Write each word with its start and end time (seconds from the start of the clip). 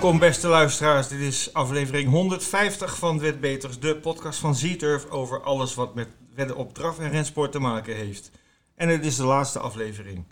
welkom 0.00 0.18
beste 0.18 0.48
luisteraars. 0.48 1.08
Dit 1.08 1.20
is 1.20 1.52
aflevering 1.52 2.10
150 2.10 2.96
van 2.98 3.18
Wetbeters, 3.18 3.78
de 3.78 3.96
podcast 3.96 4.38
van 4.38 4.54
Z-Turf 4.54 5.10
over 5.10 5.42
alles 5.42 5.74
wat 5.74 5.94
met 5.94 6.08
wedden 6.34 6.56
op 6.56 6.74
draf 6.74 6.98
en 6.98 7.10
rensport 7.10 7.52
te 7.52 7.58
maken 7.58 7.94
heeft. 7.94 8.30
En 8.74 8.88
het 8.88 9.04
is 9.04 9.16
de 9.16 9.24
laatste 9.24 9.58
aflevering. 9.58 10.24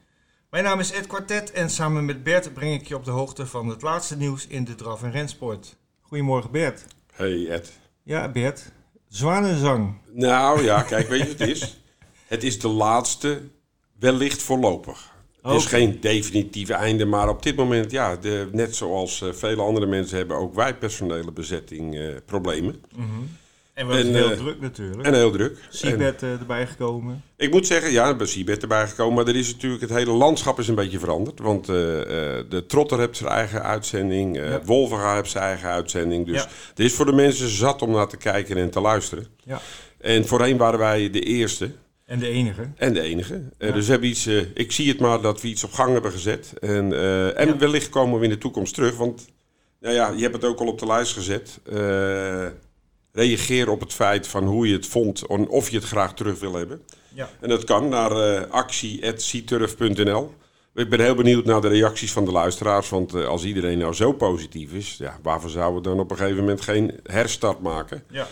Mijn 0.51 0.65
naam 0.65 0.81
is 0.81 0.93
Ed 0.93 1.07
Quartet 1.07 1.53
en 1.53 1.71
samen 1.71 2.05
met 2.05 2.23
Bert 2.23 2.55
breng 2.55 2.81
ik 2.81 2.89
je 2.89 2.97
op 2.97 3.05
de 3.05 3.11
hoogte 3.11 3.47
van 3.47 3.69
het 3.69 3.83
laatste 3.83 4.17
nieuws 4.17 4.47
in 4.47 4.65
de 4.65 4.75
draf 4.75 5.03
en 5.03 5.11
rensport. 5.11 5.77
Goedemorgen 6.01 6.51
Bert. 6.51 6.85
Hey 7.13 7.49
Ed. 7.49 7.73
Ja 8.03 8.29
Bert, 8.29 8.73
zwanenzang. 9.09 9.95
Nou 10.13 10.63
ja, 10.63 10.83
kijk, 10.83 11.09
weet 11.09 11.21
je 11.21 11.29
wat 11.29 11.39
het 11.39 11.49
is? 11.49 11.81
Het 12.27 12.43
is 12.43 12.61
de 12.61 12.69
laatste, 12.69 13.43
wellicht 13.99 14.43
voorlopig. 14.43 15.12
Het 15.43 15.55
is 15.55 15.67
Oké. 15.67 15.77
geen 15.77 16.01
definitieve 16.01 16.73
einde, 16.73 17.05
maar 17.05 17.29
op 17.29 17.43
dit 17.43 17.57
moment, 17.57 17.91
ja, 17.91 18.17
de, 18.17 18.49
net 18.53 18.77
zoals 18.77 19.23
eh, 19.23 19.29
vele 19.33 19.63
andere 19.63 19.87
mensen 19.87 20.17
hebben 20.17 20.37
ook 20.37 20.55
wij 20.55 20.75
personele 20.75 21.33
bezetting 21.33 21.95
eh, 21.95 22.03
problemen. 22.27 22.83
En 23.75 23.87
we 23.87 23.97
En, 23.97 24.15
heel 24.15 24.31
eh, 24.31 24.37
druk 24.37 24.61
natuurlijk. 24.61 25.03
En 25.07 25.15
heel 25.15 25.31
druk. 25.31 25.59
Seabed 25.71 26.23
erbij 26.23 26.67
gekomen. 26.67 27.23
ik 27.37 27.51
moet 27.51 27.67
zeggen, 27.67 27.91
ja, 27.93 28.09
er 28.15 28.21
is 28.21 28.31
Sibert 28.31 28.63
erbij 28.63 28.89
gekomen, 28.89 29.15
maar 29.15 29.27
er 29.27 29.37
is 29.37 29.53
natuurlijk 29.53 29.83
het 29.83 29.91
hele 29.91 30.13
landschap 30.13 30.59
is 30.59 30.69
een 30.69 30.75
beetje 30.75 30.99
veranderd. 30.99 31.41
Want 31.41 31.67
de 31.67 32.65
Trotter 32.67 32.99
heeft 32.99 33.17
zijn 33.17 33.31
eigen 33.31 33.63
uitzending, 33.63 34.37
Ja. 34.37 34.61
Wolvenga 34.65 35.15
heeft 35.15 35.31
zijn 35.31 35.45
eigen 35.45 35.69
uitzending. 35.69 36.27
Dus 36.27 36.43
Ja. 36.43 36.49
er 36.77 36.85
is 36.85 36.95
voor 36.95 37.07
de 37.07 37.13
mensen 37.13 37.49
zat 37.49 37.83
om 37.83 37.91
naar 37.91 38.09
te 38.09 38.17
kijken 38.17 38.57
en 38.57 38.71
te 38.71 38.81
luisteren. 38.81 39.27
Ja. 39.45 39.61
En 40.01 40.27
voorheen 40.27 40.57
waren 40.57 40.79
wij 40.79 41.11
de 41.11 41.21
eerste. 41.21 41.71
En 42.13 42.19
de 42.19 42.29
enige. 42.29 42.69
En 42.77 42.93
de 42.93 43.01
enige. 43.01 43.35
Eh, 43.59 43.69
Ja. 43.69 43.75
Dus 43.75 43.85
we 43.85 43.91
hebben 43.91 44.09
iets, 44.09 44.27
eh, 44.27 44.41
ik 44.55 44.73
zie 44.73 44.89
het 44.89 45.01
maar 45.01 45.21
dat 45.21 45.41
we 45.41 45.49
iets 45.49 45.65
op 45.65 45.73
gang 45.73 45.93
hebben 45.93 46.13
gezet. 46.13 46.53
En, 46.61 46.93
eh, 46.93 47.39
en 47.41 47.47
Ja. 47.49 47.57
wellicht 47.57 47.89
komen 47.89 48.19
we 48.19 48.25
in 48.25 48.31
de 48.31 48.39
toekomst 48.39 48.75
terug. 48.75 48.97
Want 48.97 49.29
nou 49.81 49.95
ja, 49.95 50.13
je 50.17 50.23
hebt 50.23 50.35
het 50.35 50.45
ook 50.45 50.61
al 50.61 50.67
op 50.67 50.79
de 50.79 50.87
lijst 50.87 51.13
gezet. 51.13 51.61
Reageer 53.13 53.69
op 53.71 53.81
het 53.81 53.93
feit 53.93 54.27
van 54.27 54.45
hoe 54.45 54.69
je 54.69 54.73
het 54.75 54.87
vond 54.87 55.27
en 55.27 55.49
of 55.49 55.71
je 55.71 55.77
het 55.77 55.87
graag 55.87 56.15
terug 56.15 56.41
wil 56.41 56.55
hebben. 56.55 56.83
Ja. 57.15 57.29
En 57.41 57.49
dat 57.49 57.65
kan 57.65 57.89
naar 57.89 58.47
actie.cturf.nl. 58.47 60.35
Ik 60.75 60.89
ben 60.89 61.01
heel 61.01 61.15
benieuwd 61.15 61.45
naar 61.45 61.61
de 61.61 61.69
reacties 61.69 62.13
van 62.13 62.25
de 62.25 62.33
luisteraars. 62.33 62.89
Want 62.89 63.15
als 63.15 63.45
iedereen 63.45 63.79
nou 63.79 63.93
zo 63.95 64.13
positief 64.13 64.73
is, 64.73 64.97
ja, 64.99 65.19
waarvoor 65.23 65.51
zouden 65.51 65.83
we 65.83 65.89
dan 65.89 66.01
op 66.01 66.11
een 66.11 66.17
gegeven 66.17 66.39
moment 66.41 66.61
geen 66.61 67.01
herstart 67.03 67.61
maken? 67.61 68.03
Ja. 68.11 68.27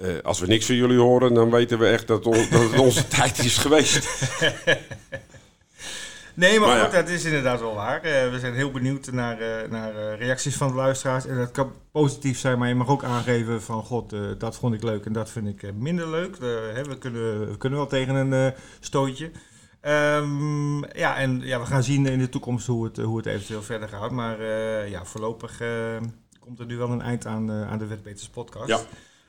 Eh, 0.00 0.08
als 0.22 0.40
we 0.40 0.46
niks 0.46 0.66
van 0.66 0.74
jullie 0.74 0.98
horen, 0.98 1.34
dan 1.34 1.50
weten 1.50 1.78
we 1.78 1.86
echt 1.86 2.06
dat, 2.06 2.26
on- 2.26 2.46
dat 2.50 2.70
het 2.70 2.78
onze 2.78 3.08
tijd 3.18 3.38
is 3.38 3.58
geweest. 3.58 4.08
Nee, 6.34 6.58
maar, 6.58 6.68
Maar 6.68 6.76
ja. 6.78 6.84
goed, 6.84 6.92
dat 6.92 7.08
is 7.08 7.24
inderdaad 7.24 7.60
wel 7.60 7.74
waar. 7.74 8.02
Eh, 8.02 8.30
we 8.30 8.38
zijn 8.38 8.54
heel 8.54 8.70
benieuwd 8.70 9.10
naar, 9.12 9.40
eh, 9.40 9.70
naar 9.70 10.14
reacties 10.18 10.56
van 10.56 10.68
de 10.68 10.74
luisteraars. 10.74 11.26
En 11.26 11.36
dat 11.36 11.50
kan 11.50 11.72
positief 11.92 12.38
zijn, 12.38 12.58
maar 12.58 12.68
je 12.68 12.74
mag 12.74 12.88
ook 12.88 13.04
aangeven 13.04 13.62
van... 13.62 13.82
God, 13.82 14.14
dat 14.38 14.56
vond 14.56 14.74
ik 14.74 14.82
leuk 14.82 15.04
en 15.04 15.12
dat 15.12 15.30
vind 15.30 15.46
ik 15.48 15.74
minder 15.74 16.08
leuk. 16.08 16.36
Hè, 16.74 16.82
we, 16.84 16.98
kunnen, 16.98 17.50
we 17.50 17.56
kunnen 17.56 17.78
wel 17.78 17.86
tegen 17.88 18.14
een 18.14 18.54
stootje. 18.80 19.30
Ehm, 19.80 20.78
ja, 20.98 21.16
en 21.16 21.40
ja, 21.44 21.60
we 21.60 21.66
gaan 21.66 21.82
zien 21.82 22.06
in 22.06 22.18
de 22.18 22.28
toekomst 22.28 22.66
hoe 22.66 22.84
het, 22.84 22.96
hoe 22.96 23.16
het 23.16 23.26
eventueel 23.26 23.62
verder 23.62 23.88
gaat. 23.88 24.10
Maar 24.10 24.42
ja, 24.88 25.04
voorlopig 25.04 25.62
komt 26.40 26.58
er 26.58 26.66
nu 26.66 26.76
wel 26.76 26.90
een 26.90 27.02
eind 27.02 27.26
aan, 27.26 27.50
aan 27.52 27.78
de 27.78 27.86
Wetbeters 27.86 28.28
podcast. 28.28 28.68
Ja. 28.68 28.80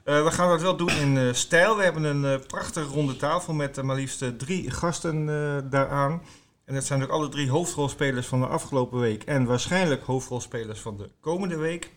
Eh, 0.04 0.24
we 0.24 0.32
gaan 0.32 0.50
dat 0.50 0.62
wel 0.62 0.76
doen 0.76 0.90
in 0.90 1.18
eh, 1.18 1.34
stijl. 1.34 1.78
We 1.78 1.84
hebben 1.84 2.04
een 2.04 2.26
eh, 2.26 2.46
prachtige 2.48 2.88
ronde 2.88 3.16
tafel 3.16 3.54
met 3.54 3.82
maar 3.82 3.96
liefst 3.96 4.40
drie 4.40 4.72
gasten 4.72 5.26
daaraan. 5.70 6.22
En 6.66 6.74
dat 6.74 6.86
zijn 6.86 7.04
ook 7.04 7.10
alle 7.10 7.30
drie 7.30 7.50
hoofdrolspelers 7.50 8.28
van 8.28 8.40
de 8.40 8.48
afgelopen 8.48 9.00
week. 9.00 9.24
En 9.24 9.46
waarschijnlijk 9.46 10.04
hoofdrolspelers 10.04 10.80
van 10.80 10.98
de 10.98 11.10
komende 11.20 11.58
week. 11.58 11.92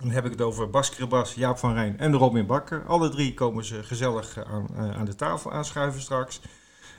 Dan 0.00 0.10
heb 0.10 0.24
ik 0.24 0.30
het 0.30 0.40
over 0.40 0.70
Bas 0.70 0.90
Kribas, 0.90 1.34
Jaap 1.34 1.58
van 1.58 1.74
Rijn 1.74 1.98
en 1.98 2.14
Robin 2.14 2.46
Bakker. 2.46 2.84
Alle 2.86 3.08
drie 3.08 3.34
komen 3.34 3.64
ze 3.64 3.82
gezellig 3.82 4.44
aan, 4.44 4.68
aan 4.76 5.04
de 5.04 5.14
tafel 5.14 5.52
aanschuiven 5.52 6.00
straks. 6.00 6.40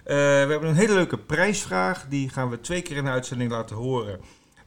We 0.03 0.13
hebben 0.49 0.69
een 0.69 0.75
hele 0.75 0.93
leuke 0.93 1.17
prijsvraag. 1.17 2.05
Die 2.07 2.29
gaan 2.29 2.49
we 2.49 2.59
twee 2.59 2.81
keer 2.81 2.97
in 2.97 3.03
de 3.03 3.09
uitzending 3.09 3.51
laten 3.51 3.75
horen. 3.75 4.19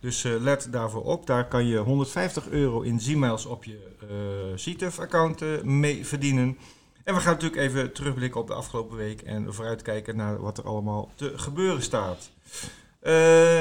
Dus 0.03 0.25
eh, 0.25 0.33
let 0.41 0.69
daarvoor 0.71 1.03
op. 1.03 1.27
Daar 1.27 1.49
kan 1.49 1.67
je 1.67 1.77
150 1.77 2.49
euro 2.49 2.81
in 2.81 3.01
Z-mails 3.01 3.47
op 3.47 3.65
je 3.65 3.79
eh 4.01 4.55
CTUF-account 4.55 5.43
eh, 5.43 5.63
mee 5.63 6.07
verdienen. 6.07 6.59
En 7.05 7.15
we 7.15 7.21
gaan 7.21 7.33
natuurlijk 7.33 7.63
even 7.63 7.93
terugblikken 7.93 8.41
op 8.41 8.47
de 8.47 8.55
afgelopen 8.55 8.97
week 8.97 9.21
en 9.21 9.55
vooruitkijken 9.55 10.17
naar 10.17 10.41
wat 10.41 10.59
er 10.59 10.65
allemaal 10.65 11.11
te 11.15 11.33
gebeuren 11.37 11.83
staat. 11.83 12.31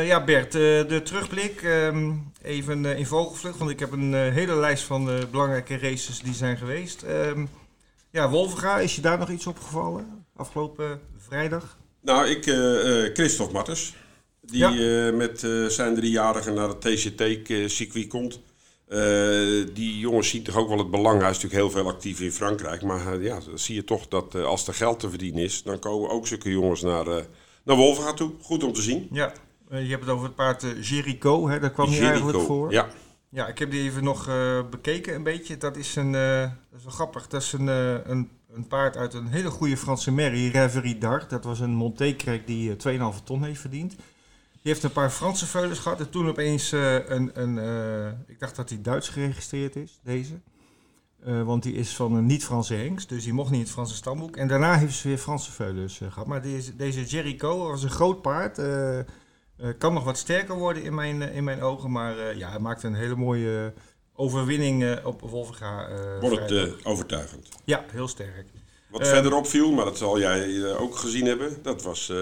Ja, 0.03 0.23
Bert, 0.23 0.51
de 0.51 1.01
terugblik. 1.03 1.61
ehm, 1.61 2.13
even 2.41 2.85
in 2.85 3.05
vogelvlucht, 3.05 3.57
want 3.57 3.71
ik 3.71 3.79
heb 3.79 3.91
een 3.91 4.13
hele 4.13 4.55
lijst 4.55 4.83
van 4.83 5.09
eh, 5.09 5.19
belangrijke 5.31 5.77
races 5.77 6.19
die 6.19 6.33
zijn 6.33 6.57
geweest. 6.57 7.01
Ehm, 7.01 7.45
ja, 8.09 8.29
Wolvenga, 8.29 8.79
is 8.79 8.95
je 8.95 9.01
daar 9.01 9.17
nog 9.17 9.29
iets 9.29 9.47
opgevallen 9.47 10.25
afgelopen 10.35 11.01
vrijdag? 11.17 11.77
Nou, 12.01 12.27
ik, 12.27 12.43
Christophe 13.13 13.53
Matters, 13.53 13.95
die 14.41 14.57
Ja. 14.57 15.07
eh, 15.07 15.13
met 15.17 15.43
eh, 15.43 15.65
zijn 15.65 15.95
driejarige 15.95 16.51
naar 16.51 16.67
het 16.67 16.81
TCT-circuit 16.81 18.07
komt. 18.07 18.39
Eh, 18.87 18.99
die 19.73 19.99
jongens 19.99 20.29
zien 20.29 20.43
toch 20.43 20.55
ook 20.55 20.67
wel 20.69 20.77
het 20.77 20.91
belang. 20.91 21.21
Hij 21.21 21.29
is 21.29 21.35
natuurlijk 21.35 21.61
heel 21.63 21.81
veel 21.81 21.91
actief 21.91 22.19
in 22.19 22.31
Frankrijk. 22.31 22.81
Maar 22.81 23.21
ja, 23.21 23.39
dan 23.45 23.59
zie 23.59 23.75
je 23.75 23.83
toch 23.83 24.07
dat 24.07 24.35
als 24.35 24.67
er 24.67 24.73
geld 24.73 24.99
te 24.99 25.09
verdienen 25.09 25.43
is, 25.43 25.63
dan 25.63 25.79
komen 25.79 26.09
ook 26.09 26.27
zulke 26.27 26.49
jongens 26.49 26.81
naar, 26.81 27.05
naar 27.63 27.75
Wolvenga 27.75 28.13
toe. 28.13 28.31
Goed 28.41 28.63
om 28.63 28.73
te 28.73 28.81
zien. 28.81 29.07
Ja, 29.11 29.33
je 29.69 29.75
hebt 29.75 30.01
het 30.01 30.09
over 30.09 30.25
het 30.25 30.35
paard 30.35 30.65
Jericho, 30.81 31.49
hè? 31.49 31.59
daar 31.59 31.71
kwam 31.71 31.85
Jericho. 31.89 32.07
eigenlijk 32.09 32.39
voor. 32.39 32.71
Ja, 32.71 32.87
Ja, 33.29 33.47
ik 33.47 33.57
heb 33.59 33.71
die 33.71 33.81
even 33.81 34.03
nog 34.03 34.29
bekeken 34.69 35.15
een 35.15 35.23
beetje. 35.23 35.57
Dat 35.57 35.77
is 35.77 35.95
een, 35.95 36.11
dat 36.11 36.77
is 36.77 36.83
wel 36.83 36.93
grappig. 36.93 37.27
Dat 37.27 37.41
is 37.41 37.53
een, 37.53 37.67
een, 37.67 38.29
een 38.53 38.67
paard 38.67 38.97
uit 38.97 39.13
een 39.13 39.27
hele 39.27 39.49
goede 39.49 39.77
Franse 39.77 40.11
merrie, 40.11 40.51
Reverie 40.51 40.97
d'Art. 40.97 41.29
Dat 41.29 41.43
was 41.43 41.59
een 41.59 41.73
Montécrek 41.73 42.47
die 42.47 42.75
eh, 42.75 43.13
2,5 43.17 43.23
ton 43.23 43.43
heeft 43.43 43.61
verdiend. 43.61 43.95
Die 44.61 44.71
heeft 44.71 44.83
een 44.83 44.91
paar 44.91 45.09
Franse 45.09 45.45
veulens 45.45 45.79
gehad. 45.79 45.99
En 45.99 46.09
toen 46.09 46.27
opeens 46.29 46.71
eh, 46.71 47.09
een, 47.09 47.31
een 47.33 47.57
eh, 47.57 48.11
ik 48.27 48.39
dacht 48.39 48.55
dat 48.55 48.69
hij 48.69 48.81
Duits 48.81 49.09
geregistreerd 49.09 49.75
is, 49.75 49.99
deze. 50.03 50.39
Eh, 51.23 51.43
want 51.43 51.63
die 51.63 51.73
is 51.73 51.95
van 51.95 52.13
een 52.15 52.25
niet-Franse 52.25 52.73
hengst, 52.73 53.09
dus 53.09 53.23
die 53.23 53.33
mocht 53.33 53.49
niet 53.49 53.59
in 53.59 53.65
het 53.65 53.73
Franse 53.73 53.95
stamboek. 53.95 54.35
En 54.37 54.47
daarna 54.47 54.77
heeft 54.77 54.95
ze 54.95 55.07
weer 55.07 55.17
Franse 55.17 55.51
veulens 55.51 56.01
eh, 56.01 56.11
gehad. 56.11 56.27
Maar 56.27 56.41
deze, 56.41 56.75
deze 56.75 57.03
Jericho 57.05 57.67
was 57.67 57.83
een 57.83 57.89
groot 57.89 58.21
paard. 58.21 58.61
kan 59.77 59.93
nog 59.93 60.03
wat 60.03 60.17
sterker 60.17 60.55
worden 60.55 60.83
in 60.83 60.95
mijn, 60.95 61.21
in 61.21 61.43
mijn 61.43 61.61
ogen. 61.61 61.91
Maar 61.91 62.37
ja, 62.37 62.49
hij 62.49 62.59
maakte 62.59 62.87
een 62.87 62.93
hele 62.95 63.15
mooie 63.15 63.73
overwinning 64.15 65.03
op 65.03 65.21
Wolvenga. 65.21 65.87
eh, 65.87 66.19
wordt 66.19 66.49
het 66.49 66.85
overtuigend. 66.85 67.49
Ja, 67.65 67.85
heel 67.91 68.07
sterk. 68.07 68.47
Wat 68.89 69.07
verder 69.07 69.33
opviel, 69.33 69.71
maar 69.71 69.85
dat 69.85 69.97
zal 69.97 70.19
jij 70.19 70.65
ook 70.75 70.95
gezien 70.95 71.25
hebben, 71.25 71.57
dat 71.61 71.83
was 71.83 72.13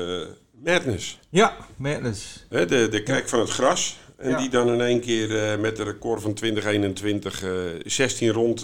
Madness. 0.64 1.20
Ja, 1.30 1.56
Madness. 1.76 2.46
Hè, 2.50 2.66
de, 2.66 2.88
de 2.90 3.04
kijk 3.04 3.30
van 3.30 3.40
het 3.40 3.50
gras. 3.50 3.98
En 4.18 4.30
Ja. 4.30 4.38
die 4.38 4.50
dan 4.50 4.68
in 4.74 4.82
één 4.82 5.00
keer 5.02 5.52
eh, 5.52 5.60
met 5.60 5.80
een 5.80 5.86
record 5.86 6.22
van 6.22 6.34
2021 6.34 7.44
eh 7.44 7.52
16 7.86 8.30
rond 8.30 8.60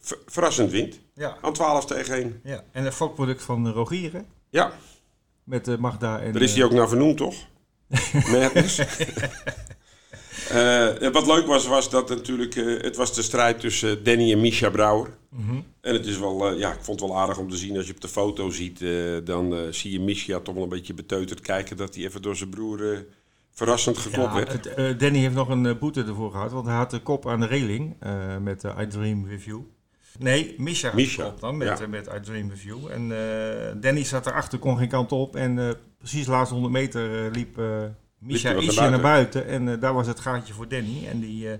ver- 0.00 0.18
verrassend 0.26 0.70
wint. 0.70 0.98
Ja, 1.14 1.36
Aan 1.40 1.52
12 1.52 1.84
tegen 1.86 2.14
1. 2.14 2.40
ja. 2.44 2.64
En 2.72 2.86
een 2.86 2.92
fokproduct 2.92 3.42
van 3.42 3.66
eh, 3.66 3.72
Rogier, 3.72 4.12
hè? 4.12 4.20
Ja, 4.50 4.72
Met 5.44 5.78
Magda 5.78 6.20
en... 6.20 6.32
daar 6.32 6.42
is 6.42 6.54
hij 6.54 6.64
ook 6.64 6.72
naar 6.72 6.88
vernoemd, 6.88 7.16
toch? 7.16 7.34
Madness. 8.32 8.78
Eh, 10.50 11.08
wat 11.12 11.26
leuk 11.26 11.46
was, 11.46 11.66
was 11.66 11.90
dat 11.90 12.08
natuurlijk... 12.08 12.56
eh, 12.56 12.82
het 12.82 12.96
was 12.96 13.14
de 13.14 13.22
strijd 13.22 13.60
tussen 13.60 14.04
Danny 14.04 14.32
en 14.32 14.40
Misha 14.40 14.70
Brouwer. 14.70 15.16
mhm. 15.28 15.60
En 15.80 15.94
het 15.94 16.06
is 16.06 16.18
wel... 16.18 16.48
eh, 16.50 16.58
ja, 16.58 16.72
ik 16.72 16.78
vond 16.82 17.00
het 17.00 17.08
wel 17.08 17.18
aardig 17.18 17.38
om 17.38 17.50
te 17.50 17.56
zien. 17.56 17.76
Als 17.76 17.86
je 17.86 17.92
op 17.94 18.00
de 18.00 18.08
foto 18.08 18.50
ziet, 18.50 18.84
dan 19.24 19.54
zie 19.70 19.92
je 19.92 20.00
Misha 20.00 20.38
toch 20.40 20.54
wel 20.54 20.62
een 20.62 20.68
beetje 20.68 20.94
beteuterd 20.94 21.40
kijken... 21.40 21.76
dat 21.76 21.94
hij 21.94 22.04
even 22.04 22.22
door 22.22 22.36
zijn 22.36 22.50
broer 22.50 23.04
verrassend 23.50 23.98
geklopt 23.98 24.32
Ja, 24.32 24.34
werd. 24.34 24.76
het, 24.76 25.00
Danny 25.00 25.18
heeft 25.18 25.34
nog 25.34 25.48
een 25.48 25.78
boete 25.78 26.04
ervoor 26.04 26.30
gehad, 26.30 26.52
want 26.52 26.66
hij 26.66 26.76
had 26.76 26.90
de 26.90 27.00
kop 27.00 27.28
aan 27.28 27.40
de 27.40 27.46
reling 27.46 27.96
met 28.40 28.64
eh, 28.64 28.78
I 28.80 28.86
Dream 28.86 29.28
You. 29.44 29.66
Nee, 30.18 30.54
Misha 30.58 30.88
had 30.88 30.96
Misha, 30.96 31.24
de 31.24 31.30
kop 31.30 31.40
dan 31.40 31.56
met, 31.56 31.78
ja. 31.78 31.86
met 31.86 32.06
I 32.06 32.20
Dream 32.20 32.52
You. 32.64 32.90
En 32.90 33.08
Danny 33.80 34.04
zat 34.04 34.26
erachter, 34.26 34.58
kon 34.58 34.78
geen 34.78 34.88
kant 34.88 35.12
op. 35.12 35.36
En 35.36 35.76
precies 35.98 36.24
de 36.24 36.30
laatste 36.30 36.54
100 36.54 36.74
meter 36.74 37.30
liep 37.30 37.58
wat 38.20 38.62
ietsje 38.62 38.90
naar 38.90 39.00
buiten. 39.00 39.46
En 39.46 39.68
eh, 39.68 39.80
daar 39.80 39.94
was 39.94 40.06
het 40.06 40.20
gaatje 40.20 40.52
voor 40.52 40.68
Danny. 40.68 41.06
En 41.06 41.20
die 41.20 41.50
eh, 41.50 41.58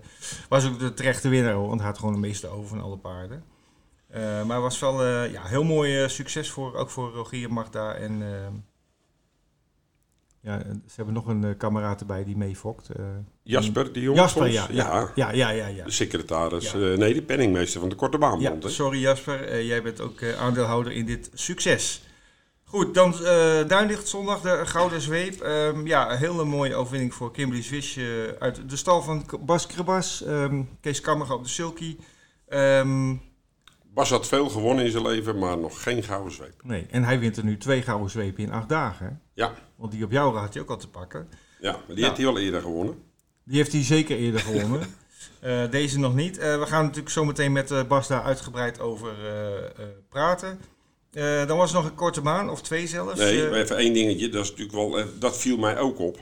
was 0.49 0.67
ook 0.67 0.79
de 0.79 0.95
terechte 0.95 1.29
winnaar, 1.29 1.53
hoor, 1.53 1.69
want 1.69 1.81
hij 1.81 1.89
had 1.89 1.99
gewoon 1.99 2.15
de 2.15 2.21
meeste 2.21 2.49
over 2.49 2.69
van 2.69 2.81
alle 2.81 2.97
paarden. 2.97 3.45
Eh, 4.09 4.21
maar 4.21 4.57
het 4.57 4.63
was 4.63 4.79
wel 4.79 5.05
ja, 5.25 5.43
heel 5.43 5.65
mooi 5.65 6.09
succes 6.09 6.51
voor, 6.51 6.75
ook 6.75 6.91
voor 6.91 7.11
Rogier 7.11 7.53
Magda 7.53 7.95
en... 7.95 8.23
ja, 10.41 10.59
ze 10.59 10.95
hebben 10.95 11.15
nog 11.15 11.27
een 11.27 11.57
kameraad 11.57 12.01
erbij 12.01 12.25
die 12.25 12.37
meefokt. 12.37 12.89
Jasper, 13.43 13.93
die 13.93 14.03
jongen. 14.03 14.21
Jasper, 14.21 14.47
ja. 14.47 14.67
Ja, 14.71 15.11
ja, 15.15 15.31
ja, 15.31 15.51
ja. 15.51 15.67
ja. 15.67 15.85
De 15.85 15.91
secretaris, 15.91 16.73
nee, 16.73 17.15
de 17.15 17.23
penningmeester 17.23 17.81
van 17.81 17.89
de 17.89 17.95
Korte 17.95 18.19
Ja, 18.19 18.29
Baanbond. 18.29 18.71
sorry 18.71 19.01
Jasper, 19.01 19.65
jij 19.65 19.83
bent 19.83 20.01
ook 20.01 20.25
aandeelhouder 20.25 20.93
in 20.93 21.07
dit 21.07 21.31
succes. 21.35 22.03
Goed, 22.71 22.95
dan 22.95 23.15
uh, 23.21 23.69
Duinlicht 23.69 24.09
zondag, 24.09 24.41
de 24.41 24.67
Gouden 24.67 25.01
Zweep. 25.01 25.43
Um, 25.43 25.87
ja, 25.87 26.11
een 26.11 26.19
hele 26.19 26.45
mooie 26.45 26.75
overwinning 26.75 27.15
voor 27.15 27.33
Kimberly 27.33 27.63
Swish 27.63 27.99
uit 28.39 28.71
de 28.71 28.77
stal 28.77 29.03
van 29.03 29.27
Bas 29.41 29.67
Krabas. 29.67 30.25
Um, 30.27 30.69
Kees 30.81 31.01
Kammer 31.01 31.33
op 31.33 31.43
de 31.43 31.49
Sulky. 31.49 31.97
Um, 32.49 33.23
Bas 33.95 34.11
had 34.11 34.27
veel 34.27 34.49
gewonnen 34.49 34.85
in 34.85 34.91
zijn 34.91 35.03
leven, 35.03 35.39
maar 35.39 35.59
nog 35.59 35.83
geen 35.83 36.03
Gouden 36.03 36.33
Zweep. 36.33 36.63
Nee, 36.63 36.87
en 36.91 37.05
hij 37.05 37.19
wint 37.19 37.37
er 37.37 37.45
nu 37.45 37.57
twee 37.57 37.83
Gouden 37.83 38.11
Zweepen 38.11 38.43
in 38.43 38.53
acht 38.53 38.69
dagen. 38.69 39.23
Ja. 39.35 39.55
Want 39.77 39.93
die 39.93 40.05
op 40.05 40.11
jou 40.11 40.37
had 40.37 40.55
hij 40.55 40.63
ook 40.63 40.71
al 40.71 40.77
te 40.77 40.89
pakken. 40.89 41.29
Ja, 41.61 41.73
maar 41.87 41.97
die 41.97 42.05
heeft 42.05 42.17
hij 42.17 42.27
al 42.27 42.39
eerder 42.39 42.61
gewonnen. 42.61 43.03
Die 43.45 43.57
heeft 43.57 43.73
hij 43.73 43.83
zeker 43.83 44.17
eerder 44.17 44.41
gewonnen. 44.41 44.81
uh, 45.45 45.71
deze 45.81 45.99
nog 45.99 46.15
niet. 46.15 46.37
We 46.37 46.67
gaan 46.67 46.85
natuurlijk 46.85 47.11
zo 47.11 47.25
meteen 47.25 47.53
met 47.53 47.89
Bas 47.89 48.09
daar 48.09 48.23
uitgebreid 48.23 48.81
over 48.81 49.15
praten. 50.09 50.61
Uh, 51.13 51.47
dan 51.47 51.57
was 51.57 51.73
nog 51.73 51.85
een 51.85 51.95
korte 51.95 52.21
baan, 52.21 52.51
of 52.51 52.63
twee 52.63 52.87
zelfs. 52.87 53.19
Nee, 53.19 53.37
uh, 53.37 53.59
even 53.59 53.77
één 53.77 53.93
dingetje. 53.93 54.29
Dat, 54.29 54.45
is 54.45 54.51
natuurlijk 54.51 54.77
wel, 54.77 54.99
uh, 54.99 55.05
dat 55.19 55.39
viel 55.39 55.57
mij 55.57 55.79
ook 55.79 55.99
op. 55.99 56.19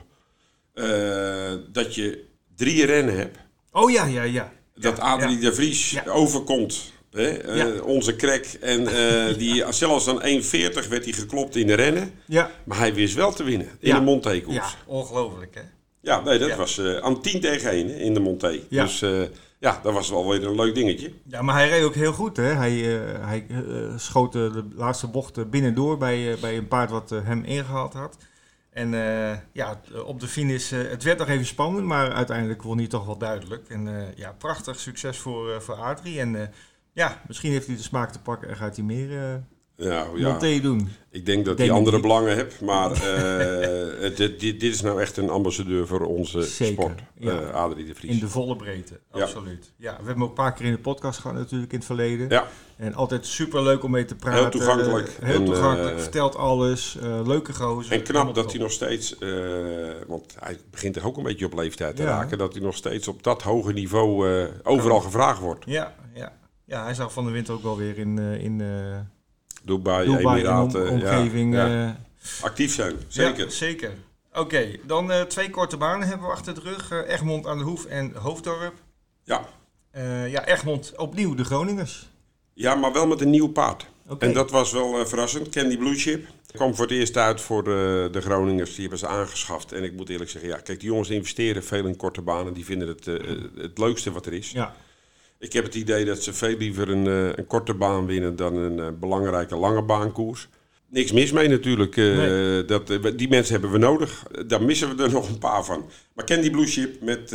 dat 1.72 1.94
je 1.94 2.24
drie 2.56 2.84
rennen 2.84 3.16
hebt. 3.16 3.38
Oh 3.72 3.90
ja, 3.90 4.04
ja, 4.04 4.22
ja. 4.22 4.52
Dat 4.74 4.96
ja, 4.96 5.02
Adrie 5.02 5.34
ja. 5.34 5.40
de 5.40 5.54
Vries 5.54 5.90
ja. 5.90 6.04
overkomt. 6.06 6.92
Hè? 7.10 7.54
Ja. 7.54 7.80
onze 7.80 8.16
krek. 8.16 8.56
En 8.60 8.84
die, 9.38 9.64
zelfs 9.72 10.04
dan 10.04 10.22
1,40 10.22 10.88
werd 10.88 11.04
hij 11.04 11.12
geklopt 11.12 11.56
in 11.56 11.66
de 11.66 11.74
rennen. 11.74 12.12
Ja. 12.26 12.50
Maar 12.64 12.78
hij 12.78 12.94
wist 12.94 13.14
wel 13.14 13.32
te 13.32 13.42
winnen 13.42 13.68
in 13.80 13.94
de 13.94 14.00
Monté-koers. 14.00 14.56
Ja, 14.56 14.74
ongelooflijk 14.86 15.54
hè. 15.54 15.62
Ja, 16.00 16.20
nee, 16.20 16.38
dat 16.38 16.56
was 16.56 16.80
aan 16.80 17.20
10 17.20 17.40
tegen 17.40 17.70
1 17.70 17.88
in 17.88 18.14
de 18.14 18.20
Monté. 18.20 18.60
Ja. 18.68 18.84
Dus 18.84 19.02
ja, 19.58 19.80
dat 19.82 19.92
was 19.92 20.10
wel 20.10 20.28
weer 20.28 20.46
een 20.46 20.54
leuk 20.54 20.74
dingetje. 20.74 21.12
Ja, 21.24 21.42
maar 21.42 21.54
hij 21.54 21.68
reed 21.68 21.84
ook 21.84 21.94
heel 21.94 22.12
goed. 22.12 22.36
Hè? 22.36 22.42
Hij, 22.42 22.74
uh, 22.74 23.26
hij 23.26 23.46
uh, 23.48 23.96
schoot 23.96 24.32
de 24.32 24.68
laatste 24.74 25.06
bocht 25.06 25.50
binnendoor 25.50 25.98
bij, 25.98 26.36
bij 26.40 26.56
een 26.56 26.68
paard 26.68 26.90
wat 26.90 27.10
hem 27.10 27.44
ingehaald 27.44 27.92
had. 27.92 28.16
En 28.70 28.90
ja, 29.52 29.80
op 30.04 30.20
de 30.20 30.28
finish, 30.28 30.70
het 30.70 31.02
werd 31.02 31.18
nog 31.18 31.28
even 31.28 31.46
spannend, 31.46 31.86
maar 31.86 32.12
uiteindelijk 32.12 32.62
won 32.62 32.78
hij 32.78 32.86
toch 32.86 33.06
wel 33.06 33.18
duidelijk. 33.18 33.68
En 33.68 34.12
ja, 34.16 34.32
prachtig 34.32 34.80
succes 34.80 35.18
voor, 35.18 35.62
voor 35.62 35.74
Adrie. 35.74 36.20
En 36.20 36.52
ja, 36.92 37.22
misschien 37.26 37.52
heeft 37.52 37.66
hij 37.66 37.76
de 37.76 37.82
smaak 37.82 38.12
te 38.12 38.20
pakken 38.20 38.48
en 38.48 38.56
gaat 38.56 38.76
hij 38.76 38.84
meer 38.84 39.42
ja, 39.78 40.06
ja. 40.14 40.28
Monté 40.28 40.60
doen. 40.60 40.88
Ik 41.10 41.26
denk 41.26 41.44
dat 41.44 41.58
hij 41.58 41.70
andere 41.70 42.00
belangen 42.00 42.34
heeft, 42.34 42.60
maar 42.60 42.90
uh, 43.04 44.16
dit, 44.16 44.16
dit, 44.16 44.40
dit, 44.40 44.62
is 44.62 44.80
nou 44.80 45.00
echt 45.00 45.16
een 45.16 45.30
ambassadeur 45.30 45.86
voor 45.86 46.00
onze 46.00 46.42
Zeker, 46.42 46.72
sport, 46.72 47.00
ja. 47.18 47.40
uh, 47.40 47.50
Adrie 47.50 47.84
de 47.84 47.94
Vries. 47.94 48.12
In 48.12 48.18
de 48.18 48.28
volle 48.28 48.56
breedte, 48.56 49.00
absoluut. 49.10 49.72
Ja. 49.76 49.90
we 49.90 49.96
hebben 49.96 50.12
hem 50.12 50.22
ook 50.22 50.28
een 50.28 50.34
paar 50.34 50.52
keer 50.52 50.66
in 50.66 50.72
de 50.72 50.78
podcast 50.78 51.18
gehad 51.18 51.36
natuurlijk 51.36 51.72
in 51.72 51.78
het 51.78 51.86
verleden. 51.86 52.28
Ja. 52.28 52.48
En 52.76 52.94
altijd 52.94 53.26
super 53.26 53.62
leuk 53.62 53.82
om 53.82 53.90
mee 53.90 54.04
te 54.04 54.14
praten. 54.14 54.40
Heel 54.40 54.50
toegankelijk. 54.50 55.16
Heel 55.20 55.34
en, 55.34 55.44
toegankelijk, 55.44 56.00
vertelt 56.00 56.36
alles, 56.36 56.96
leuke 57.24 57.52
gozer. 57.52 57.92
En 57.92 58.02
knap 58.02 58.34
dat 58.34 58.52
hij 58.52 58.60
nog 58.60 58.70
steeds, 58.70 59.16
want 60.06 60.34
hij 60.38 60.58
begint 60.70 60.96
er 60.96 61.06
ook 61.06 61.16
een 61.16 61.22
beetje 61.22 61.46
op 61.46 61.54
leeftijd 61.54 61.96
te 61.96 62.04
raken, 62.04 62.38
dat 62.38 62.52
hij 62.52 62.62
nog 62.62 62.76
steeds 62.76 63.08
op 63.08 63.22
dat 63.22 63.42
hoge 63.42 63.72
niveau 63.72 64.46
overal 64.62 65.00
gevraagd 65.00 65.40
wordt. 65.40 65.64
Ja, 65.64 65.94
ja. 66.14 66.32
ja, 66.64 66.84
hij 66.84 66.94
zag 66.94 67.12
van 67.12 67.24
de 67.24 67.30
winter 67.30 67.54
ook 67.54 67.62
wel 67.62 67.76
weer 67.76 67.98
in... 67.98 68.18
in 68.18 68.62
Dubai, 69.62 70.06
Dubai 70.06 70.38
Emiraten. 70.38 70.88
om, 70.88 70.88
omgeving. 70.88 71.54
Ja. 71.54 71.84
Uh, 71.84 71.90
Actief 72.40 72.74
zijn, 72.74 72.96
zeker. 73.08 73.44
Ja, 73.44 73.50
zeker. 73.50 73.92
Oké, 74.30 74.38
okay, 74.38 74.80
dan 74.86 75.10
uh, 75.10 75.20
twee 75.20 75.50
korte 75.50 75.76
banen 75.76 76.08
hebben 76.08 76.26
we 76.26 76.32
achter 76.32 76.54
de 76.54 76.60
rug. 76.60 76.90
Uh, 76.92 77.10
Egmond 77.10 77.46
aan 77.46 77.58
de 77.58 77.64
Hoef 77.64 77.84
en 77.84 78.14
Hoofddorp. 78.14 78.74
Ja. 79.24 79.48
ja, 80.26 80.46
Egmond 80.46 80.92
opnieuw 80.96 81.34
de 81.34 81.44
Groningers. 81.44 82.08
Ja, 82.54 82.74
maar 82.74 82.92
wel 82.92 83.06
met 83.06 83.20
een 83.20 83.30
nieuw 83.30 83.48
paard. 83.48 83.86
Okay. 84.08 84.28
En 84.28 84.34
dat 84.34 84.50
was 84.50 84.72
wel 84.72 85.06
verrassend. 85.06 85.48
Candy 85.48 85.76
Blue 85.76 85.94
Chip 85.94 86.26
kwam 86.52 86.74
voor 86.74 86.84
het 86.86 86.94
eerst 86.94 87.16
uit 87.16 87.40
voor 87.40 87.64
de, 87.64 88.08
de 88.12 88.20
Groningers. 88.20 88.70
Die 88.70 88.80
hebben 88.80 88.98
ze 88.98 89.06
aangeschaft. 89.06 89.72
En 89.72 89.84
ik 89.84 89.92
moet 89.92 90.08
eerlijk 90.08 90.30
zeggen, 90.30 90.50
ja, 90.50 90.56
kijk, 90.56 90.80
die 90.80 90.88
jongens 90.88 91.10
investeren 91.10 91.64
veel 91.64 91.86
in 91.86 91.96
korte 91.96 92.22
banen. 92.22 92.52
Die 92.52 92.64
vinden 92.64 92.88
het 92.88 93.04
het 93.56 93.78
leukste 93.78 94.12
wat 94.12 94.26
er 94.26 94.32
is. 94.32 94.50
Ja. 94.50 94.74
Ik 95.38 95.52
heb 95.52 95.64
het 95.64 95.74
idee 95.74 96.04
dat 96.04 96.22
ze 96.22 96.32
veel 96.32 96.56
liever 96.56 96.88
een, 96.88 97.06
uh, 97.06 97.26
een 97.26 97.46
korte 97.46 97.74
baan 97.74 98.06
winnen 98.06 98.36
dan 98.36 98.56
een 98.56 98.78
uh, 98.78 98.86
belangrijke 99.00 99.56
lange 99.56 99.82
baankoers. 99.82 100.48
Niks 100.90 101.12
mis 101.12 101.32
mee 101.32 101.48
natuurlijk. 101.48 101.96
Nee. 101.96 102.64
dat, 102.64 102.86
die 103.16 103.28
mensen 103.28 103.52
hebben 103.52 103.70
we 103.70 103.78
nodig. 103.78 104.22
Daar 104.46 104.62
missen 104.62 104.96
we 104.96 105.02
er 105.02 105.12
nog 105.18 105.28
een 105.28 105.38
paar 105.38 105.64
van. 105.64 105.90
Maar 106.14 106.24
Candy 106.24 106.50
Blue 106.50 106.66
Chip 106.66 107.02
met 107.02 107.30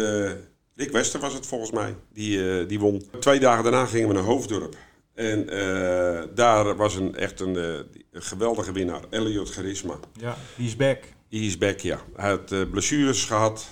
Rick 0.75 0.91
Wester 0.91 1.19
was 1.19 1.33
het 1.33 1.45
volgens 1.45 1.71
mij. 1.71 1.95
Die, 2.13 2.65
die 2.65 2.79
won. 2.79 3.03
Twee 3.19 3.39
dagen 3.39 3.63
daarna 3.63 3.85
gingen 3.85 4.07
we 4.07 4.13
naar 4.13 4.23
Hoofddorp. 4.23 4.75
En 5.13 5.45
daar 6.35 6.75
was 6.75 6.95
een, 6.95 7.15
echt 7.15 7.39
een, 7.39 7.55
een 7.55 8.21
geweldige 8.23 8.71
winnaar. 8.71 9.01
Elliot 9.09 9.49
Charisma. 9.49 9.99
Ja, 10.19 10.37
die 10.57 10.67
is 10.67 10.75
back. 10.75 10.99
Die 11.29 11.47
is 11.47 11.57
back, 11.57 11.79
ja. 11.79 11.99
Hij 12.15 12.29
had 12.29 12.69
blessures 12.71 13.25
gehad. 13.25 13.67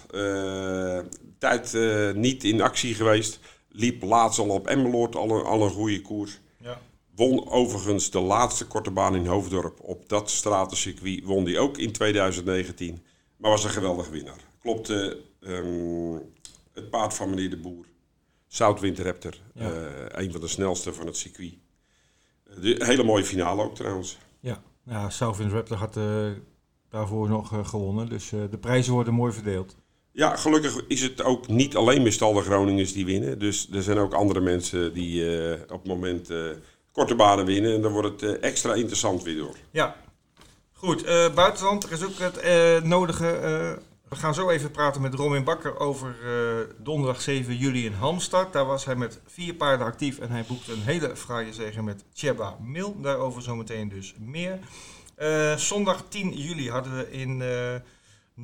tijd 1.39 1.77
niet 2.15 2.43
in 2.43 2.61
actie 2.61 2.95
geweest. 2.95 3.39
Liep 3.71 4.03
laatst 4.03 4.39
al 4.39 4.49
op 4.49 4.67
Emmeloord 4.67 5.15
al 5.15 5.29
een, 5.29 5.45
al 5.45 5.63
een 5.63 5.71
goede 5.71 6.01
koers. 6.01 6.39
Ja. 6.57 6.81
Won 7.15 7.49
overigens 7.49 8.09
de 8.09 8.19
laatste 8.19 8.67
korte 8.67 8.91
baan 8.91 9.15
in 9.15 9.25
Hoofddorp. 9.25 9.79
Op 9.81 10.09
dat 10.09 10.29
stratencircuit 10.29 11.23
won 11.23 11.43
die 11.43 11.59
ook 11.59 11.77
in 11.77 11.91
2019. 11.91 13.03
Maar 13.37 13.51
was 13.51 13.63
een 13.63 13.69
geweldige 13.69 14.11
winnaar. 14.11 14.39
Klopte 14.61 15.21
um, 15.39 16.21
het 16.73 16.89
paard 16.89 17.13
van 17.13 17.29
meneer 17.29 17.49
de 17.49 17.57
Boer. 17.57 17.85
Southwind 18.47 18.99
Raptor. 18.99 19.33
Ja. 19.53 19.71
Uh, 19.71 19.85
een 20.07 20.31
van 20.31 20.41
de 20.41 20.47
snelste 20.47 20.93
van 20.93 21.05
het 21.05 21.17
circuit. 21.17 21.53
De 22.61 22.75
hele 22.85 23.03
mooie 23.03 23.23
finale 23.23 23.63
ook 23.63 23.75
trouwens. 23.75 24.17
Ja, 24.39 24.61
ja 24.83 25.09
Southwind 25.09 25.51
Raptor 25.51 25.77
had 25.77 25.97
uh, 25.97 26.31
daarvoor 26.89 27.29
nog 27.29 27.53
uh, 27.53 27.65
gewonnen. 27.65 28.09
Dus 28.09 28.29
de 28.29 28.57
prijzen 28.59 28.93
worden 28.93 29.13
mooi 29.13 29.33
verdeeld. 29.33 29.75
Ja, 30.13 30.35
gelukkig 30.35 30.83
is 30.87 31.01
het 31.01 31.23
ook 31.23 31.47
niet 31.47 31.75
alleen 31.75 32.01
Mistalde 32.01 32.41
Groningers 32.41 32.93
die 32.93 33.05
winnen. 33.05 33.39
Dus 33.39 33.67
er 33.73 33.83
zijn 33.83 33.97
ook 33.97 34.13
andere 34.13 34.39
mensen 34.39 34.93
die 34.93 35.23
uh, 35.23 35.51
op 35.61 35.69
het 35.69 35.87
moment 35.87 36.31
uh, 36.31 36.49
korte 36.91 37.15
banen 37.15 37.45
winnen. 37.45 37.73
En 37.73 37.81
dan 37.81 37.91
wordt 37.91 38.21
het 38.21 38.21
uh, 38.21 38.43
extra 38.43 38.73
interessant 38.73 39.23
weer 39.23 39.37
door. 39.37 39.55
Ja, 39.71 39.95
goed. 40.73 41.05
buitenland, 41.35 41.83
er 41.83 41.91
is 41.91 42.03
ook 42.03 42.19
het 42.19 42.83
nodige. 42.83 43.25
we 44.09 44.15
gaan 44.15 44.33
zo 44.33 44.49
even 44.49 44.71
praten 44.71 45.01
met 45.01 45.13
Romin 45.13 45.43
Bakker 45.43 45.79
over 45.79 46.15
donderdag 46.77 47.21
7 47.21 47.57
juli 47.57 47.85
in 47.85 47.93
Halmstad. 47.93 48.53
Daar 48.53 48.65
was 48.65 48.85
hij 48.85 48.95
met 48.95 49.19
vier 49.25 49.53
paarden 49.53 49.87
actief 49.87 50.19
en 50.19 50.29
hij 50.29 50.43
boekte 50.47 50.71
een 50.71 50.81
hele 50.81 51.15
fraaie 51.15 51.53
zege 51.53 51.83
met 51.83 52.03
Cheba 52.13 52.57
Mil. 52.61 53.01
Daarover 53.01 53.41
zometeen 53.41 53.89
dus 53.89 54.13
meer. 54.19 54.59
zondag 55.57 56.03
10 56.09 56.37
juli 56.37 56.69
hadden 56.69 56.97
we 56.97 57.11
in... 57.11 57.43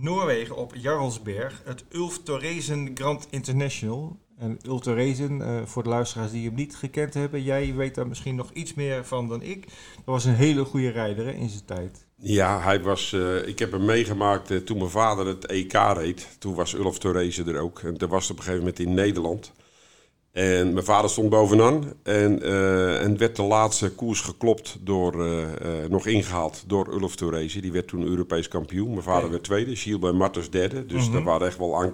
Noorwegen 0.01 0.55
op 0.55 0.75
Jarlsberg, 0.75 1.61
het 1.65 1.85
Ulf 1.89 2.19
Thoresen 2.23 2.91
Grand 2.93 3.27
International. 3.29 4.17
En 4.37 4.59
Ulf 4.65 4.81
Thoresen, 4.81 5.39
uh, 5.39 5.61
voor 5.65 5.83
de 5.83 5.89
luisteraars 5.89 6.31
die 6.31 6.45
hem 6.45 6.55
niet 6.55 6.75
gekend 6.75 7.13
hebben, 7.13 7.43
jij 7.43 7.73
weet 7.75 7.95
daar 7.95 8.07
misschien 8.07 8.35
nog 8.35 8.51
iets 8.53 8.73
meer 8.73 9.05
van 9.05 9.27
dan 9.27 9.41
ik. 9.41 9.65
Dat 9.95 10.05
was 10.05 10.25
een 10.25 10.35
hele 10.35 10.65
goede 10.65 10.89
rijder 10.89 11.27
in 11.27 11.49
zijn 11.49 11.65
tijd. 11.65 12.05
Ja, 12.15 12.61
hij 12.61 12.81
was, 12.81 13.11
uh, 13.11 13.47
ik 13.47 13.59
heb 13.59 13.71
hem 13.71 13.85
meegemaakt 13.85 14.51
uh, 14.51 14.57
toen 14.57 14.77
mijn 14.77 14.89
vader 14.89 15.25
het 15.25 15.45
EK 15.45 15.73
reed. 15.73 16.35
Toen 16.39 16.55
was 16.55 16.73
Ulf 16.73 16.99
Thoresen 16.99 17.47
er 17.47 17.59
ook. 17.59 17.79
En 17.79 17.97
dat 17.97 18.09
was 18.09 18.29
op 18.29 18.37
een 18.37 18.43
gegeven 18.43 18.65
moment 18.65 18.79
in 18.79 18.93
Nederland. 18.93 19.51
En 20.31 20.73
mijn 20.73 20.85
vader 20.85 21.09
stond 21.09 21.29
bovenaan 21.29 21.93
en, 22.03 22.39
uh, 22.43 23.01
en 23.03 23.17
werd 23.17 23.35
de 23.35 23.43
laatste 23.43 23.89
koers 23.91 24.21
geklopt 24.21 24.77
door, 24.81 25.15
uh, 25.27 25.37
uh, 25.37 25.45
nog 25.89 26.05
ingehaald 26.07 26.63
door 26.67 26.87
Ulf 27.01 27.15
Thorese. 27.15 27.61
Die 27.61 27.71
werd 27.71 27.87
toen 27.87 28.03
Europees 28.07 28.47
kampioen. 28.47 28.89
Mijn 28.89 29.01
vader 29.03 29.29
werd 29.29 29.43
tweede, 29.43 29.75
Gilles 29.75 30.11
Martens 30.13 30.49
derde. 30.49 30.85
Dus 30.85 31.03
Mhm. 31.05 31.13
dat 31.13 31.23
waren 31.23 31.47
echt 31.47 31.57
wel 31.57 31.81
aan, 31.81 31.93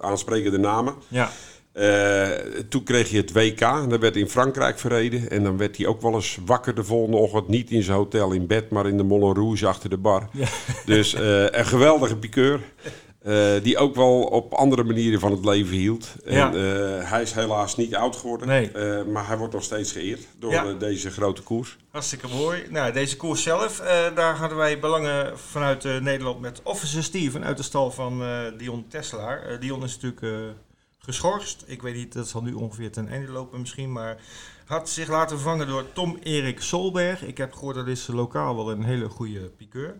aansprekende 0.00 0.58
namen. 0.58 0.94
Ja, 1.08 1.30
Eh, 1.72 2.28
toen 2.68 2.82
kreeg 2.82 3.10
je 3.10 3.16
het 3.16 3.32
WK, 3.32 3.60
en 3.60 3.88
dat 3.88 4.00
werd 4.00 4.16
in 4.16 4.28
Frankrijk 4.28 4.78
verreden. 4.78 5.30
En 5.30 5.42
dan 5.42 5.56
werd 5.56 5.76
hij 5.76 5.86
ook 5.86 6.02
wel 6.02 6.14
eens 6.14 6.38
wakker 6.46 6.74
de 6.74 6.84
volgende 6.84 7.16
ochtend. 7.16 7.48
Niet 7.48 7.70
in 7.70 7.82
zijn 7.82 7.96
hotel 7.96 8.32
in 8.32 8.46
bed, 8.46 8.70
maar 8.70 8.86
in 8.88 8.96
de 8.96 9.02
Moulin 9.02 9.34
Rouge 9.34 9.66
achter 9.66 9.90
de 9.90 9.96
bar. 9.96 10.28
Ja. 10.32 10.46
Dus 10.84 11.14
eh, 11.14 11.42
een 11.50 11.66
geweldige 11.66 12.16
piqueur. 12.16 12.60
eh, 13.28 13.62
die 13.62 13.78
ook 13.78 13.94
wel 13.94 14.22
op 14.22 14.52
andere 14.52 14.84
manieren 14.84 15.20
van 15.20 15.30
het 15.30 15.44
leven 15.44 15.76
hield. 15.76 16.08
En, 16.24 16.36
eh, 16.54 17.10
hij 17.10 17.22
is 17.22 17.32
helaas 17.32 17.76
niet 17.76 17.94
oud 17.94 18.16
geworden. 18.16 18.46
Nee. 18.48 18.70
eh, 18.70 19.04
maar 19.04 19.26
hij 19.26 19.38
wordt 19.38 19.54
nog 19.54 19.62
steeds 19.62 19.92
geëerd 19.92 20.26
door 20.38 20.52
Ja. 20.52 20.72
deze 20.72 21.10
grote 21.10 21.42
koers. 21.42 21.76
hartstikke 21.90 22.28
mooi. 22.28 22.62
Nou, 22.70 22.92
deze 22.92 23.16
koers 23.16 23.42
zelf, 23.42 23.76
daar 24.14 24.36
hadden 24.36 24.58
wij 24.58 24.78
belangen 24.78 25.38
vanuit 25.38 25.84
Nederland 25.84 26.40
met 26.40 26.60
Officer 26.62 27.02
Steven 27.02 27.44
uit 27.44 27.56
de 27.56 27.62
stal 27.62 27.90
van 27.90 28.22
Dion 28.56 28.84
Teslaar. 28.88 29.42
Eh, 29.42 29.60
Dion 29.60 29.82
is 29.84 29.98
natuurlijk 30.00 30.54
geschorst. 30.98 31.64
Ik 31.66 31.82
weet 31.82 31.94
niet, 31.94 32.12
dat 32.12 32.28
zal 32.28 32.42
nu 32.42 32.52
ongeveer 32.52 32.90
ten 32.92 33.08
einde 33.08 33.32
lopen 33.32 33.60
misschien, 33.60 33.92
maar 33.92 34.16
had 34.64 34.88
zich 34.90 35.08
laten 35.08 35.36
vervangen 35.36 35.66
door 35.66 35.84
Tom-Erik 35.92 36.60
Solberg. 36.60 37.22
Ik 37.22 37.38
heb 37.38 37.52
gehoord 37.52 37.74
dat 37.76 37.86
is 37.86 38.06
lokaal 38.06 38.56
wel 38.56 38.70
een 38.70 38.82
hele 38.84 39.08
goede 39.08 39.40
piqueur. 39.40 39.96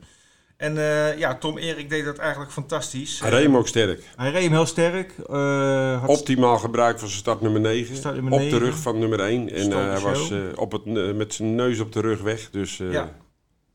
En 0.59 0.79
eh, 0.79 1.19
ja, 1.19 1.35
Tom-Erik 1.35 1.89
deed 1.89 2.05
dat 2.05 2.19
eigenlijk 2.19 2.53
fantastisch. 2.53 3.21
Hij 3.21 3.31
reed 3.31 3.43
hem 3.43 3.57
ook 3.57 3.69
sterk. 3.69 4.03
Hij 4.17 4.31
reed 4.31 4.43
hem 4.43 4.53
heel 4.53 4.67
sterk. 4.67 5.13
eh, 5.19 6.01
had 6.01 6.09
Optimaal 6.09 6.59
gebruik 6.59 6.99
van 6.99 7.09
zijn 7.09 7.21
start 7.21 7.41
nummer 7.41 7.61
9. 7.61 7.97
Start 7.97 8.15
nummer 8.15 8.33
op 8.33 8.51
de 8.51 8.59
rug 8.59 8.79
van 8.79 8.99
nummer 8.99 9.21
1. 9.21 9.53
En 9.53 9.73
eh, 9.73 9.93
hij 9.93 10.01
was 10.01 10.33
op 10.55 10.73
het, 10.73 11.15
met 11.17 11.35
zijn 11.35 11.55
neus 11.55 11.81
op 11.81 11.93
de 11.93 12.01
rug 12.01 12.21
weg. 12.21 12.51
Dus 12.51 12.77
Ja. 12.77 13.17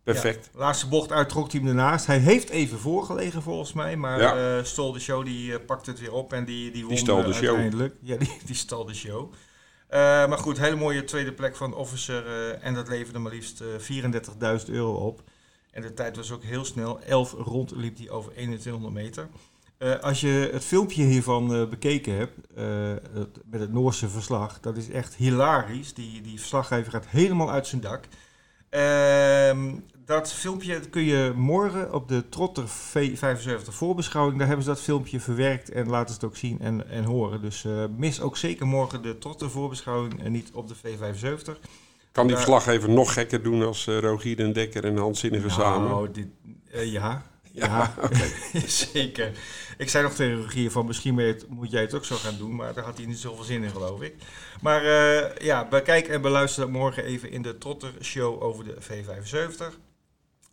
Perfect. 0.03 0.49
Ja, 0.53 0.59
laatste 0.59 0.87
bocht 0.87 1.11
uit 1.11 1.29
trok 1.29 1.51
hij 1.51 1.59
hem 1.59 1.69
ernaast. 1.69 2.05
Hij 2.05 2.17
heeft 2.17 2.49
even 2.49 2.79
voorgelegen 2.79 3.41
volgens 3.41 3.73
mij, 3.73 3.95
maar 3.97 4.19
Ja. 4.21 4.63
Stol 4.63 4.91
de 4.93 4.99
Show 4.99 5.25
die 5.25 5.59
pakt 5.59 5.85
het 5.85 5.99
weer 5.99 6.13
op 6.13 6.33
en 6.33 6.45
die, 6.45 6.71
die 6.71 6.85
won 6.85 6.97
stal 6.97 7.19
eh, 7.19 7.25
de 7.25 7.33
show. 7.33 7.45
uiteindelijk. 7.47 7.95
Ja, 8.01 8.17
die, 8.17 8.37
die 8.45 8.55
stal 8.55 8.85
de 8.85 8.93
show. 8.93 9.31
Maar 9.89 10.37
goed, 10.37 10.59
hele 10.59 10.75
mooie 10.75 11.03
tweede 11.03 11.31
plek 11.33 11.55
van 11.55 11.73
Officer 11.75 12.23
en 12.61 12.73
dat 12.73 12.87
leverde 12.87 13.19
maar 13.19 13.31
liefst 13.31 13.61
eh 13.61 13.67
34.000 14.59 14.69
euro 14.69 14.93
op. 14.93 15.21
En 15.73 15.81
de 15.81 15.93
tijd 15.93 16.15
was 16.15 16.31
ook 16.31 16.43
heel 16.43 16.65
snel. 16.65 16.99
11 16.99 17.31
rond 17.31 17.71
liep 17.75 17.97
hij 17.97 18.09
over 18.09 18.31
2100 18.31 18.93
meter. 18.93 19.27
Eh, 19.77 19.99
als 19.99 20.21
je 20.21 20.49
het 20.51 20.63
filmpje 20.63 21.03
hiervan 21.03 21.53
eh, 21.53 21.67
bekeken 21.67 22.15
hebt, 22.15 22.33
eh, 22.55 22.63
met 23.45 23.59
het 23.59 23.73
Noorse 23.73 24.09
verslag, 24.09 24.59
dat 24.59 24.77
is 24.77 24.89
echt 24.89 25.15
hilarisch. 25.15 25.93
Die, 25.93 26.21
die 26.21 26.39
verslaggever 26.39 26.91
gaat 26.91 27.07
helemaal 27.07 27.51
uit 27.51 27.67
zijn 27.67 27.81
dak. 27.81 28.03
Ehm, 28.69 29.75
dat 30.05 30.33
filmpje 30.33 30.79
kun 30.79 31.03
je 31.03 31.33
morgen 31.35 31.93
op 31.93 32.07
de 32.07 32.29
Trotter 32.29 32.67
V75 32.67 33.73
voorbeschouwing. 33.73 34.37
Daar 34.37 34.47
hebben 34.47 34.65
ze 34.65 34.71
dat 34.71 34.81
filmpje 34.81 35.19
verwerkt 35.19 35.69
en 35.69 35.89
laten 35.89 36.07
ze 36.07 36.13
het 36.13 36.29
ook 36.29 36.37
zien 36.37 36.59
en, 36.59 36.89
en 36.89 37.03
horen. 37.03 37.41
Dus 37.41 37.65
mis 37.97 38.21
ook 38.21 38.37
zeker 38.37 38.67
morgen 38.67 39.01
de 39.01 39.17
Trotter 39.17 39.49
voorbeschouwing 39.49 40.23
en 40.23 40.31
niet 40.31 40.51
op 40.53 40.67
de 40.67 40.75
V75. 40.75 41.59
Kan 42.13 42.27
die 42.27 42.35
verslaggever 42.35 42.89
nog 42.89 43.13
gekker 43.13 43.43
doen 43.43 43.63
als 43.63 43.87
eh, 43.87 43.99
Rogier 43.99 44.35
den 44.35 44.53
Dekker 44.53 44.85
en 44.85 44.97
Hans 44.97 45.19
Zinnige 45.19 45.49
samen? 45.49 45.89
Nou, 45.89 46.11
dit, 46.11 46.27
eh, 46.71 46.91
ja. 46.91 47.23
Ja, 47.51 47.93
Ja, 48.53 48.59
zeker. 48.67 49.31
Ik 49.77 49.89
zei 49.89 50.03
nog 50.03 50.13
tegen 50.13 50.41
Rogier 50.41 50.71
van 50.71 50.85
misschien 50.85 51.13
moet, 51.13 51.21
je 51.23 51.27
het- 51.27 51.49
moet 51.49 51.71
jij 51.71 51.81
het 51.81 51.93
ook 51.93 52.05
zo 52.05 52.15
gaan 52.15 52.37
doen, 52.37 52.55
maar 52.55 52.73
daar 52.73 52.83
had 52.83 52.97
hij 52.97 53.05
niet 53.05 53.17
zoveel 53.17 53.43
zin 53.43 53.63
in 53.63 53.69
geloof 53.69 54.01
ik. 54.01 54.15
Maar 54.61 54.83
eh, 54.85 55.45
ja, 55.45 55.67
bekijk 55.67 56.07
en 56.07 56.21
beluister 56.21 56.61
dat 56.63 56.71
morgen 56.71 57.03
even 57.03 57.31
in 57.31 57.41
de 57.41 57.57
Trotter 57.57 57.91
Show 58.01 58.43
over 58.43 58.63
de 58.63 58.75
V75. 58.81 59.57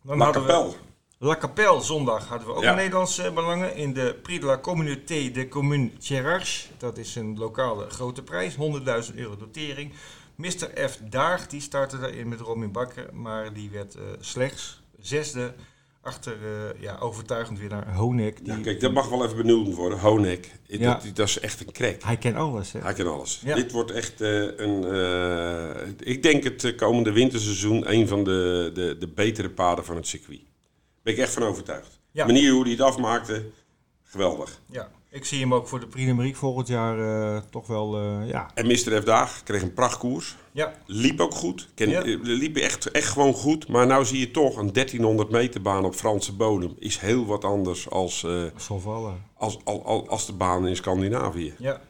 Dan 0.03 0.17
La 0.17 0.29
Capelle. 0.31 0.71
La 1.17 1.35
Capelle 1.37 1.81
zondag 1.81 2.27
hadden 2.27 2.47
we 2.47 2.53
ook 2.53 2.63
Ja. 2.63 2.73
Nederlandse 2.75 3.31
belangen 3.31 3.75
in 3.75 3.93
de 3.93 4.15
Prix 4.21 4.39
de 4.39 4.45
la 4.45 4.57
Communauté 4.59 5.31
de 5.31 5.47
Commune 5.47 5.89
Cherarche. 5.99 6.67
Dat 6.77 6.97
is 6.97 7.15
een 7.15 7.37
lokale 7.37 7.89
grote 7.89 8.23
prijs, 8.23 8.55
100.000 8.55 9.15
euro 9.15 9.37
dotering. 9.37 9.93
Mr. 10.41 10.89
F. 10.89 10.99
Daag, 11.09 11.47
die 11.47 11.61
startte 11.61 11.99
daarin 11.99 12.27
met 12.27 12.39
Robin 12.39 12.71
Bakker, 12.71 13.09
maar 13.13 13.53
die 13.53 13.69
werd 13.69 13.95
eh, 13.95 14.01
slechts 14.19 14.81
zesde 14.99 15.53
achter 16.01 16.33
eh, 16.33 16.81
ja, 16.81 16.97
overtuigend 16.97 17.59
weer 17.59 17.69
naar 17.69 17.95
Honek. 17.95 18.45
Die, 18.45 18.53
Ja, 18.53 18.59
kijk, 18.61 18.79
dat 18.79 18.91
mag 18.91 19.09
wel 19.09 19.25
even 19.25 19.37
benoemd 19.37 19.75
worden. 19.75 19.99
Honek. 19.99 20.51
Ja. 20.65 20.93
Dat, 20.93 21.15
dat 21.15 21.27
is 21.27 21.39
echt 21.39 21.59
een 21.59 21.71
crack. 21.71 22.03
Hij 22.03 22.17
kent 22.17 22.35
alles, 22.35 22.71
hè? 22.71 22.79
Hij 22.79 22.93
kan 22.93 23.07
alles. 23.07 23.41
Ja. 23.45 23.55
Dit 23.55 23.71
wordt 23.71 23.91
echt 23.91 24.21
eh, 24.21 24.57
een. 24.57 25.95
ik 25.99 26.23
denk 26.23 26.43
het 26.43 26.75
komende 26.75 27.11
winterseizoen 27.11 27.91
een 27.91 28.07
van 28.07 28.23
de, 28.23 28.71
de, 28.73 28.95
de 28.99 29.07
betere 29.07 29.49
paden 29.49 29.85
van 29.85 29.95
het 29.95 30.07
circuit. 30.07 30.41
Ben 31.03 31.13
ik 31.13 31.19
echt 31.19 31.33
van 31.33 31.43
overtuigd. 31.43 31.99
De 32.11 32.25
manier 32.25 32.51
hoe 32.51 32.61
hij 32.63 32.71
het 32.71 32.81
afmaakte, 32.81 33.45
geweldig. 34.03 34.59
Ja, 34.65 34.91
ik 35.11 35.25
zie 35.25 35.39
hem 35.39 35.53
ook 35.53 35.67
voor 35.67 35.79
de 35.79 35.87
Prix 35.87 36.37
volgend 36.37 36.67
jaar 36.67 36.99
eh, 37.35 37.41
toch 37.49 37.67
wel, 37.67 37.95
eh, 37.97 38.29
ja. 38.29 38.51
En 38.53 38.67
Mr. 38.67 39.01
F. 39.01 39.03
Daag 39.03 39.43
kreeg 39.43 39.61
een 39.61 39.73
prachtkoers. 39.73 40.35
Ja, 40.51 40.73
Liep 40.85 41.19
ook 41.19 41.33
goed. 41.33 41.67
Ken, 41.75 41.89
Ja. 41.89 42.03
eh, 42.03 42.17
Liep 42.21 42.57
echt, 42.57 42.91
echt 42.91 43.07
gewoon 43.07 43.33
goed. 43.33 43.67
Maar 43.67 43.87
nou 43.87 44.05
zie 44.05 44.19
je 44.19 44.31
toch 44.31 44.57
een 44.57 44.71
1300 44.73 45.29
meter 45.29 45.61
baan 45.61 45.85
op 45.85 45.95
Franse 45.95 46.33
bodem. 46.35 46.75
Is 46.79 46.97
heel 46.99 47.25
wat 47.25 47.43
anders 47.43 47.89
als, 47.89 48.19
vallen. 48.57 49.23
als, 49.37 49.57
als, 49.63 49.83
als, 49.83 50.07
als 50.07 50.25
de 50.25 50.33
baan 50.33 50.67
in 50.67 50.75
Scandinavië. 50.75 51.53
Ja, 51.57 51.81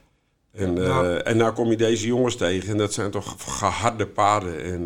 En, 0.52 0.78
eh, 0.84 0.88
nou- 0.88 1.18
en 1.18 1.38
nou 1.38 1.54
kom 1.54 1.70
je 1.70 1.78
deze 1.78 2.08
jongens 2.08 2.36
tegen 2.36 2.70
en 2.70 2.78
dat 2.78 2.94
zijn 2.94 3.12
toch 3.12 3.36
geharde 3.40 4.08
paarden. 4.08 4.64
En 4.64 4.86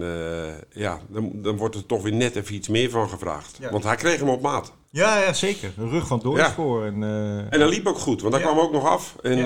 ja, 0.74 1.00
dan, 1.10 1.32
dan 1.34 1.58
wordt 1.58 1.76
er 1.76 1.86
toch 1.86 2.02
weer 2.04 2.14
net 2.14 2.36
even 2.36 2.56
iets 2.56 2.68
meer 2.68 2.90
van 2.90 3.10
gevraagd. 3.10 3.58
Ja. 3.60 3.72
Want 3.72 3.84
hij 3.84 3.96
kreeg 3.96 4.20
hem 4.20 4.30
op 4.30 4.42
maat. 4.42 4.74
Ja, 4.96 5.18
ja 5.20 5.34
zeker. 5.34 5.72
Een 5.78 5.90
rug 5.90 6.08
van 6.08 6.20
doorspoor. 6.20 6.86
En, 6.86 7.04
eh, 7.04 7.38
En 7.38 7.60
hij 7.60 7.68
liep 7.68 7.88
ook 7.88 7.98
goed, 7.98 8.22
want 8.22 8.34
Ja. 8.36 8.40
kwam 8.42 8.60
ook 8.60 8.72
nog 8.72 8.86
af. 8.86 9.16
En 9.22 9.38
Ja. 9.38 9.44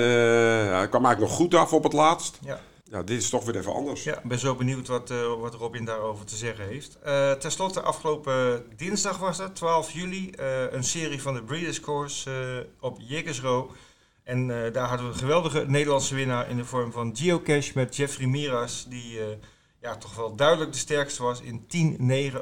eh, 0.81 0.89
kwam 0.89 1.05
eigenlijk 1.05 1.19
nog 1.19 1.31
goed 1.31 1.53
af 1.55 1.73
op 1.73 1.83
het 1.83 1.93
laatst. 1.93 2.39
ja. 2.45 2.59
Ja, 2.91 3.03
dit 3.03 3.21
is 3.21 3.29
toch 3.29 3.45
weer 3.45 3.57
even 3.57 3.73
anders. 3.73 4.03
Ja, 4.03 4.17
ik 4.17 4.23
ben 4.23 4.39
zo 4.39 4.55
benieuwd 4.55 4.87
wat, 4.87 5.09
eh, 5.09 5.17
wat 5.39 5.53
Robin 5.55 5.85
daarover 5.85 6.25
te 6.25 6.35
zeggen 6.35 6.65
heeft. 6.67 6.97
Ten 7.41 7.51
slotte, 7.51 7.81
afgelopen 7.81 8.65
dinsdag 8.75 9.17
was 9.17 9.37
dat, 9.37 9.55
12 9.55 9.91
juli, 9.91 10.31
een 10.71 10.83
serie 10.83 11.21
van 11.21 11.33
de 11.33 11.43
Breeders' 11.43 11.79
Course 11.79 12.29
op 12.79 12.97
Jekersro. 12.99 13.71
En 14.23 14.47
daar 14.47 14.87
hadden 14.87 15.07
we 15.07 15.13
een 15.13 15.19
geweldige 15.19 15.63
Nederlandse 15.67 16.15
winnaar 16.15 16.49
in 16.49 16.57
de 16.57 16.65
vorm 16.65 16.91
van 16.91 17.15
Geocache 17.17 17.71
met 17.75 17.95
Jeffrey 17.95 18.27
Miras, 18.27 18.85
die 18.89 19.19
ja, 19.81 19.97
toch 19.97 20.15
wel 20.15 20.35
duidelijk 20.35 20.71
de 20.71 20.77
sterkste 20.77 21.23
was 21.23 21.41
in 21.41 21.61
10-9 21.61 21.65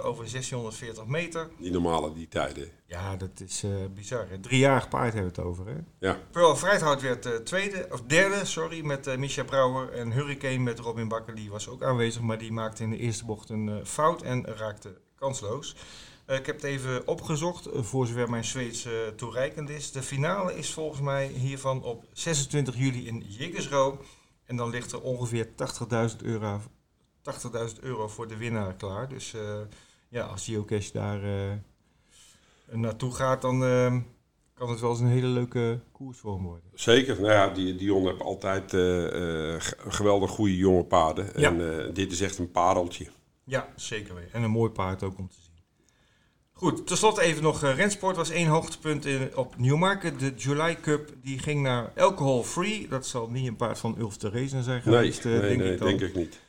over 0.01 0.31
1640 0.31 1.05
meter. 1.05 1.49
Die 1.59 1.71
normale, 1.71 2.13
die 2.13 2.27
tijden. 2.27 2.71
Ja, 2.85 3.15
dat 3.15 3.39
is 3.39 3.63
eh, 3.63 3.71
bizar. 3.95 4.29
Hè? 4.29 4.39
Driejarig 4.39 4.89
paard 4.89 5.13
hebben 5.13 5.33
we 5.33 5.41
het 5.41 5.47
over, 5.47 5.67
hè? 5.67 5.75
Ja, 5.99 6.19
Pearl 6.31 6.55
Vrijthout 6.55 7.01
werd 7.01 7.25
eh, 7.25 7.33
tweede, 7.35 7.87
of 7.91 8.01
derde, 8.01 8.45
sorry, 8.45 8.85
met 8.85 9.07
eh 9.07 9.17
Misha 9.17 9.43
Brouwer. 9.43 9.91
En 9.91 10.11
Hurricane 10.11 10.57
met 10.57 10.79
Robin 10.79 11.07
Bakker, 11.07 11.35
die 11.35 11.49
was 11.49 11.67
ook 11.67 11.83
aanwezig, 11.83 12.21
maar 12.21 12.37
die 12.37 12.51
maakte 12.51 12.83
in 12.83 12.89
de 12.89 12.97
eerste 12.97 13.25
bocht 13.25 13.49
een 13.49 13.85
fout 13.85 14.21
en 14.21 14.45
raakte 14.45 14.97
kansloos. 15.15 15.75
Ik 16.27 16.45
heb 16.45 16.55
het 16.55 16.63
even 16.63 17.07
opgezocht, 17.07 17.69
voor 17.73 18.07
zover 18.07 18.29
mijn 18.29 18.45
Zweeds 18.45 18.87
toereikend 19.15 19.69
is. 19.69 19.91
De 19.91 20.01
finale 20.01 20.57
is 20.57 20.73
volgens 20.73 21.01
mij 21.01 21.27
hiervan 21.27 21.83
op 21.83 22.05
26 22.11 22.77
juli 22.77 23.07
in 23.07 23.23
Jiggersro. 23.27 23.99
En 24.45 24.55
dan 24.55 24.69
ligt 24.69 24.91
er 24.91 25.01
ongeveer 25.01 25.47
80.000 25.47 26.15
euro, 26.23 26.61
80.000 27.33 27.79
euro 27.81 28.07
voor 28.07 28.27
de 28.27 28.37
winnaar 28.37 28.73
klaar. 28.73 29.09
Dus 29.09 29.33
eh, 29.33 29.59
ja, 30.09 30.23
als 30.23 30.45
Geocache 30.45 30.91
daar 30.93 31.23
eh, 31.23 31.51
naartoe 32.71 33.13
gaat, 33.15 33.41
dan 33.41 33.63
eh, 33.63 33.95
kan 34.53 34.69
het 34.69 34.79
wel 34.79 34.89
eens 34.89 34.99
een 34.99 35.07
hele 35.07 35.27
leuke 35.27 35.79
koers 35.91 36.17
voor 36.17 36.33
hem 36.33 36.43
worden. 36.43 36.69
zeker. 36.73 37.21
Nou 37.21 37.33
ja, 37.33 37.49
die, 37.49 37.75
Dion 37.75 38.05
heeft 38.07 38.21
altijd 38.21 38.71
ge- 38.71 39.75
geweldig 39.87 40.29
goede 40.31 40.55
jonge 40.57 40.83
paarden. 40.83 41.29
Ja. 41.35 41.49
En 41.55 41.93
dit 41.93 42.11
is 42.11 42.21
echt 42.21 42.37
een 42.37 42.51
pareltje. 42.51 43.07
Ja, 43.43 43.69
zeker 43.75 44.15
weten. 44.15 44.33
En 44.33 44.43
een 44.43 44.51
mooi 44.51 44.71
paard 44.71 45.03
ook 45.03 45.17
om 45.17 45.27
te 45.29 45.35
zien. 45.35 45.45
Goed, 46.53 46.87
tenslotte 46.87 47.21
even 47.21 47.43
nog 47.43 47.63
uh, 47.63 47.75
rensport. 47.75 48.15
was 48.15 48.29
één 48.29 48.47
hoogtepunt 48.47 49.05
in, 49.05 49.35
op 49.37 49.57
Newmarket. 49.57 50.19
De 50.19 50.33
July 50.35 50.75
Cup 50.75 51.13
die 51.21 51.39
ging 51.39 51.61
naar 51.61 51.91
alcohol 51.97 52.43
free. 52.43 52.87
Dat 52.87 53.05
zal 53.07 53.29
niet 53.29 53.47
een 53.47 53.55
paard 53.55 53.77
van 53.79 53.95
Ulf 53.99 54.17
Theresen 54.17 54.63
zijn 54.63 54.81
Nee, 54.85 54.95
geweest, 54.95 55.25
eh, 55.25 55.31
nee, 55.31 55.39
denk 55.41 55.59
nee 55.59 55.71
ik 55.71 55.77
dan. 55.79 55.87
denk 55.87 56.01
ik 56.01 56.15
niet. 56.15 56.39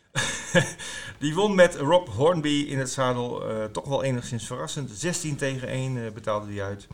Die 1.18 1.34
won 1.34 1.54
met 1.54 1.74
Rob 1.76 2.08
Hornby 2.08 2.64
in 2.68 2.78
het 2.78 2.90
zadel. 2.90 3.48
eh, 3.48 3.64
toch 3.64 3.84
wel 3.88 4.02
enigszins 4.02 4.46
verrassend. 4.46 4.90
16 4.90 5.36
tegen 5.36 5.68
1 5.68 6.04
eh, 6.06 6.12
betaalde 6.12 6.52
hij 6.52 6.62
uit. 6.62 6.86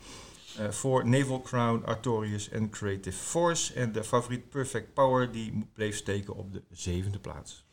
eh, 0.57 0.69
voor 0.69 1.07
Naval 1.07 1.41
Crown, 1.41 1.83
Artorius 1.85 2.49
en 2.49 2.69
Creative 2.69 3.17
Force. 3.17 3.73
En 3.73 3.91
de 3.91 4.03
favoriet 4.03 4.49
Perfect 4.49 4.93
Power 4.93 5.31
die 5.31 5.67
bleef 5.73 5.95
steken 5.97 6.35
op 6.35 6.53
de 6.53 6.63
zevende 6.71 7.19
plaats. 7.19 7.65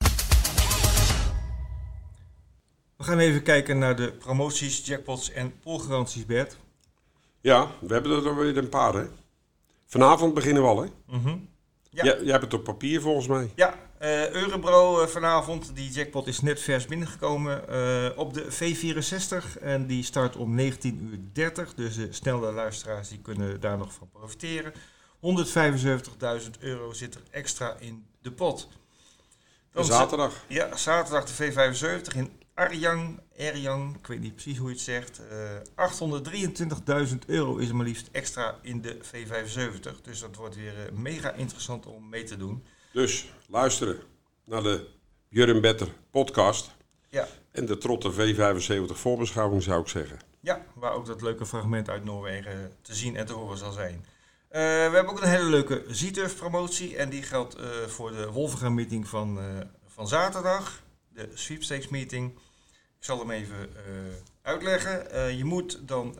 We 2.96 3.04
gaan 3.08 3.18
even 3.18 3.42
kijken 3.42 3.78
naar 3.78 3.96
de 3.96 4.12
promoties, 4.12 4.86
jackpots 4.86 5.30
en 5.30 5.58
poolgaranties, 5.60 6.26
Bert. 6.26 6.58
Ja, 7.40 7.70
we 7.80 7.92
hebben 7.94 8.12
er 8.16 8.22
dan 8.22 8.36
weer 8.36 8.56
een 8.56 8.68
paar, 8.68 8.94
hè? 8.94 9.06
Vanavond 9.86 10.34
beginnen 10.34 10.62
we 10.62 10.68
al, 10.68 10.82
hè? 10.82 10.88
Mhm. 11.06 11.36
Ja. 11.90 12.04
Ja. 12.04 12.16
Jij 12.22 12.30
hebt 12.30 12.42
het 12.44 12.54
op 12.54 12.64
papier 12.64 13.00
volgens 13.00 13.26
mij. 13.26 13.50
Ja, 13.54 13.74
eh 14.02 14.30
Eurobro 14.30 15.00
eh, 15.00 15.06
vanavond. 15.06 15.70
Die 15.74 15.90
jackpot 15.90 16.26
is 16.26 16.40
net 16.40 16.60
vers 16.60 16.86
binnengekomen 16.86 17.68
eh, 17.68 18.18
op 18.18 18.34
de 18.34 18.44
V64. 18.52 19.60
En 19.60 19.86
die 19.86 20.04
start 20.04 20.36
om 20.36 20.58
19.30 20.58 20.66
uur. 20.82 21.72
Dus 21.76 21.94
de 21.94 22.08
snelle 22.10 22.52
luisteraars 22.52 23.08
die 23.08 23.18
kunnen 23.18 23.60
daar 23.60 23.78
nog 23.78 23.92
van 23.92 24.10
profiteren. 24.10 24.72
175.000 24.74 26.50
euro 26.60 26.92
zit 26.92 27.14
er 27.14 27.20
extra 27.30 27.76
in 27.78 28.06
de 28.22 28.32
pot. 28.32 28.68
Dan 29.72 29.84
Zaterdag. 29.84 30.44
Ja, 30.48 30.76
zaterdag 30.76 31.24
de 31.24 31.52
V75 31.52 32.16
in 32.16 32.32
Arjang. 32.54 33.20
Erjang, 33.36 33.96
ik 33.96 34.06
weet 34.06 34.20
niet 34.20 34.34
precies 34.34 34.58
hoe 34.58 34.68
je 34.68 34.74
het 34.74 34.82
zegt. 34.82 35.20
Eh 35.76 37.08
823.000 37.08 37.18
euro 37.26 37.56
is 37.56 37.68
er 37.68 37.76
maar 37.76 37.86
liefst 37.86 38.08
extra 38.12 38.58
in 38.62 38.80
de 38.80 38.98
V75. 39.04 40.00
Dus 40.02 40.20
dat 40.20 40.36
wordt 40.36 40.54
weer 40.54 40.74
mega 40.92 41.32
interessant 41.32 41.86
om 41.86 42.08
mee 42.08 42.24
te 42.24 42.36
doen. 42.36 42.64
Dus 42.92 43.32
luisteren 43.52 44.00
naar 44.44 44.62
de 44.62 44.86
Jurgen 45.28 45.60
Better 45.60 45.88
podcast. 46.10 46.70
Ja. 47.08 47.28
En 47.50 47.66
de 47.66 47.78
Trotte 47.78 48.12
V75 48.12 48.96
voorbeschouwing 48.96 49.62
zou 49.62 49.80
ik 49.80 49.88
zeggen. 49.88 50.18
Ja, 50.40 50.64
waar 50.74 50.92
ook 50.92 51.06
dat 51.06 51.22
leuke 51.22 51.46
fragment 51.46 51.90
uit 51.90 52.04
Noorwegen 52.04 52.72
te 52.82 52.94
zien 52.94 53.16
en 53.16 53.26
te 53.26 53.32
horen 53.32 53.58
zal 53.58 53.72
zijn. 53.72 54.04
Eh, 54.48 54.60
we 54.60 54.90
hebben 54.92 55.08
ook 55.08 55.22
een 55.22 55.28
hele 55.28 55.48
leuke 55.48 55.84
Z-Turf 55.88 56.36
promotie. 56.36 56.96
En 56.96 57.10
die 57.10 57.22
geldt 57.22 57.54
eh, 57.54 57.64
voor 57.86 58.10
de 58.12 58.30
Wolvenga 58.30 58.68
meeting 58.68 59.08
van, 59.08 59.38
eh, 59.38 59.44
van 59.86 60.08
zaterdag. 60.08 60.82
De 61.08 61.28
sweepstakes 61.34 61.88
meeting. 61.88 62.32
Ik 62.98 63.08
zal 63.08 63.18
hem 63.18 63.30
even 63.30 63.70
uitleggen. 64.42 65.36
Je 65.36 65.44
moet 65.44 65.88
dan 65.88 66.16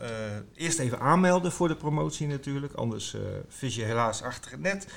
eerst 0.55 0.79
even 0.79 0.99
aanmelden 0.99 1.51
voor 1.51 1.67
de 1.67 1.75
promotie 1.75 2.27
natuurlijk. 2.27 2.73
Anders 2.73 3.15
vis 3.47 3.75
je 3.75 3.83
helaas 3.83 4.21
achter 4.21 4.51
het 4.51 4.59
net. 4.59 4.87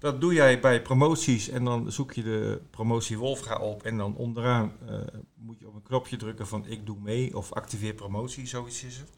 Dat 0.00 0.20
doe 0.20 0.32
jij 0.32 0.60
bij 0.60 0.82
promoties 0.82 1.48
en 1.48 1.64
dan 1.64 1.92
zoek 1.92 2.12
je 2.12 2.22
de 2.22 2.60
promotie 2.70 3.18
Wolfga 3.18 3.58
op 3.58 3.82
en 3.82 3.96
dan 3.96 4.16
onderaan 4.16 4.72
uh, 4.88 5.00
moet 5.34 5.58
je 5.58 5.68
op 5.68 5.74
een 5.74 5.82
knopje 5.82 6.16
drukken 6.16 6.46
van 6.46 6.66
ik 6.66 6.86
doe 6.86 6.96
mee 7.00 7.36
of 7.36 7.52
activeer 7.52 7.94
promotie, 7.94 8.46
zoiets 8.46 8.84
is 8.84 8.96
het. 8.96 9.10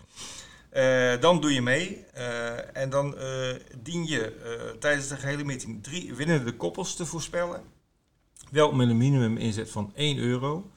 Uh, 0.72 1.20
dan 1.20 1.40
doe 1.40 1.52
je 1.52 1.62
mee 1.62 2.04
uh, 2.16 2.76
en 2.76 2.90
dan 2.90 3.14
dien 3.82 4.06
je 4.06 4.76
tijdens 4.80 5.08
de 5.08 5.16
gehele 5.16 5.44
meeting 5.44 5.82
drie 5.82 6.14
winnende 6.14 6.52
koppels 6.52 6.96
te 6.96 7.06
voorspellen. 7.06 7.62
Wel 8.50 8.72
met 8.72 8.88
een 8.88 8.96
minimum 8.96 9.36
inzet 9.36 9.70
van 9.70 9.92
1 9.94 10.18
euro. 10.18 10.70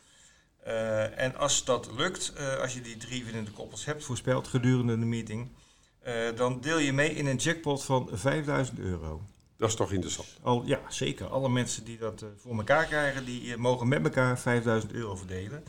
en 1.15 1.35
als 1.35 1.65
dat 1.65 1.89
lukt, 1.97 2.33
als 2.61 2.73
je 2.73 2.81
die 2.81 2.97
drie 2.97 3.23
winnende 3.23 3.51
koppels 3.51 3.85
hebt 3.85 4.03
voorspeld 4.03 4.47
gedurende 4.47 4.99
de 4.99 5.05
meeting, 5.05 5.49
dan 6.35 6.61
deel 6.61 6.79
je 6.79 6.93
mee 6.93 7.15
in 7.15 7.25
een 7.25 7.37
jackpot 7.37 7.83
van 7.83 8.09
5000 8.11 8.79
euro. 8.79 9.21
Dat 9.57 9.69
is 9.69 9.75
toch 9.75 9.91
interessant? 9.91 10.27
Al, 10.41 10.63
ja, 10.65 10.79
zeker. 10.87 11.27
Alle 11.27 11.49
mensen 11.49 11.83
die 11.83 11.97
dat 11.97 12.21
uh, 12.21 12.29
voor 12.37 12.57
elkaar 12.57 12.85
krijgen, 12.85 13.25
die 13.25 13.43
uh, 13.43 13.55
mogen 13.55 13.87
met 13.87 14.03
elkaar 14.03 14.39
5000 14.39 14.93
euro 14.93 15.15
verdelen. 15.15 15.63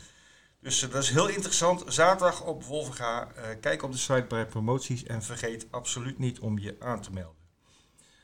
Dus 0.61 0.83
uh, 0.83 0.91
dat 0.91 1.03
is 1.03 1.09
heel 1.09 1.27
interessant. 1.27 1.83
Zaterdag 1.87 2.43
op 2.43 2.63
Wolvenga. 2.63 3.27
kijk 3.61 3.83
op 3.83 3.91
de 3.91 3.97
site 3.97 4.25
bij 4.27 4.45
promoties 4.45 5.03
en 5.03 5.23
vergeet 5.23 5.67
absoluut 5.69 6.19
niet 6.19 6.39
om 6.39 6.59
je 6.59 6.75
aan 6.79 7.01
te 7.01 7.11
melden. 7.11 7.35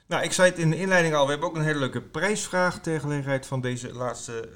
Nou, 0.08 0.24
ik 0.24 0.32
zei 0.32 0.50
het 0.50 0.60
in 0.60 0.70
de 0.70 0.78
inleiding 0.78 1.16
al. 1.16 1.26
We 1.26 1.32
hebben 1.32 1.50
ook 1.50 1.56
een 1.56 1.64
hele 1.64 1.80
leuke 1.80 2.02
prijsvraag 2.02 2.80
ter 2.80 3.00
gelegenheid 3.00 3.46
van 3.46 3.62
deze 3.62 3.94
laatste 3.94 4.50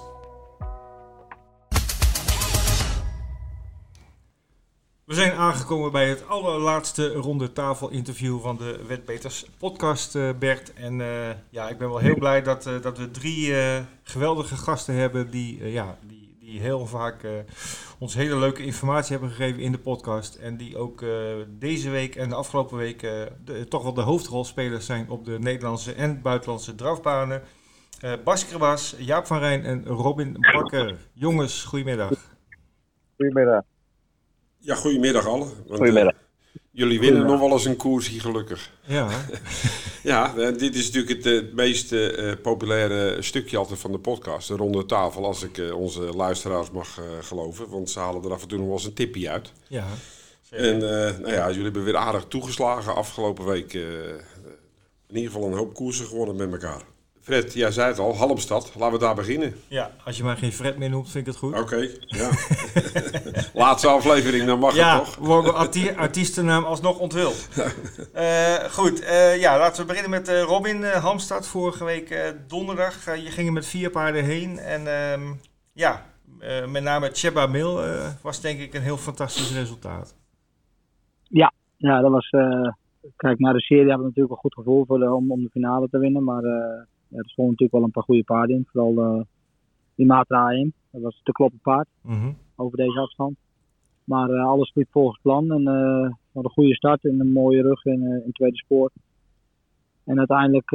We 5.09 5.15
zijn 5.15 5.33
aangekomen 5.33 5.93
bij 5.93 6.09
het 6.09 6.29
allerlaatste 6.29 7.13
ronde 7.13 7.53
tafel 7.53 7.91
interview 7.91 8.41
van 8.41 8.57
de 8.57 8.85
Wetbeters 8.87 9.51
podcast, 9.59 10.15
uh, 10.15 10.31
Bert. 10.39 10.75
En 10.75 10.99
uh, 10.99 11.29
ja, 11.51 11.69
ik 11.69 11.79
ben 11.79 11.89
wel 11.89 11.99
heel 11.99 12.19
blij 12.19 12.43
dat, 12.43 12.67
uh, 12.67 12.83
dat 12.83 12.99
we 12.99 13.11
drie 13.11 13.55
geweldige 14.03 14.57
gasten 14.57 14.95
hebben 14.95 15.31
die, 15.31 15.71
ja, 15.71 15.99
die, 16.07 16.37
die 16.41 16.61
heel 16.61 16.87
vaak 16.87 17.27
ons 17.99 18.15
hele 18.15 18.37
leuke 18.37 18.65
informatie 18.65 19.11
hebben 19.11 19.31
gegeven 19.31 19.63
in 19.63 19.73
de 19.73 19.79
podcast. 19.79 20.35
En 20.35 20.57
die 20.57 20.77
ook 20.77 21.05
deze 21.49 21.91
week 21.91 22.17
en 22.17 22.29
de 22.29 22.35
afgelopen 22.35 22.77
week 22.77 23.07
toch 23.69 23.83
wel 23.83 23.95
de 23.95 24.01
hoofdrolspelers 24.01 24.87
zijn 24.87 25.11
op 25.11 25.25
de 25.25 25.39
Nederlandse 25.39 25.93
en 25.93 26.23
buitenlandse 26.23 26.75
drafbanen. 26.75 27.43
Bas 28.25 28.47
Krabas, 28.47 28.95
Jaap 28.99 29.27
van 29.27 29.39
Rijn 29.39 29.65
en 29.65 29.87
Robin 29.87 30.37
Bakker. 30.53 30.97
Jongens, 31.13 31.65
goedemiddag. 31.65 32.13
Goedemiddag. 33.17 33.63
Ja, 34.59 34.75
goedemiddag 34.75 35.27
alle. 35.27 35.47
goedemiddag. 35.69 36.13
Uh, 36.13 36.19
jullie 36.71 37.01
winnen 37.01 37.27
nog 37.27 37.41
wel 37.41 37.53
eens 37.53 37.65
een 37.65 37.77
koers 37.77 38.09
hier 38.09 38.21
gelukkig. 38.21 38.71
Ja. 38.87 39.09
ja, 40.03 40.35
dit 40.51 40.75
is 40.75 40.91
natuurlijk 40.91 41.25
het, 41.25 41.25
het 41.25 41.55
meest 41.55 41.93
uh, 41.93 42.33
populaire 42.43 43.23
stukje 43.23 43.57
altijd 43.57 43.79
van 43.79 43.93
de 43.93 43.99
podcast. 43.99 44.49
De 44.49 44.57
ronde 44.57 44.87
tafel, 44.87 45.25
als 45.25 45.43
ik 45.43 45.59
uh, 45.59 45.75
onze 45.75 46.01
luisteraars 46.01 46.71
mag 46.71 47.01
geloven. 47.21 47.69
Want 47.69 47.91
ze 47.91 47.99
halen 47.99 48.25
er 48.25 48.33
af 48.33 48.43
en 48.43 48.49
toe 48.49 48.59
nog 48.59 48.67
wel 48.67 48.77
eens 48.77 48.85
een 48.85 48.95
tipje 48.95 49.31
uit. 49.31 49.53
Ja. 49.69 49.87
En 50.51 50.79
nou 50.79 51.33
ja, 51.33 51.49
jullie 51.49 51.63
hebben 51.63 51.85
weer 51.85 51.97
aardig 51.97 52.25
toegeslagen 52.29 52.95
afgelopen 52.95 53.45
week. 53.45 53.73
in 53.73 55.17
ieder 55.17 55.31
geval 55.31 55.47
een 55.47 55.57
hoop 55.57 55.75
koersen 55.75 56.07
gewonnen 56.07 56.37
met 56.37 56.53
elkaar. 56.53 56.83
Fred, 57.29 57.53
jij 57.53 57.71
zei 57.71 57.89
het 57.89 57.99
al, 57.99 58.17
Halmstad. 58.17 58.75
Laten 58.79 58.93
we 58.93 59.05
daar 59.05 59.15
beginnen. 59.15 59.55
Ja, 59.67 59.91
als 60.05 60.17
je 60.17 60.23
maar 60.23 60.37
geen 60.37 60.53
Fred 60.53 60.79
meer 60.79 60.91
noemt, 60.91 61.11
vind 61.11 61.27
ik 61.27 61.33
het 61.33 61.41
goed. 61.41 61.61
Oké, 61.61 61.89
ja. 62.07 62.31
Laatste 63.65 63.89
aflevering, 63.89 64.47
dan 64.47 64.59
mag 64.59 64.75
ja, 64.75 64.95
het 64.95 65.05
toch? 65.05 65.15
Ja, 65.15 65.27
worden 65.27 65.55
arti 65.55 65.91
artiestennaam 65.97 66.65
alsnog 66.65 66.99
onthuld. 66.99 67.49
uh, 68.15 68.55
goed, 68.79 69.03
uh, 69.03 69.41
ja, 69.41 69.59
laten 69.59 69.81
we 69.81 69.87
beginnen 69.87 70.11
met 70.11 70.29
uh, 70.29 70.43
Robin 70.43 70.85
Halmstad. 70.85 71.47
Vorige 71.47 71.85
week 71.85 72.35
donderdag. 72.47 73.05
je 73.05 73.31
ging 73.31 73.47
er 73.47 73.53
met 73.53 73.67
vier 73.67 73.91
paarden 73.91 74.25
heen. 74.25 74.59
En 74.59 74.87
ehm, 74.87 75.23
ja, 75.73 76.07
met 76.69 76.83
name 76.83 77.11
Cheba 77.13 77.47
Mil 77.47 77.81
was 78.23 78.41
denk 78.41 78.61
ik 78.61 78.75
een 78.75 78.83
heel 78.83 78.97
fantastisch 78.97 79.53
resultaat. 79.53 80.15
Ja, 81.23 81.53
ja 81.77 82.01
dat 82.01 82.11
was... 82.11 82.31
Kijk, 83.17 83.39
naar 83.39 83.53
de 83.53 83.61
serie 83.61 83.89
hebben 83.89 84.01
we 84.01 84.07
natuurlijk 84.07 84.35
een 84.35 84.41
goed 84.41 84.55
gevoel 84.55 84.85
voor 84.87 84.99
de, 84.99 85.15
om, 85.15 85.33
om 85.33 85.43
de 85.43 85.51
finale 85.51 85.89
te 85.89 85.99
winnen. 85.99 86.25
Maar 86.25 86.43
er 87.11 87.29
stonden 87.29 87.53
natuurlijk 87.53 87.73
wel 87.73 87.83
een 87.83 87.91
paar 87.91 88.03
goede 88.03 88.25
paarden 88.25 88.57
in. 88.57 88.67
Vooral 88.73 89.17
uh, 89.19 89.23
die 89.95 90.07
Matra 90.07 90.51
1. 90.51 90.73
Dat 90.91 91.03
was 91.03 91.21
te 91.23 91.33
kloppen 91.33 91.59
paard 91.63 91.89
mm-hmm. 92.03 92.37
over 92.57 92.77
deze 92.77 93.01
afstand. 93.01 93.37
Maar 94.05 94.31
uh, 94.31 94.47
alles 94.47 94.75
liep 94.75 94.89
volgens 94.91 95.21
plan. 95.23 95.53
En 95.53 95.63
uh, 95.63 96.11
had 96.33 96.45
een 96.45 96.51
goede 96.51 96.75
start 96.75 97.05
en 97.05 97.21
een 97.21 97.33
mooie 97.33 97.63
rug 97.63 97.85
in, 97.85 98.03
in 98.03 98.23
het 98.25 98.35
tweede 98.35 98.57
spoor. 98.57 98.91
En 100.05 100.19
uiteindelijk 100.19 100.67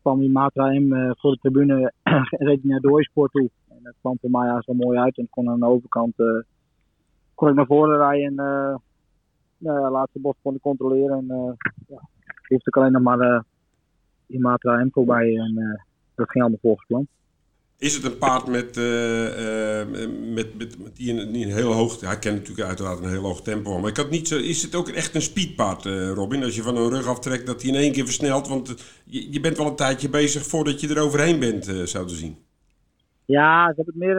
kwam 0.00 0.20
die 0.20 0.30
Matra 0.30 0.70
1 0.70 1.16
voor 1.18 1.30
de 1.30 1.38
tribune 1.38 1.92
reed 2.48 2.64
naar 2.64 2.80
de 2.80 3.04
spoor 3.10 3.28
toe. 3.28 3.50
En 3.68 3.78
dat 3.82 3.94
kwam 4.00 4.18
voor 4.20 4.30
mij 4.30 4.62
zo 4.62 4.74
mooi 4.74 4.98
uit. 4.98 5.18
En 5.18 5.28
kon 5.30 5.48
aan 5.48 5.60
de 5.60 5.66
overkant 5.66 6.14
kon 7.34 7.48
ik 7.48 7.54
naar 7.54 7.66
voren 7.66 7.98
rijden. 7.98 8.26
En 8.26 8.34
nou 9.58 9.80
ja, 9.80 9.90
laatste 9.90 10.20
bos 10.20 10.34
kon 10.42 10.54
ik 10.54 10.60
controleren. 10.60 11.18
En 11.18 11.56
ja, 11.88 12.00
hoefde 12.48 12.70
ik 12.70 12.76
alleen 12.76 12.92
nog 12.92 13.02
maar 13.02 13.44
die 14.26 14.40
Matra 14.40 14.84
M 14.84 14.88
voorbij 14.92 15.36
en 15.36 15.54
uh, 15.58 15.80
dat 16.14 16.30
ging 16.30 16.44
allemaal 16.44 16.60
volgens 16.62 16.86
plan. 16.86 17.06
Is 17.78 17.94
het 17.94 18.04
een 18.04 18.18
paard 18.18 18.46
met, 18.46 18.76
uh, 18.76 19.80
uh, 19.80 19.86
met, 20.34 20.58
met, 20.58 20.82
met, 20.82 20.96
die 20.96 21.12
een, 21.12 21.34
een 21.34 21.52
heel 21.52 21.72
hoog... 21.72 22.00
Hij 22.00 22.18
kent 22.18 22.36
natuurlijk 22.36 22.68
uiteraard 22.68 22.98
een 22.98 23.10
heel 23.10 23.22
hoog 23.22 23.42
tempo. 23.42 23.78
Maar 23.78 23.90
ik 23.90 23.96
had 23.96 24.10
niet 24.10 24.28
zo, 24.28 24.38
is 24.38 24.62
het 24.62 24.74
ook 24.74 24.88
echt 24.88 25.14
een 25.14 25.22
speedpaard, 25.22 25.84
Robin? 26.14 26.42
Als 26.42 26.56
je 26.56 26.62
van 26.62 26.76
een 26.76 26.88
rug 26.88 27.06
aftrekt, 27.06 27.46
dat 27.46 27.62
hij 27.62 27.70
in 27.70 27.76
één 27.76 27.92
keer 27.92 28.04
versnelt. 28.04 28.48
Want 28.48 28.74
je, 29.04 29.32
je 29.32 29.40
bent 29.40 29.56
wel 29.56 29.66
een 29.66 29.76
tijdje 29.76 30.08
bezig 30.08 30.46
voordat 30.46 30.80
je 30.80 30.88
er 30.88 31.02
overheen 31.02 31.38
bent, 31.38 31.64
zou 31.64 32.06
te 32.06 32.14
zien. 32.14 32.36
Ja, 33.24 33.68
ze 33.68 33.74
hebben 33.76 33.94
het 33.94 34.04
meer... 34.04 34.18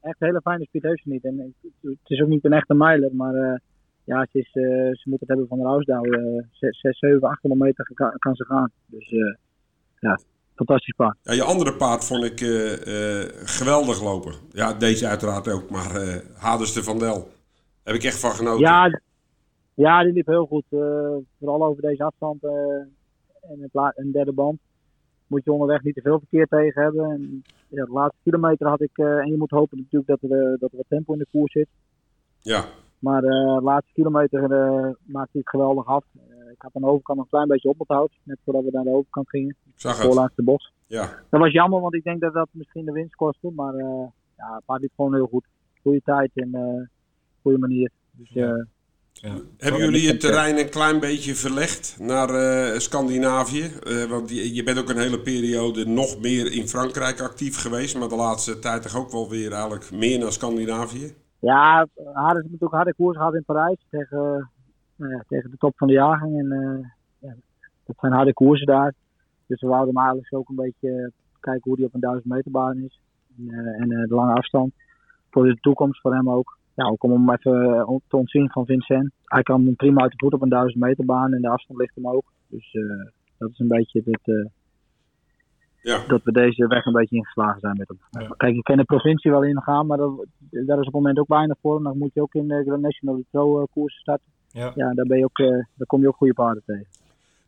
echt 0.00 0.16
een 0.18 0.26
hele 0.26 0.40
fijne 0.40 0.64
speed 0.64 1.00
niet. 1.04 1.24
En 1.24 1.54
het 1.80 1.96
is 2.04 2.20
ook 2.20 2.28
niet 2.28 2.44
een 2.44 2.52
echte 2.52 2.74
mijler, 2.74 3.14
maar 3.14 3.60
ja, 4.06 4.26
ze, 4.30 4.38
is, 4.38 4.54
uh, 4.54 4.90
ze 4.92 5.02
moet 5.04 5.20
het 5.20 5.28
hebben 5.28 5.46
van. 5.48 5.58
Uh, 5.58 6.42
6, 6.50 6.98
7, 6.98 7.28
8 7.28 7.40
kilometer 7.40 7.90
kan, 8.18 8.34
ze 8.34 8.44
gaan. 8.44 8.70
Dus 8.86 9.10
uh, 9.10 9.34
ja, 10.00 10.18
fantastisch 10.54 10.94
paard. 10.94 11.16
Ja, 11.22 11.32
je 11.32 11.42
andere 11.42 11.76
paard 11.76 12.04
vond 12.04 12.24
ik 12.24 12.40
uh, 12.40 12.72
geweldig 13.44 14.02
lopen. 14.02 14.32
Ja, 14.50 14.72
deze 14.72 15.06
uiteraard 15.06 15.48
ook, 15.48 15.70
maar 15.70 16.02
uh, 16.02 16.16
Haderste 16.36 16.82
van 16.82 16.98
Del. 16.98 17.28
Heb 17.82 17.94
ik 17.94 18.04
echt 18.04 18.20
van 18.20 18.30
genoten. 18.30 18.60
Ja, 18.60 19.00
ja 19.74 20.02
die 20.02 20.12
liep 20.12 20.26
heel 20.26 20.46
goed. 20.46 20.64
vooral 21.38 21.64
over 21.64 21.82
deze 21.82 22.04
afstand 22.04 22.44
en 22.44 23.70
een 23.94 24.12
derde 24.12 24.32
band. 24.32 24.58
Moet 25.26 25.44
je 25.44 25.52
onderweg 25.52 25.82
niet 25.82 25.94
te 25.94 26.00
veel 26.00 26.18
verkeer 26.18 26.46
tegen 26.46 26.82
hebben. 26.82 27.10
En, 27.10 27.42
ja, 27.68 27.84
de 27.84 27.92
laatste 27.92 28.20
kilometer 28.22 28.68
had 28.68 28.80
ik, 28.80 28.98
en 28.98 29.30
je 29.30 29.36
moet 29.36 29.50
hopen 29.50 29.78
natuurlijk 29.78 30.20
dat 30.20 30.30
er, 30.30 30.58
dat 30.58 30.70
er 30.70 30.76
wat 30.76 30.86
tempo 30.88 31.12
in 31.12 31.18
de 31.18 31.26
koers 31.30 31.52
zit. 31.52 31.68
Ja, 32.40 32.64
maar 33.06 33.20
de 33.20 33.56
uh, 33.58 33.64
laatste 33.64 33.92
kilometer 33.92 34.42
uh, 34.42 34.90
maakte 35.04 35.30
hij 35.32 35.40
het 35.40 35.48
geweldig 35.48 35.86
af. 35.86 36.04
Uh, 36.14 36.50
ik 36.50 36.62
had 36.62 36.70
aan 36.74 36.82
de 36.82 36.88
overkant 36.88 37.18
een 37.18 37.28
klein 37.28 37.48
beetje 37.48 37.68
oponthoud, 37.68 38.10
net 38.22 38.38
voordat 38.44 38.64
we 38.64 38.70
naar 38.72 38.84
de 38.84 38.90
overkant 38.90 39.28
gingen. 39.28 39.56
Ik 39.64 39.72
zag 39.74 39.96
het. 39.96 40.06
Voorlaatste 40.06 40.42
bos. 40.42 40.72
Ja. 40.86 41.08
Dat 41.30 41.40
was 41.40 41.52
jammer, 41.52 41.80
want 41.80 41.94
ik 41.94 42.04
denk 42.04 42.20
dat 42.20 42.32
dat 42.32 42.48
misschien 42.50 42.84
de 42.84 42.92
winst 42.92 43.14
kostte. 43.14 43.50
Maar 43.54 43.74
ja, 44.36 44.54
het 44.54 44.64
paard 44.64 44.80
liep 44.80 44.92
gewoon 44.96 45.14
heel 45.14 45.26
goed. 45.26 45.44
Goede 45.82 46.00
tijd 46.04 46.30
en 46.34 46.50
goede 47.42 47.58
manier. 47.58 47.90
Dus, 48.12 48.30
ja. 49.20 49.46
Hebben 49.58 49.80
jullie 49.80 50.08
het 50.08 50.20
terrein 50.20 50.58
een 50.58 50.68
klein 50.68 51.00
beetje 51.00 51.34
verlegd 51.34 51.96
naar 51.98 52.28
eh, 52.30 52.78
Scandinavië? 52.78 53.70
Eh, 53.82 54.04
want 54.04 54.30
je, 54.30 54.54
je 54.54 54.62
bent 54.62 54.78
ook 54.78 54.88
een 54.88 54.98
hele 54.98 55.20
periode 55.20 55.86
nog 55.86 56.20
meer 56.20 56.52
in 56.52 56.68
Frankrijk 56.68 57.20
actief 57.20 57.56
geweest, 57.56 57.98
maar 57.98 58.08
de 58.08 58.16
laatste 58.16 58.58
tijd 58.58 58.82
toch 58.82 58.96
ook 58.96 59.10
wel 59.10 59.28
weer 59.28 59.52
eigenlijk 59.52 59.90
meer 59.90 60.18
naar 60.18 60.32
Scandinavië? 60.32 61.14
Ja, 61.38 61.86
hadden 61.94 62.42
ze 62.42 62.50
natuurlijk 62.50 62.72
harde 62.72 62.94
koers 62.94 63.16
gehad 63.16 63.34
in 63.34 63.44
Parijs 63.44 63.86
tegen, 63.90 64.50
nou 64.96 65.22
tegen 65.28 65.50
de 65.50 65.56
top 65.56 65.72
van 65.76 65.86
de 65.86 65.92
jaargang. 65.92 66.38
En 66.38 66.52
eh, 66.52 66.88
ja, 67.18 67.34
dat 67.84 67.96
zijn 67.98 68.12
harde 68.12 68.32
koersen 68.32 68.66
daar. 68.66 68.94
Dus 69.46 69.60
we 69.60 69.66
wouden 69.66 69.94
hem 69.94 70.04
eigenlijk 70.04 70.34
ook 70.34 70.48
een 70.48 70.56
beetje 70.56 71.12
kijken 71.40 71.62
hoe 71.62 71.76
die 71.76 71.86
op 71.86 71.94
een 71.94 72.00
1000 72.00 72.24
meter 72.24 72.50
baan 72.50 72.78
is. 72.78 73.00
En, 73.38 73.50
eh, 73.50 73.82
eh, 73.82 74.08
de 74.08 74.14
lange 74.14 74.32
afstand. 74.32 74.72
Voor 75.30 75.44
de 75.44 75.56
toekomst 75.60 76.00
voor 76.00 76.14
hem 76.14 76.30
ook. 76.30 76.58
Ja, 76.74 76.84
ook 76.84 77.02
om 77.02 77.12
hem 77.12 77.30
even 77.30 78.02
te 78.08 78.16
ontzien 78.16 78.50
van 78.50 78.66
Vincent. 78.66 79.12
Hij 79.24 79.42
kan 79.42 79.74
prima 79.76 80.02
uit 80.02 80.10
de 80.10 80.18
voet 80.18 80.34
op 80.34 80.42
een 80.42 80.48
1000 80.48 80.82
meter 80.82 81.04
baan 81.04 81.32
en 81.32 81.40
de 81.40 81.48
afstand 81.48 81.78
ligt 81.78 81.94
hem 81.94 82.08
ook. 82.08 82.32
Dus 82.46 82.72
dat 83.38 83.50
is 83.50 83.58
een 83.58 83.68
beetje 83.68 84.02
het, 84.04 84.50
Ja. 85.86 86.04
dat 86.06 86.20
we 86.24 86.32
deze 86.32 86.66
weg 86.66 86.84
een 86.84 86.92
beetje 86.92 87.16
ingeslagen 87.16 87.60
zijn 87.60 87.76
met 87.76 87.88
hem. 87.88 88.22
Ja. 88.22 88.34
Kijk, 88.36 88.54
je 88.54 88.62
kan 88.62 88.76
de 88.76 88.84
provincie 88.84 89.30
wel 89.30 89.44
ingaan, 89.44 89.86
maar 89.86 89.98
dat, 89.98 90.26
daar 90.50 90.78
is 90.78 90.86
op 90.86 90.92
het 90.92 90.92
moment 90.92 91.18
ook 91.18 91.28
weinig 91.28 91.56
voor. 91.60 91.82
Dan 91.82 91.98
moet 91.98 92.14
je 92.14 92.22
ook 92.22 92.34
in 92.34 92.48
de 92.48 92.62
Grand 92.66 92.82
National 92.82 93.22
Pro 93.30 93.60
eh, 93.60 93.66
koersen 93.72 94.00
starten. 94.00 94.26
Ja. 94.48 94.72
Ja, 94.74 94.94
daar, 94.94 95.06
ben 95.06 95.18
je 95.18 95.24
ook, 95.24 95.38
eh, 95.38 95.46
daar 95.48 95.86
kom 95.86 96.00
je 96.00 96.08
ook 96.08 96.16
goede 96.16 96.34
paarden 96.34 96.62
tegen. 96.66 96.86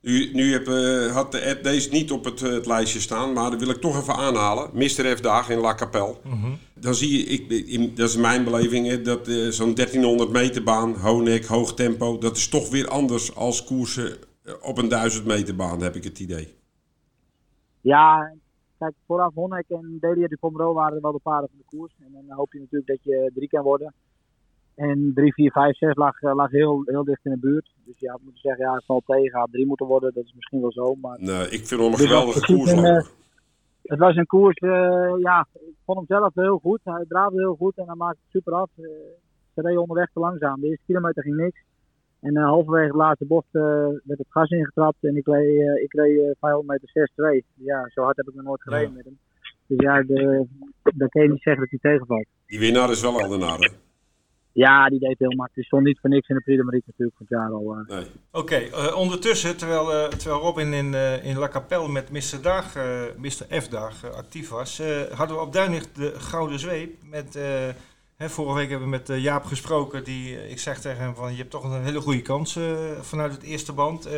Nu, 0.01 0.31
nu 0.33 0.53
heb, 0.53 0.69
eh, 0.69 1.15
had 1.15 1.33
de 1.33 1.39
Ed 1.39 1.65
deze 1.65 1.91
niet 1.91 2.13
op 2.13 2.25
het, 2.25 2.43
eh, 2.43 2.53
het 2.53 2.67
lijstje 2.67 3.01
staan, 3.01 3.33
maar 3.33 3.51
dat 3.51 3.61
wil 3.61 3.71
ik 3.71 3.81
toch 3.81 4.01
even 4.01 4.15
aanhalen. 4.15 4.71
Mr. 4.73 5.17
F-dagen 5.17 5.55
in 5.55 5.61
La 5.61 5.75
Capelle. 5.75 6.15
Mhm. 6.25 6.51
Dan 6.75 6.95
zie 6.95 7.19
je, 7.19 7.25
ik, 7.25 7.51
in, 7.51 7.95
dat 7.95 8.09
is 8.09 8.17
mijn 8.17 8.45
beleving, 8.45 8.87
hè, 8.87 9.03
dat 9.03 9.29
eh, 9.29 9.49
zo'n 9.49 9.75
1300 9.75 10.31
meter 10.31 10.63
baan, 10.63 10.95
Honek, 10.95 11.45
hoog 11.45 11.75
tempo, 11.75 12.19
dat 12.19 12.37
is 12.37 12.49
toch 12.49 12.71
weer 12.71 12.89
anders 12.89 13.35
als 13.35 13.65
koersen 13.65 14.17
eh, 14.45 14.53
op 14.61 14.79
een 14.79 14.89
1000 14.89 15.25
meter 15.25 15.57
baan, 15.57 15.83
heb 15.83 15.95
ik 15.95 16.05
het 16.05 16.19
idee. 16.19 16.58
Ja, 17.89 18.33
kijk, 18.79 18.95
vooraf 19.07 19.35
Honnek 19.35 19.69
en 19.69 19.97
Delia 20.01 20.27
de 20.27 20.39
waren 20.75 21.03
wel 21.03 21.13
de 21.13 21.19
paarden 21.23 21.49
van 21.49 21.59
de 21.59 21.77
koers. 21.77 21.95
En 22.05 22.13
dan 22.13 22.37
hoop 22.37 22.53
je 22.53 22.59
natuurlijk 22.59 22.91
dat 22.91 23.03
je 23.03 23.31
drie 23.35 23.49
kan 23.49 23.63
worden. 23.63 23.95
En 24.75 25.13
3, 25.15 25.35
4, 25.35 25.51
5, 25.51 25.77
6 25.77 25.95
lag, 25.95 26.21
eh, 26.21 26.35
lag 26.35 26.51
heel, 26.51 26.83
heel 26.85 27.05
dicht 27.05 27.25
in 27.25 27.31
de 27.31 27.39
buurt. 27.39 27.71
Dus 27.85 27.99
ja, 27.99 28.15
ik 28.15 28.21
moet 28.25 28.39
zeggen, 28.39 28.65
ja, 28.65 28.75
het 28.75 28.85
valt 28.85 29.07
tegen. 29.07 29.39
Had 29.39 29.53
drie 29.53 29.67
moeten 29.67 29.87
worden, 29.87 30.15
dat 30.15 30.25
is 30.25 30.33
misschien 30.35 30.61
wel 30.61 30.73
zo. 30.73 30.95
Maar 30.95 31.19
Nee, 31.21 31.43
ik 31.51 31.67
vind 31.67 31.71
hem 31.71 31.81
een 31.81 31.91
Dus 31.91 32.01
geweldige 32.01 32.41
dat 32.41 32.49
is 32.49 32.55
koers. 32.55 32.73
een, 32.73 33.05
het 33.83 33.99
was 33.99 34.17
een 34.17 34.27
koers, 34.27 34.57
eh, 34.57 35.15
ja, 35.19 35.47
ik 35.53 35.77
vond 35.85 35.99
hem 35.99 36.07
zelf 36.19 36.35
heel 36.35 36.59
goed. 36.59 36.81
Hij 36.85 37.05
draaide 37.09 37.39
heel 37.39 37.57
goed 37.57 37.77
en 37.77 37.87
hij 37.87 37.95
maakte 37.95 38.21
het 38.23 38.31
super 38.31 38.53
af. 38.53 38.71
Eh, 38.77 38.85
ze 39.55 39.61
reed 39.61 39.77
onderweg 39.77 40.11
te 40.13 40.21
langzaam. 40.21 40.61
De 40.61 40.67
eerste 40.69 40.85
kilometer 40.87 41.23
ging 41.23 41.37
niks. 41.37 41.61
En 42.21 42.37
eh, 42.37 42.45
halverwege 42.45 42.91
de 42.91 42.97
laatste 42.97 43.25
bocht 43.27 43.47
eh, 43.53 43.63
werd 44.05 44.19
het 44.19 44.27
gas 44.29 44.51
ingetrapt 44.51 44.97
en 45.05 45.17
ik 45.17 45.27
reed, 45.27 45.61
eh, 45.61 45.83
ik 45.83 45.93
reed 45.93 46.19
eh, 46.19 46.31
500 46.41 46.67
meter 46.83 46.89
6-2. 47.43 47.45
Ja, 47.55 47.89
zo 47.95 48.03
hard 48.03 48.17
heb 48.17 48.29
ik 48.29 48.35
nog 48.35 48.45
nooit 48.45 48.63
gereden 48.63 48.89
Ja. 48.89 48.95
met 48.97 49.05
hem. 49.05 49.19
Dus 49.67 49.79
ja, 49.81 50.03
de, 50.03 50.47
dan 50.95 51.09
kun 51.09 51.23
je 51.23 51.29
niet 51.31 51.43
zeggen 51.43 51.69
dat 51.69 51.81
hij 51.81 51.91
tegenvalt. 51.93 52.27
Die 52.47 52.59
winnaar 52.59 52.91
is 52.91 53.01
wel 53.03 53.21
Aldenaar, 53.23 53.59
hè? 53.59 53.69
Ja, 54.53 54.89
die 54.89 54.99
deed 54.99 55.19
heel 55.19 55.29
makkelijk. 55.29 55.55
Die 55.55 55.65
stond 55.65 55.85
niet 55.85 55.99
voor 56.01 56.11
niks 56.11 56.29
in 56.29 56.35
de 56.35 56.43
Prix 56.43 56.59
de 56.59 56.65
Marieke 56.65 56.87
natuurlijk 56.91 57.17
van 57.17 57.27
het 57.29 57.39
jaar 57.39 57.53
al. 57.53 57.77
eh. 57.79 57.97
Nee. 57.97 58.07
Oké, 58.33 58.55
eh, 58.55 58.97
ondertussen, 58.97 59.57
terwijl, 59.57 59.93
eh, 59.93 60.09
terwijl 60.09 60.41
Robin 60.41 60.73
in, 60.73 60.95
eh, 60.95 61.25
in 61.25 61.39
La 61.39 61.49
Capelle 61.49 61.89
met 61.89 62.11
Mr. 62.11 62.43
Dag, 62.43 62.77
eh, 62.77 63.03
Mr. 63.17 63.61
F-dag 63.61 64.05
eh, 64.05 64.11
actief 64.11 64.49
was, 64.51 64.79
eh, 64.81 65.01
hadden 65.03 65.37
we 65.37 65.43
op 65.43 65.53
Duinig 65.53 65.93
de 65.93 66.13
Gouden 66.17 66.59
Zweep. 66.59 66.91
Met, 67.05 67.37
eh, 67.37 67.69
hè, 68.19 68.29
vorige 68.29 68.57
week 68.57 68.69
hebben 68.71 68.91
we 68.91 68.97
met 68.97 69.09
eh, 69.09 69.23
Jaap 69.23 69.45
gesproken. 69.45 70.05
Die, 70.05 70.37
eh, 70.37 70.51
ik 70.51 70.59
zeg 70.59 70.81
tegen 70.81 71.03
hem 71.03 71.15
van, 71.15 71.31
je 71.31 71.37
hebt 71.37 71.51
toch 71.51 71.65
een 71.65 71.83
hele 71.83 72.01
goede 72.01 72.23
kans 72.23 72.57
eh, 72.57 72.91
vanuit 73.01 73.33
het 73.33 73.43
eerste 73.43 73.73
band. 73.73 74.09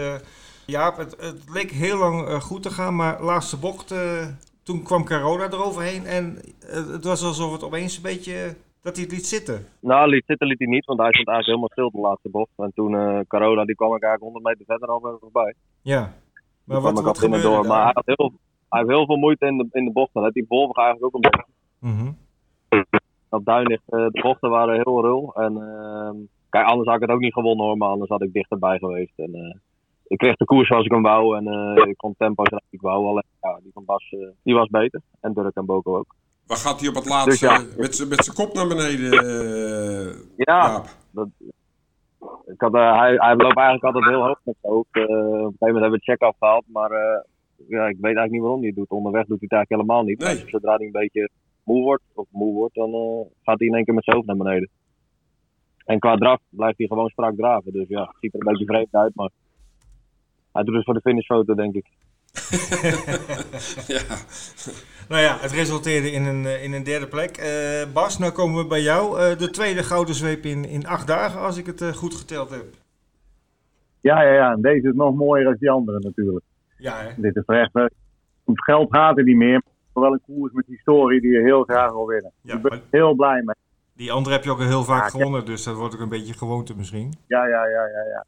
Jaap, 0.66 0.96
het, 0.96 1.16
het 1.20 1.50
leek 1.52 1.70
heel 1.70 1.98
lang 1.98 2.42
goed 2.42 2.62
te 2.62 2.70
gaan, 2.70 2.96
maar 2.96 3.22
laatste 3.22 3.56
bocht, 3.56 3.94
toen 4.62 4.82
kwam 4.82 5.04
Carola 5.04 5.44
eroverheen. 5.50 6.06
En 6.06 6.38
het 6.66 7.04
was 7.04 7.22
alsof 7.22 7.52
het 7.52 7.62
opeens 7.62 7.96
een 7.96 8.02
beetje, 8.02 8.56
dat 8.82 8.96
hij 8.96 9.04
het 9.04 9.12
liet 9.12 9.26
zitten. 9.26 9.66
Nou, 9.80 10.08
liet 10.08 10.24
zitten 10.26 10.46
liet 10.46 10.58
hij 10.58 10.68
niet, 10.68 10.84
want 10.84 10.98
hij 10.98 11.12
stond 11.12 11.28
eigenlijk 11.28 11.46
helemaal 11.46 11.90
stil 11.90 12.00
de 12.00 12.08
laatste 12.08 12.28
bocht. 12.28 12.50
En 12.56 12.72
toen 12.74 12.94
eh 12.94 13.20
Carola, 13.28 13.64
die 13.64 13.74
kwam 13.74 13.94
ik 13.94 14.02
eigenlijk 14.02 14.32
100 14.32 14.44
meter 14.44 14.64
verder 14.66 14.88
al 14.88 15.02
weer 15.02 15.18
voorbij. 15.20 15.54
Ja, 15.82 16.12
Maar 16.64 16.80
wat, 16.80 17.00
wat 17.00 17.18
gebeurde 17.18 17.48
door. 17.48 17.66
Maar 17.66 17.82
hij, 17.82 17.92
had 17.94 18.06
heel, 18.06 18.32
hij 18.68 18.78
heeft 18.78 18.90
heel 18.90 19.06
veel 19.06 19.16
moeite 19.16 19.46
in 19.46 19.56
de, 19.56 19.66
in 19.72 19.84
de 19.84 19.92
bocht. 19.92 20.10
Dat 20.12 20.22
had 20.22 20.34
hij 20.34 20.44
Volvo 20.48 20.72
eigenlijk 20.72 21.04
ook 21.04 21.24
een 21.24 21.30
beetje. 21.30 21.46
Mhm. 21.78 22.12
Op 23.30 23.44
Duinig, 23.44 23.80
eh, 23.86 24.06
de 24.06 24.20
bochten 24.22 24.50
waren 24.50 24.74
heel 24.74 25.00
rul. 25.02 25.32
En 25.34 25.56
ehm, 25.56 26.16
kijk, 26.48 26.66
anders 26.66 26.88
had 26.88 26.96
ik 26.96 27.02
het 27.02 27.10
ook 27.10 27.20
niet 27.20 27.32
gewonnen 27.32 27.66
hoor, 27.66 27.76
maar 27.76 27.88
anders 27.88 28.10
had 28.10 28.22
ik 28.22 28.32
dichterbij 28.32 28.78
geweest. 28.78 29.12
En, 29.16 29.34
eh, 29.34 29.56
ik 30.06 30.18
kreeg 30.18 30.36
de 30.36 30.44
koers 30.44 30.68
zoals 30.68 30.84
ik 30.84 30.90
hem 30.90 31.02
wou 31.02 31.36
en 31.36 31.46
eh, 31.46 31.88
ik 31.88 31.96
kon 31.96 32.14
tempo 32.18 32.42
zoals 32.46 32.64
ik 32.70 32.80
wou. 32.80 33.06
Alleen 33.06 33.24
ja, 33.42 33.58
die 33.62 33.70
van 33.74 33.84
Bas, 33.84 34.14
die 34.42 34.54
was 34.54 34.68
beter. 34.68 35.00
En 35.20 35.32
Dirk 35.32 35.56
en 35.56 35.66
Boko 35.66 35.96
ook. 35.96 36.14
Waar 36.46 36.56
gaat 36.56 36.80
hij 36.80 36.88
op 36.88 36.94
het 36.94 37.08
laatste 37.08 37.30
Dus 37.76 37.98
ja. 37.98 38.06
met 38.06 38.24
zijn 38.24 38.36
kop 38.36 38.54
naar 38.54 38.68
beneden? 38.68 39.10
Ja, 40.36 40.72
Jaap? 40.72 40.86
ik 42.46 42.60
had, 42.60 42.72
hij, 42.72 43.14
hij 43.16 43.36
loopt 43.36 43.56
eigenlijk 43.56 43.84
altijd 43.84 44.04
heel 44.04 44.26
hoog 44.26 44.40
met 44.44 44.56
zijn 44.60 44.72
hoofd. 44.72 44.88
Op 44.88 44.94
een 44.94 45.06
gegeven 45.06 45.54
moment 45.58 45.58
hebben 45.58 45.90
we 45.90 45.94
het 45.94 46.04
check 46.04 46.22
afgehaald, 46.22 46.64
maar 46.66 46.90
ja, 47.68 47.86
ik 47.86 47.96
weet 48.00 48.16
eigenlijk 48.16 48.30
niet 48.30 48.40
waarom 48.40 48.58
hij 48.58 48.68
het 48.68 48.76
doet. 48.76 48.90
Onderweg 48.90 49.26
doet 49.26 49.40
hij 49.40 49.48
het 49.48 49.52
eigenlijk 49.52 49.82
helemaal 49.82 50.04
niet. 50.04 50.18
Nee. 50.18 50.34
Maar 50.34 50.48
Zodra 50.48 50.76
hij 50.76 50.86
een 50.86 50.92
beetje 50.92 51.30
moe 51.70 51.82
wordt, 51.82 52.02
of 52.14 52.26
moe 52.30 52.54
wordt, 52.54 52.74
dan 52.74 52.92
eh, 52.92 53.26
gaat 53.42 53.58
hij 53.58 53.68
in 53.68 53.74
één 53.74 53.84
keer 53.84 53.94
met 53.94 54.04
zijn 54.04 54.16
hoofd 54.16 54.28
naar 54.28 54.36
beneden. 54.36 54.68
En 55.84 55.98
qua 55.98 56.16
draf 56.16 56.40
blijft 56.48 56.78
hij 56.78 56.86
gewoon 56.86 57.08
strak 57.08 57.36
draven. 57.36 57.72
Dus 57.72 57.88
ja, 57.88 58.00
het 58.00 58.16
ziet 58.20 58.34
er 58.34 58.40
een 58.40 58.52
beetje 58.52 58.64
vreemd 58.64 58.94
uit, 58.94 59.14
maar 59.14 59.30
hij 60.52 60.62
doet 60.62 60.74
het 60.74 60.84
voor 60.84 60.94
de 60.94 61.00
finishfoto, 61.00 61.54
denk 61.54 61.74
ik. 61.74 61.86
ja. 63.94 64.02
Nou 65.08 65.22
ja, 65.22 65.36
het 65.40 65.52
resulteerde 65.52 66.10
in 66.10 66.24
een, 66.24 66.44
eh, 66.44 66.64
in 66.64 66.72
een 66.72 66.82
derde 66.82 67.06
plek. 67.06 67.36
Eh, 67.36 67.92
Bas, 67.92 68.18
nou 68.18 68.32
komen 68.32 68.62
we 68.62 68.68
bij 68.68 68.80
jou. 68.80 69.20
Eh, 69.20 69.38
de 69.38 69.50
tweede 69.50 69.82
gouden 69.82 70.14
zweep 70.14 70.44
in, 70.44 70.64
in 70.64 70.86
acht 70.86 71.06
dagen, 71.06 71.40
als 71.40 71.56
ik 71.58 71.66
het 71.66 71.96
goed 71.96 72.14
geteld 72.14 72.50
heb. 72.50 72.64
Ja, 74.00 74.22
ja, 74.22 74.32
ja. 74.32 74.52
En 74.52 74.60
deze 74.60 74.88
is 74.88 74.94
nog 74.94 75.14
mooier 75.14 75.44
dan 75.44 75.56
die 75.58 75.70
andere 75.70 75.98
natuurlijk. 75.98 76.44
Ja, 76.76 77.00
hè? 77.00 77.10
Dit 77.16 77.36
is 77.36 77.44
echt, 77.44 77.74
om 77.74 78.54
het 78.54 78.64
geld 78.64 78.90
gaat 78.90 79.18
er 79.18 79.24
niet 79.24 79.36
meer. 79.36 79.62
Maar 79.92 80.02
wel 80.02 80.12
een 80.12 80.20
koers 80.26 80.52
met 80.52 80.66
historie 80.66 81.20
die 81.20 81.30
je 81.30 81.40
heel 81.40 81.62
graag 81.62 81.90
wil 81.92 82.06
winnen. 82.06 82.32
Ja, 82.40 82.54
ik 82.54 82.62
ben 82.62 82.70
maar- 82.72 82.82
heel 82.90 83.14
blij 83.14 83.42
mee. 83.44 83.54
Die 83.94 84.12
andere 84.12 84.34
heb 84.34 84.44
je 84.44 84.50
ook 84.50 84.58
al 84.60 84.66
heel 84.66 84.84
vaak 84.84 85.02
Ja, 85.02 85.08
gewonnen, 85.08 85.44
dus 85.44 85.64
dat 85.64 85.76
wordt 85.76 85.94
ook 85.94 86.00
een 86.00 86.08
beetje 86.08 86.34
gewoonte 86.34 86.76
misschien. 86.76 87.12
Ja, 87.26 87.46
ja, 87.46 87.66
ja, 87.66 87.86
ja, 87.86 88.04
ja. 88.12 88.24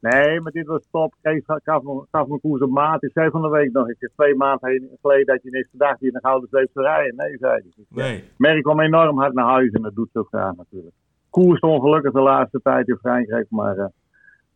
Nee, 0.00 0.40
maar 0.40 0.52
dit 0.52 0.66
was 0.66 0.82
top. 0.90 1.14
Kees 1.22 1.42
gaf 1.46 1.82
me, 1.82 2.04
gaf 2.10 2.26
me 2.26 2.40
koers 2.40 2.62
op 2.62 2.70
maat. 2.70 3.02
Ik 3.02 3.10
zei 3.14 3.30
van 3.30 3.42
de 3.42 3.48
week 3.48 3.72
nog, 3.72 3.88
ik 3.88 3.96
zeg 3.98 4.10
twee 4.16 4.34
maanden 4.34 4.88
geleden 5.00 5.26
dat 5.26 5.42
je 5.42 5.50
niks 5.50 5.68
gedacht 5.70 6.00
hier 6.00 6.08
in 6.08 6.14
de 6.14 6.28
Gouden 6.28 6.48
Zweep 6.48 6.70
zou 6.72 6.86
rijden. 6.86 7.16
Nee, 7.16 7.36
zei 7.38 7.52
hij. 7.52 7.60
Ik 7.66 7.72
zeg, 7.76 7.84
Nee. 7.88 8.24
Merk 8.36 8.62
kwam 8.62 8.80
enorm 8.80 9.18
hard 9.18 9.34
naar 9.34 9.48
huis 9.48 9.70
en 9.72 9.82
dat 9.82 9.94
doet 9.94 10.08
ze 10.12 10.18
ook 10.18 10.28
graag 10.28 10.56
natuurlijk. 10.56 10.94
Koers 11.30 11.60
ongelukkig 11.60 12.12
de 12.12 12.20
laatste 12.20 12.60
tijd 12.62 12.88
in 12.88 12.98
Frankrijk, 13.00 13.46
maar 13.50 13.78
eh, 13.78 13.86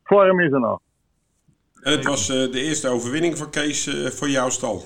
vorm 0.05 0.41
is 0.41 0.53
er 0.53 0.61
nog. 0.61 0.81
En 1.83 1.93
het 1.93 2.05
was 2.05 2.29
eh, 2.29 2.53
de 2.53 2.61
eerste 2.61 2.89
overwinning 2.89 3.39
van 3.39 3.51
Kees 3.51 3.87
eh, 3.87 4.11
voor 4.11 4.29
jouw 4.29 4.49
stal. 4.49 4.83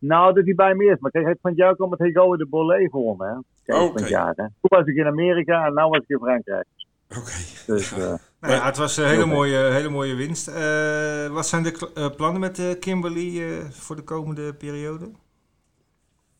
Nou, 0.00 0.34
dat 0.34 0.44
hij 0.44 0.54
bij 0.54 0.74
me 0.74 0.84
is. 0.84 0.98
Maar 0.98 1.10
kijk, 1.10 1.26
het 1.26 1.38
van 1.42 1.54
jou 1.54 1.74
kwam 1.76 1.90
het 1.90 2.00
Hego 2.00 2.36
de 2.36 2.46
Bollet 2.46 2.90
gewonnen, 2.90 3.28
hè. 3.28 3.34
Kijk, 3.64 3.78
Oké. 3.82 3.92
van 3.92 4.00
het 4.00 4.10
jaar, 4.10 4.32
hè. 4.36 4.44
Toen 4.44 4.78
was 4.78 4.86
ik 4.86 4.96
in 4.96 5.06
Amerika 5.06 5.66
en 5.66 5.74
nu 5.74 5.82
was 5.82 5.98
ik 5.98 6.08
in 6.08 6.18
Frankrijk. 6.18 6.66
Oké. 7.08 7.30
Dus, 7.66 7.92
eh, 7.92 8.14
Nou 8.40 8.54
ja, 8.54 8.64
het 8.64 8.76
was 8.76 8.96
een 8.96 9.06
hele 9.06 9.26
mooie, 9.26 9.56
hele 9.56 9.88
mooie 9.88 10.14
winst. 10.14 10.48
Eh, 10.48 11.26
wat 11.26 11.46
zijn 11.46 11.62
de 11.62 11.90
eh, 11.94 12.10
plannen 12.16 12.40
met 12.40 12.58
eh, 12.58 12.78
Kimberly 12.80 13.40
eh, 13.40 13.64
voor 13.70 13.96
de 13.96 14.02
komende 14.02 14.54
periode? 14.54 15.10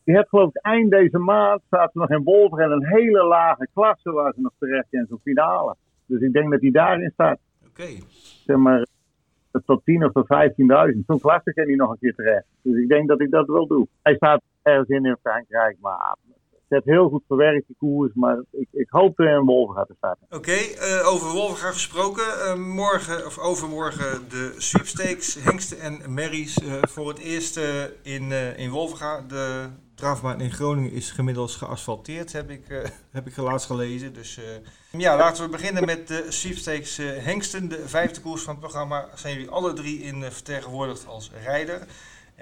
die 0.03 0.15
had 0.15 0.29
geloof 0.29 0.49
ik 0.49 0.61
eind 0.61 0.91
deze 0.91 1.17
maand, 1.17 1.61
zaten 1.69 1.89
ze 1.93 1.99
nog 1.99 2.09
in 2.09 2.23
Wolver 2.23 2.59
en 2.59 2.71
een 2.71 2.85
hele 2.85 3.23
lage 3.23 3.67
klasse 3.73 4.11
waar 4.11 4.33
ze 4.35 4.41
nog 4.41 4.51
terecht 4.59 4.87
in 4.89 5.05
zo'n 5.09 5.19
finale. 5.23 5.75
Dus 6.05 6.21
ik 6.21 6.33
denk 6.33 6.51
dat 6.51 6.61
hij 6.61 6.71
daarin 6.71 7.11
staat. 7.13 7.39
Oké. 7.67 7.87
Zeg 8.45 8.57
maar, 8.57 8.85
tot 9.65 9.81
10 9.85 10.05
of 10.05 10.11
tot 10.11 10.25
15.000. 10.93 10.99
Zo'n 11.07 11.19
klasse 11.19 11.53
kan 11.53 11.65
hij 11.65 11.75
nog 11.75 11.91
een 11.91 11.99
keer 11.99 12.15
terecht. 12.15 12.45
Dus 12.61 12.81
ik 12.81 12.87
denk 12.87 13.07
dat 13.07 13.21
ik 13.21 13.31
dat 13.31 13.47
wel 13.47 13.67
doe. 13.67 13.87
Hij 14.01 14.15
staat 14.15 14.41
ergens 14.61 14.89
in 14.89 15.05
in 15.05 15.17
Frankrijk, 15.21 15.77
maar 15.79 16.15
heeft 16.71 16.85
heel 16.85 17.09
goed 17.09 17.23
verwerkt, 17.27 17.65
koers. 17.77 18.13
Maar 18.13 18.43
ik, 18.51 18.67
ik 18.71 18.87
hoop 18.89 19.19
in 19.19 19.45
Wolver 19.45 19.75
gaat 19.75 19.87
te 19.87 19.93
starten. 19.97 20.25
Oké, 20.29 20.51
eh, 20.51 21.07
over 21.07 21.31
Wolvenga 21.31 21.71
gesproken. 21.71 22.23
Eh, 22.23 22.55
morgen 22.55 23.25
of 23.25 23.37
overmorgen 23.37 24.29
de 24.29 24.53
sweepstakes, 24.57 25.43
hengsten 25.43 25.79
en 25.79 26.13
merries 26.13 26.57
eh, 26.57 26.73
voor 26.81 27.07
het 27.07 27.19
eerst 27.19 27.59
in, 28.01 28.31
in 28.57 28.69
Wolvenga. 28.69 29.21
De 29.27 29.69
drafbaan 29.95 30.41
in 30.41 30.51
Groningen 30.51 30.91
is 30.91 31.11
gemiddeld 31.11 31.51
geasfalteerd, 31.51 32.31
heb 32.31 32.49
ik, 32.49 32.89
heb 33.11 33.27
ik 33.27 33.37
laatst 33.37 33.67
gelezen. 33.67 34.13
Dus 34.13 34.39
ja, 34.91 35.17
laten 35.17 35.43
we 35.43 35.49
beginnen 35.49 35.85
met 35.85 36.07
de 36.07 36.25
sweepstakes 36.29 36.97
hengsten. 36.97 37.69
De 37.69 37.87
vijfde 37.87 38.21
koers 38.21 38.41
van 38.41 38.53
het 38.53 38.63
programma 38.63 39.09
zijn 39.15 39.33
jullie 39.33 39.49
alle 39.49 39.73
drie 39.73 39.99
in 39.99 40.23
vertegenwoordigd 40.23 41.07
als 41.07 41.31
rijder. 41.43 41.87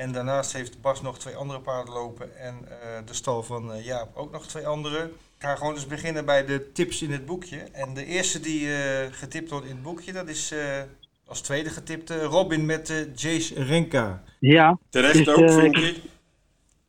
En 0.04 0.12
daarnaast 0.12 0.54
heeft 0.54 0.82
Bas 0.82 1.02
nog 1.02 1.20
twee 1.20 1.36
andere 1.36 1.60
paarden 1.60 1.94
lopen 1.94 2.38
en 2.38 2.56
eh, 2.56 3.06
de 3.06 3.14
stal 3.14 3.44
van 3.44 3.74
eh, 3.74 3.86
Jaap 3.86 4.16
ook 4.16 4.32
nog 4.32 4.48
twee 4.48 4.68
andere. 4.68 5.04
Ik 5.06 5.46
ga 5.46 5.56
gewoon 5.56 5.74
eens 5.74 5.88
beginnen 5.88 6.26
bij 6.26 6.46
de 6.46 6.72
tips 6.72 7.02
in 7.02 7.12
het 7.12 7.26
boekje. 7.26 7.58
En 7.58 7.94
de 7.94 8.06
eerste 8.06 8.40
die 8.40 8.74
eh, 8.74 9.12
getipt 9.12 9.50
wordt 9.50 9.66
in 9.66 9.72
het 9.72 9.84
boekje, 9.84 10.12
dat 10.12 10.30
is 10.30 10.52
eh, 10.52 10.82
als 11.26 11.42
tweede 11.42 11.70
getipte 11.70 12.24
Robin 12.24 12.66
met 12.66 13.12
Jace 13.16 13.64
Renka. 13.64 14.24
Ja, 14.40 14.78
Terecht 14.90 15.26
Dus, 15.26 15.28
ook, 15.28 15.52
vind 15.52 15.78
ik. 15.78 16.02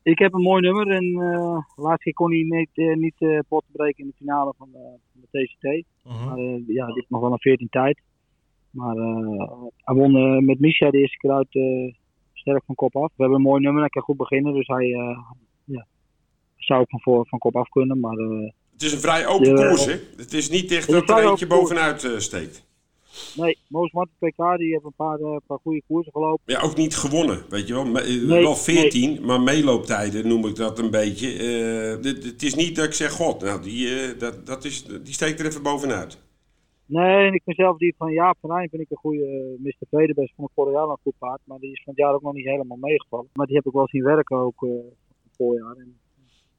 ik 0.02 0.18
heb 0.18 0.32
een 0.32 0.42
mooi 0.42 0.62
nummer. 0.62 0.88
En 0.88 1.04
uh, 1.04 1.58
laatst 1.76 2.02
keer 2.02 2.12
kon 2.12 2.30
hij 2.30 2.42
niet, 2.42 2.70
eh, 2.74 2.96
niet 2.96 3.44
pot 3.48 3.64
breken 3.72 4.04
in 4.04 4.06
de 4.10 4.16
finale 4.16 4.54
van 4.58 4.68
de, 4.72 4.98
van 5.12 5.20
de 5.20 5.44
TCT. 5.44 5.86
Mhm. 6.04 6.24
Maar 6.24 6.38
ja, 6.66 6.86
dit 6.86 6.96
is 6.96 7.08
nog 7.08 7.20
wel 7.20 7.32
een 7.32 7.38
14 7.38 7.68
tijd. 7.68 8.00
Maar 8.70 8.96
eh, 8.96 9.62
hij 9.76 9.94
won 9.94 10.44
met 10.44 10.60
Misha 10.60 10.90
de 10.90 10.98
eerste 10.98 11.16
keer 11.16 11.30
uit 11.30 11.54
eh, 11.54 11.94
sterk 12.40 12.62
van 12.66 12.74
kop 12.74 12.96
af. 12.96 13.02
We 13.16 13.22
hebben 13.22 13.36
een 13.38 13.44
mooi 13.44 13.60
nummer, 13.62 13.80
hij 13.80 13.90
kan 13.90 14.02
goed 14.02 14.16
beginnen. 14.16 14.54
Dus 14.54 14.66
hij 14.66 14.92
eh, 14.92 15.18
ja, 15.64 15.86
zou 16.56 16.80
ook 16.80 16.88
van, 16.90 17.00
voor, 17.00 17.26
van 17.28 17.38
kop 17.38 17.56
af 17.56 17.68
kunnen. 17.68 18.00
Maar 18.00 18.16
eh, 18.16 18.50
Het 18.72 18.82
is 18.82 18.92
een 18.92 18.98
vrij 19.00 19.26
open 19.26 19.54
koers, 19.54 19.84
hè? 19.84 20.00
Het 20.16 20.32
is 20.32 20.48
niet 20.50 20.70
echt 20.72 20.88
is 20.88 20.94
dat 20.94 21.10
er 21.18 21.24
eentje 21.28 21.46
bovenuit 21.46 22.04
eh, 22.04 22.18
steekt. 22.18 22.64
nee, 23.36 23.58
Moos 23.68 23.92
Martin 23.92 24.14
PK 24.18 24.58
die 24.58 24.72
heeft 24.72 24.84
een 24.84 24.92
paar, 24.96 25.18
paar 25.46 25.58
goede 25.62 25.82
koersen 25.88 26.12
gelopen. 26.12 26.42
Ja, 26.46 26.60
ook 26.60 26.76
niet 26.76 26.96
gewonnen, 26.96 27.44
weet 27.48 27.66
je 27.68 27.74
wel. 27.74 27.84
Me- 27.84 28.02
Nee, 28.26 28.42
wel 28.42 28.56
14, 28.56 29.24
maar 29.24 29.40
meelooptijden 29.40 30.28
noem 30.28 30.46
ik 30.46 30.56
dat 30.56 30.78
een 30.78 30.90
beetje. 30.90 31.28
Het 32.02 32.42
is 32.42 32.54
niet 32.54 32.76
dat 32.76 32.84
ik 32.84 32.92
zeg, 32.92 33.12
god, 33.12 33.40
nou, 33.42 33.62
die, 33.62 34.16
dat, 34.16 34.46
dat 34.46 34.64
is, 34.64 34.84
die 34.84 35.12
steekt 35.14 35.40
er 35.40 35.46
even 35.46 35.62
bovenuit. 35.62 36.18
Nee, 36.90 37.26
en 37.26 37.34
ik 37.34 37.42
vind 37.42 37.56
zelf 37.56 37.76
die 37.76 37.94
van 37.98 38.12
Jaap 38.12 38.36
van 38.40 38.50
Rijn 38.50 38.68
vind 38.68 38.82
ik 38.82 38.90
een 38.90 38.96
goede 38.96 39.26
uh, 39.26 39.64
Mr. 39.64 39.86
Vredebest 39.90 40.34
van 40.34 40.44
het 40.44 40.52
vorig 40.54 40.74
jaar 40.74 40.88
een 40.88 40.98
goed 41.02 41.18
paard. 41.18 41.40
Maar 41.44 41.58
die 41.58 41.72
is 41.72 41.82
van 41.84 41.92
het 41.94 42.02
jaar 42.02 42.14
ook 42.14 42.22
nog 42.22 42.32
niet 42.32 42.46
helemaal 42.46 42.76
meegevallen. 42.80 43.28
Maar 43.32 43.46
die 43.46 43.56
heb 43.56 43.66
ik 43.66 43.72
wel 43.72 43.88
zien 43.88 44.02
werken 44.02 44.36
ook 44.36 44.62
eh 44.62 44.70
het 45.24 45.36
voorjaar. 45.36 45.76
En 45.76 45.98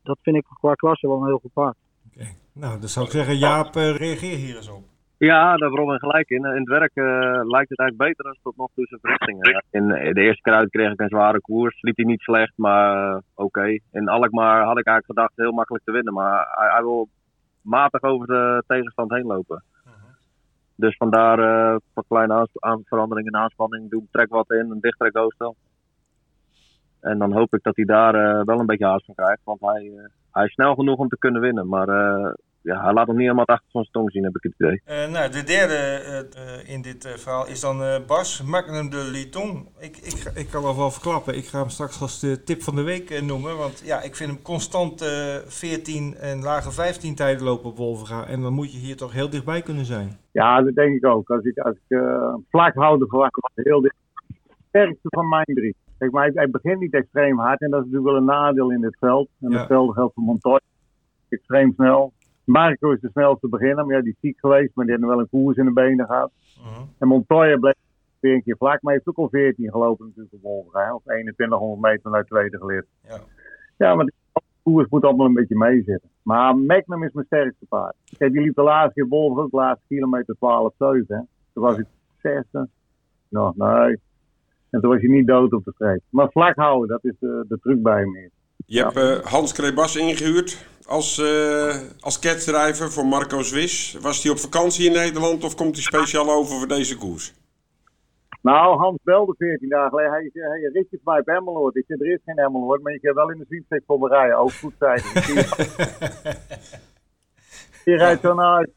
dat 0.04 0.18
vind 0.22 0.36
ik 0.36 0.46
qua 0.60 0.74
klasse 0.74 1.08
wel 1.08 1.18
een 1.18 1.28
heel 1.28 1.40
goed 1.40 1.54
paard. 1.54 1.78
Oké. 2.08 2.26
Nou, 2.54 2.80
dan 2.80 2.90
zou 2.90 3.06
ik 3.06 3.12
zeggen, 3.12 3.38
Jaap, 3.38 3.76
eh, 3.76 3.96
reageer 3.96 4.38
hier 4.38 4.56
eens 4.56 4.70
op. 4.70 4.84
Ja, 5.30 5.58
daar 5.58 5.70
hebben 5.70 5.88
we 5.88 6.00
gelijk 6.00 6.30
in. 6.30 6.46
In 6.46 6.60
het 6.60 6.68
werk 6.68 6.96
eh, 6.96 7.06
lijkt 7.56 7.70
het 7.70 7.80
eigenlijk 7.80 7.98
beter 7.98 8.24
dan 8.24 8.38
tot 8.42 8.58
nog 8.58 8.70
toe 8.76 8.86
zijn 8.86 9.00
verrichtingen. 9.00 9.64
In 9.72 9.92
eh, 9.92 10.14
de 10.14 10.22
eerste 10.22 10.42
keer 10.42 10.54
uit 10.54 10.70
kreeg 10.70 10.92
ik 10.92 11.00
een 11.00 11.10
zware 11.10 11.42
koers. 11.42 11.82
Liep 11.82 11.96
hij 11.96 12.06
niet 12.06 12.22
slecht, 12.22 12.54
maar 12.56 13.14
eh, 13.14 13.20
oké. 13.36 13.80
In 13.92 14.10
Alkmaar 14.10 14.64
had 14.64 14.78
ik 14.78 14.86
eigenlijk 14.86 15.06
gedacht 15.06 15.32
heel 15.36 15.52
makkelijk 15.52 15.84
te 15.84 15.92
winnen. 15.92 16.14
Maar 16.14 16.48
hij, 16.52 16.70
hij 16.72 16.82
wil 16.82 17.10
matig 17.62 18.02
over 18.02 18.28
de 18.28 18.64
tegenstand 18.68 19.12
heen 19.12 19.26
lopen. 19.26 19.64
Dus 20.82 20.98
vandaar 20.98 21.38
wat 21.94 22.06
kleine 22.08 22.48
veranderingen 22.84 23.34
in 23.34 23.40
aanspanning. 23.40 23.90
Doe 23.90 24.04
trek 24.12 24.30
wat 24.30 24.52
in, 24.52 24.72
een 24.72 24.80
dichtere 24.80 25.12
go 25.12 25.54
En 27.00 27.20
dan 27.20 27.34
hoop 27.34 27.54
ik 27.54 27.64
dat 27.64 27.76
hij 27.76 27.86
daar 27.86 28.16
eh, 28.16 28.46
wel 28.46 28.60
een 28.60 28.66
beetje 28.66 28.86
haast 28.86 29.06
van 29.06 29.16
krijgt. 29.16 29.42
Want 29.44 29.62
hij, 29.62 29.92
eh, 29.96 30.04
hij 30.32 30.46
is 30.46 30.54
snel 30.54 30.76
genoeg 30.76 30.98
om 30.98 31.08
te 31.08 31.18
kunnen 31.18 31.42
winnen. 31.42 31.68
Maar 31.68 31.88
ja, 32.62 32.84
hij 32.84 32.94
laat 32.94 33.06
nog 33.08 33.16
niet 33.16 33.24
helemaal 33.26 33.46
het 33.48 33.56
achter 33.56 33.70
zijn 33.72 33.88
tong 33.92 34.12
zien, 34.12 34.24
heb 34.24 34.36
ik 34.36 34.44
het 34.44 34.54
idee. 34.58 34.82
Eh, 34.86 35.12
nou, 35.12 35.32
de 35.32 35.44
derde 35.44 35.74
eh, 35.74 36.20
eh, 36.20 36.70
in 36.70 36.82
dit 36.82 37.06
eh, 37.06 37.14
verhaal 37.14 37.48
is 37.48 37.60
dan 37.60 37.84
eh, 37.84 37.96
Bas 38.08 38.42
Magnum 38.44 38.90
de 38.90 39.10
Liton. 39.12 39.68
Ik, 39.80 39.98
ik, 39.98 40.32
ik 40.36 40.48
kan 40.50 40.64
al 40.64 40.78
wel 40.78 40.92
verklappen. 40.92 41.38
Ik 41.38 41.46
ga 41.46 41.60
hem 41.60 41.70
straks 41.70 42.02
als 42.02 42.20
de 42.20 42.44
tip 42.44 42.62
van 42.62 42.76
de 42.76 42.82
week 42.84 43.22
noemen. 43.22 43.58
Want 43.58 43.82
ja, 43.86 44.02
ik 44.02 44.16
vind 44.16 44.32
hem 44.32 44.42
constant 44.42 45.02
eh 45.02 45.36
14 45.46 46.16
en 46.16 46.42
lage 46.44 46.72
15 46.72 47.16
tijden 47.16 47.44
lopen 47.44 47.70
op 47.70 47.78
Wolverga. 47.78 48.26
En 48.28 48.42
dan 48.42 48.54
moet 48.54 48.72
je 48.72 48.78
hier 48.80 48.98
toch 48.98 49.12
heel 49.14 49.30
dichtbij 49.30 49.62
kunnen 49.62 49.86
zijn. 49.86 50.18
Ja, 50.32 50.62
dat 50.62 50.76
denk 50.76 50.96
ik 50.96 51.06
ook. 51.06 51.30
Als 51.30 51.44
ik, 51.44 51.58
als 51.58 51.76
ik 51.76 51.98
eh, 51.98 52.34
vlak 52.50 52.76
hou, 52.76 53.06
verwacht 53.08 53.40
heel 53.56 53.82
dicht. 53.82 53.96
Sterkste 54.68 55.08
van 55.10 55.28
mijn 55.30 55.46
drie. 55.46 55.76
Kijk, 55.98 56.12
maar 56.12 56.24
hij, 56.24 56.32
hij 56.36 56.50
begint 56.50 56.80
niet 56.80 56.94
extreem 56.94 57.40
hard 57.40 57.62
en 57.62 57.70
dat 57.70 57.80
is 57.80 57.86
natuurlijk 57.86 58.12
wel 58.12 58.22
een 58.22 58.42
nadeel 58.44 58.72
in 58.72 58.82
dit 58.82 58.96
veld. 59.00 59.30
En 59.42 59.50
Ja. 59.52 59.58
hetzelfde 59.58 59.94
geldt 59.94 60.14
voor 60.14 60.24
Montoya. 60.24 60.60
Extreem 61.30 61.74
snel. 61.74 62.14
Marco 62.44 62.92
is 62.92 63.00
de 63.00 63.10
snelste 63.10 63.48
beginner, 63.48 63.86
maar 63.86 63.96
ja, 63.96 64.02
die 64.02 64.12
is 64.12 64.20
ziek 64.20 64.40
geweest, 64.40 64.76
maar 64.76 64.86
die 64.86 64.94
heeft 64.94 65.06
nog 65.06 65.16
wel 65.16 65.24
een 65.24 65.30
koers 65.30 65.58
in 65.58 65.66
de 65.66 65.74
benen 65.74 66.06
gehad. 66.06 66.32
Mhm. 66.58 66.82
En 66.98 67.08
Montoya 67.08 67.58
bleef 67.58 67.76
weer 68.20 68.34
een 68.34 68.44
keer 68.44 68.58
vlak, 68.58 68.82
maar 68.82 68.94
hij 68.94 69.02
heeft 69.04 69.08
ook 69.08 69.26
al 69.26 69.30
14 69.30 69.72
gelopen 69.72 70.06
natuurlijk 70.06 70.34
op 70.34 70.42
Wolverga. 70.42 70.96
Of 70.96 71.04
2100 71.04 71.82
meter 71.82 72.12
naar 72.12 72.26
tweede 72.26 72.58
geleerd. 72.58 72.86
Ja. 73.08 73.20
Ja, 73.78 73.96
maar 73.96 74.06
de 74.06 74.14
koers 74.64 74.90
moet 74.90 75.04
allemaal 75.04 75.26
een 75.26 75.34
beetje 75.34 75.58
meezitten. 75.58 76.10
Maar 76.24 76.58
Magnum 76.58 77.04
is 77.04 77.12
mijn 77.12 77.26
sterkste 77.26 77.66
paard. 77.66 77.96
Kijk, 78.18 78.32
die 78.32 78.42
liep 78.42 78.56
de 78.56 78.62
laatste 78.62 78.94
keer 78.94 79.08
Wolverga, 79.08 79.50
de 79.50 79.58
laatste 79.58 79.86
kilometer 79.88 80.36
12, 80.36 80.74
7. 80.78 81.06
Hè. 81.08 81.22
Toen 81.54 81.64
was 81.64 81.78
ik 81.78 81.86
zesde. 82.22 82.68
Nou, 83.30 83.54
nee. 83.56 84.00
En 84.70 84.82
toen 84.82 84.90
was 84.90 85.02
je 85.02 85.10
niet 85.10 85.28
dood 85.28 85.54
op 85.54 85.64
de 85.64 85.72
streep. 85.72 86.02
Maar 86.10 86.30
vlak 86.32 86.56
houden, 86.56 86.88
dat 86.88 87.04
is 87.04 87.20
de, 87.20 87.46
de 87.48 87.60
truc 87.60 87.82
bij 87.82 88.00
hem. 88.00 88.16
hier. 88.16 88.30
Je 88.72 88.84
hebt 88.84 88.96
eh, 88.96 89.32
Hans 89.32 89.54
Krebas 89.54 89.96
ingehuurd 89.96 90.66
als, 90.88 91.18
eh 91.18 91.76
als 92.00 92.20
voor 92.94 93.06
Marco 93.06 93.42
Swiss. 93.42 93.98
Was 94.02 94.24
hij 94.24 94.32
op 94.32 94.38
vakantie 94.38 94.86
in 94.86 94.92
Nederland 94.92 95.44
of 95.44 95.56
komt 95.56 95.76
hij 95.76 95.84
speciaal 95.84 96.32
over 96.32 96.58
voor 96.58 96.68
deze 96.68 96.98
koers? 96.98 97.34
Nou, 98.42 98.78
Hans 98.78 99.00
belde 99.04 99.36
14 99.38 99.70
dagen 99.70 99.90
geleden. 99.90 100.12
Hij 100.12 100.30
zei, 100.34 100.46
hey, 100.50 100.70
ritje 100.74 101.00
bij 101.04 101.22
Emmeloord. 101.26 101.76
Ik 101.76 101.84
zei, 101.88 102.00
er 102.00 102.14
is 102.14 102.20
geen 102.26 102.38
Emmeloord, 102.38 102.82
maar 102.82 102.94
je 102.94 103.00
kan 103.00 103.14
wel 103.14 103.32
in 103.32 103.38
de 103.38 103.46
sweepstek 103.48 103.84
voor 103.88 104.00
me 104.00 104.08
rijden. 104.08 104.38
Ook 104.38 104.52
goed, 104.54 104.74
hij. 104.80 105.02
Je 107.86 107.96
rijdt 107.96 108.22
zo 108.22 108.34
naar 108.34 108.58
uit. 108.58 108.70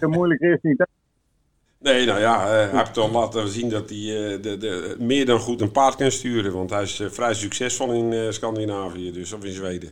Zo 0.00 0.08
moeilijk 0.08 0.40
is 0.40 0.58
niet. 0.62 0.86
Nee, 1.82 2.06
nou 2.06 2.20
ja, 2.20 2.34
eh, 2.34 2.50
hij 2.50 2.78
heeft 2.78 2.96
al 2.96 3.10
laten 3.10 3.48
zien 3.48 3.70
dat 3.70 3.88
hij 3.90 3.98
eh, 3.98 4.42
de, 4.42 4.56
de, 4.56 4.96
meer 4.98 5.26
dan 5.26 5.38
goed 5.38 5.60
een 5.60 5.72
paard 5.72 5.96
kan 5.96 6.10
sturen. 6.10 6.52
Want 6.52 6.70
hij 6.70 6.82
is 6.82 7.00
eh, 7.00 7.06
vrij 7.06 7.34
succesvol 7.34 7.92
in 7.92 8.32
Scandinavië, 8.32 9.12
dus, 9.12 9.32
of 9.32 9.44
in 9.44 9.52
Zweden. 9.52 9.90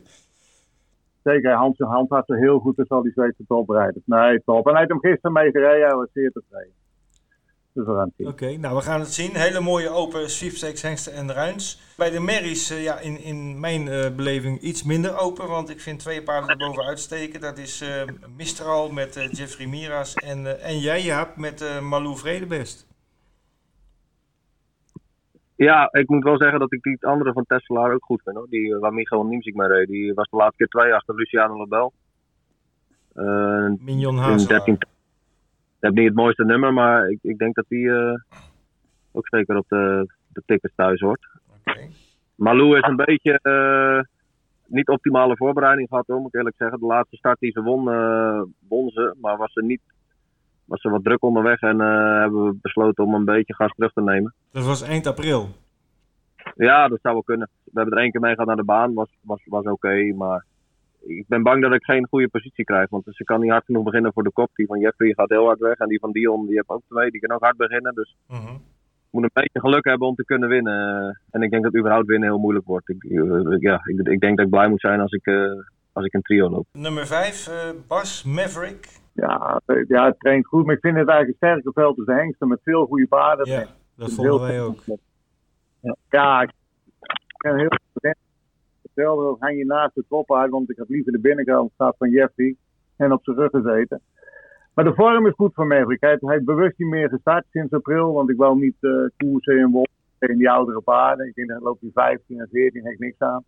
Zeker, 1.23 1.51
Hans, 1.53 1.77
Hans 1.77 2.09
had 2.09 2.23
ze 2.25 2.35
heel 2.35 2.59
goed, 2.59 2.75
dus 2.75 2.89
al 2.89 3.01
die 3.01 3.11
Zweedse 3.11 3.43
top 3.47 3.69
rijden. 3.69 4.01
Nee, 4.05 4.41
top. 4.45 4.65
En 4.65 4.71
hij 4.71 4.79
heeft 4.79 4.91
hem 4.91 5.11
gisteren 5.11 5.31
mee 5.31 5.51
gereden, 5.51 5.87
hij 5.87 5.95
was 5.95 6.07
zeer 6.13 6.31
tevreden. 6.31 6.73
We 7.73 7.85
gaan 7.85 8.05
het 8.05 8.13
zien. 8.17 8.27
Oké, 8.27 8.57
nou 8.57 8.75
we 8.75 8.81
gaan 8.81 8.99
het 8.99 9.13
zien. 9.13 9.35
Hele 9.35 9.59
mooie 9.59 9.89
open 9.89 10.29
sweepstakes, 10.29 10.81
hengsten 10.81 11.13
en 11.13 11.31
ruins. 11.31 11.93
Bij 11.97 12.09
de 12.09 12.19
merries, 12.19 12.69
eh, 12.69 12.83
ja, 12.83 12.99
in, 12.99 13.23
in 13.23 13.59
mijn 13.59 13.87
eh, 13.87 14.15
beleving 14.15 14.59
iets 14.59 14.83
minder 14.83 15.17
open. 15.17 15.47
Want 15.47 15.69
ik 15.69 15.79
vind 15.79 15.99
twee 15.99 16.23
paarden 16.23 16.49
er 16.49 16.57
bovenuit 16.57 16.99
steken. 16.99 17.41
Dat 17.41 17.57
is 17.57 17.81
eh, 17.81 18.03
Mistral 18.37 18.91
met 18.91 19.15
eh, 19.15 19.31
Jeffrey 19.31 19.67
Miras 19.67 20.13
en, 20.13 20.61
en 20.61 20.79
jij 20.79 21.01
Jaap 21.01 21.35
met 21.35 21.61
eh 21.61 21.81
Malou 21.81 22.17
Vredebest. 22.17 22.87
Ja, 25.55 25.89
ik 25.91 26.09
moet 26.09 26.23
wel 26.23 26.37
zeggen 26.37 26.59
dat 26.59 26.73
ik 26.73 26.81
die 26.81 26.97
andere 27.05 27.33
van 27.33 27.45
Tesla 27.45 27.91
ook 27.91 28.03
goed 28.03 28.21
vind. 28.23 28.35
Hoor. 28.35 28.47
Die 28.49 28.75
waar 28.75 28.93
Michael 28.93 29.23
Niemzik 29.23 29.55
mee 29.55 29.67
reed. 29.67 29.87
Die 29.87 30.13
was 30.13 30.29
de 30.29 30.37
laatste 30.37 30.57
keer 30.57 30.67
twee 30.67 30.93
achter 30.93 31.15
Luciano 31.15 31.57
Label. 31.57 31.93
Mignon. 33.79 34.37
13. 34.37 34.77
Ik 35.79 35.85
heb 35.85 35.93
niet 35.93 36.05
het 36.05 36.15
mooiste 36.15 36.45
nummer, 36.45 36.73
maar 36.73 37.09
ik, 37.09 37.19
ik 37.21 37.37
denk 37.37 37.55
dat 37.55 37.65
die 37.67 37.91
eh, 37.91 38.19
ook 39.11 39.27
zeker 39.27 39.57
op 39.57 39.65
de, 39.67 40.13
de 40.27 40.43
tickets 40.45 40.75
thuis 40.75 40.99
hoort. 40.99 41.27
Oké. 41.67 41.79
Malou 42.35 42.77
is 42.77 42.87
een 42.87 42.95
beetje 42.95 43.39
eh, 43.41 43.99
niet 44.65 44.87
optimale 44.87 45.37
voorbereiding 45.37 45.87
gehad, 45.87 46.07
hoor, 46.07 46.19
moet 46.19 46.27
ik 46.27 46.35
eerlijk 46.35 46.55
zeggen. 46.57 46.79
De 46.79 46.85
laatste 46.85 47.15
start 47.15 47.39
die 47.39 47.51
ze 47.51 47.61
won, 47.61 47.91
eh, 47.91 48.41
won 48.67 48.89
ze, 48.89 49.15
maar 49.21 49.37
was 49.37 49.53
ze 49.53 49.63
niet 49.63 49.81
was 50.65 50.81
ze 50.81 50.89
wat 50.89 51.03
druk 51.03 51.23
onderweg 51.23 51.61
en 51.61 51.79
hebben 52.19 52.45
we 52.45 52.57
besloten 52.61 53.03
om 53.03 53.13
een 53.13 53.25
beetje 53.25 53.55
gas 53.55 53.73
terug 53.75 53.93
te 53.93 54.01
nemen. 54.01 54.33
Dat 54.51 54.65
was 54.65 54.81
eind 54.81 55.07
april. 55.07 55.47
Ja, 56.55 56.87
dat 56.87 56.99
zou 57.01 57.13
wel 57.13 57.23
kunnen. 57.23 57.49
We 57.63 57.71
hebben 57.73 57.97
er 57.97 58.03
één 58.03 58.11
keer 58.11 58.21
mee 58.21 58.31
gehad 58.31 58.47
naar 58.47 58.55
de 58.55 58.63
baan, 58.63 58.93
was, 58.93 59.09
was, 59.21 59.41
was 59.45 59.65
oké, 59.65 60.13
maar 60.13 60.45
ik 61.05 61.25
ben 61.27 61.43
bang 61.43 61.61
dat 61.61 61.73
ik 61.73 61.83
geen 61.83 62.07
goede 62.09 62.27
positie 62.27 62.63
krijg. 62.65 62.89
Want 62.89 63.03
ze 63.09 63.23
kan 63.23 63.39
niet 63.41 63.51
hard 63.51 63.65
genoeg 63.65 63.83
beginnen 63.83 64.13
voor 64.13 64.23
de 64.23 64.31
kop. 64.31 64.49
Die 64.53 64.65
van 64.65 64.79
Jeffrey 64.79 65.13
gaat 65.13 65.29
heel 65.29 65.45
hard 65.45 65.59
weg 65.59 65.77
en 65.77 65.87
die 65.87 65.99
van 65.99 66.11
Dion, 66.11 66.45
die 66.45 66.55
heeft 66.55 66.69
ook 66.69 66.81
twee, 66.87 67.11
die 67.11 67.19
kan 67.21 67.35
ook 67.35 67.43
hard 67.43 67.57
beginnen. 67.57 67.93
Dus 67.95 68.15
Mhm. 68.27 68.53
ik 68.53 69.09
moet 69.11 69.23
een 69.23 69.29
beetje 69.33 69.59
geluk 69.59 69.85
hebben 69.85 70.07
om 70.07 70.15
te 70.15 70.25
kunnen 70.25 70.49
winnen. 70.49 71.19
En 71.31 71.41
ik 71.41 71.51
denk 71.51 71.63
dat 71.63 71.75
überhaupt 71.75 72.07
winnen 72.07 72.29
heel 72.29 72.37
moeilijk 72.39 72.65
wordt. 72.65 72.89
Ik, 72.89 73.03
ik- 73.03 73.61
ja, 73.61 73.81
ik, 73.83 74.07
ik 74.07 74.19
denk 74.19 74.37
dat 74.37 74.45
ik 74.45 74.51
blij 74.51 74.67
moet 74.69 74.81
zijn 74.81 74.99
als 74.99 75.11
ik, 75.11 75.25
eh, 75.25 75.51
als 75.93 76.05
ik 76.05 76.13
een 76.13 76.21
trio 76.21 76.49
loop. 76.49 76.65
Nummer 76.71 77.07
5, 77.07 77.49
Bas 77.87 78.23
Maverick. 78.23 78.87
Ja, 79.13 79.61
eh, 79.65 79.83
ja, 79.87 80.05
het 80.05 80.19
traint 80.19 80.45
goed, 80.47 80.65
maar 80.65 80.75
ik 80.75 80.81
vind 80.81 80.97
het 80.97 81.07
eigenlijk 81.07 81.41
een 81.41 81.49
sterke 81.49 81.71
veld 81.79 81.95
tussen 81.95 82.15
hengsten 82.15 82.47
met 82.47 82.59
veel 82.63 82.85
goede 82.85 83.07
paarden. 83.07 83.47
Ja, 83.47 83.65
dat 83.95 84.13
vonden 84.13 84.39
wij 84.39 84.61
ook. 84.61 84.79
Ja, 85.81 85.95
ja 86.09 86.41
ik 86.41 86.51
ben 87.37 87.57
heel 87.57 87.69
Hetzelfde 88.99 89.45
hang 89.45 89.57
je 89.57 89.65
naast 89.65 89.95
de 89.95 90.05
top 90.09 90.33
uit, 90.33 90.51
want 90.51 90.69
ik 90.69 90.77
had 90.77 90.89
liever 90.89 91.11
de 91.11 91.19
binnenkant 91.19 91.71
staat 91.73 91.95
van 91.97 92.09
Jeffrey 92.09 92.55
en 92.97 93.11
op 93.11 93.23
zijn 93.23 93.35
rug 93.35 93.49
gezeten. 93.49 94.01
Maar 94.73 94.85
de 94.85 94.93
vorm 94.93 95.27
is 95.27 95.33
goed 95.33 95.53
voor 95.53 95.67
Maverick. 95.67 96.01
Hij 96.01 96.09
heeft, 96.09 96.21
hij 96.21 96.33
heeft 96.33 96.45
bewust 96.45 96.77
niet 96.77 96.89
meer 96.89 97.09
gestart 97.09 97.45
sinds 97.51 97.73
april, 97.73 98.13
want 98.13 98.29
ik 98.29 98.37
wou 98.37 98.59
niet 98.59 98.75
eh 98.79 98.91
koersen 99.17 99.57
in 99.57 99.71
Wolf 99.71 99.87
tegen 100.17 100.37
die 100.37 100.49
oudere 100.49 100.81
paarden. 100.81 101.27
Ik 101.27 101.35
denk 101.35 101.47
dat 101.47 101.61
loopt 101.61 101.81
hij 101.81 101.89
15 101.93 102.39
en 102.39 102.47
14, 102.51 102.83
heb 102.83 102.93
ik 102.93 102.99
niks 102.99 103.19
aan. 103.19 103.43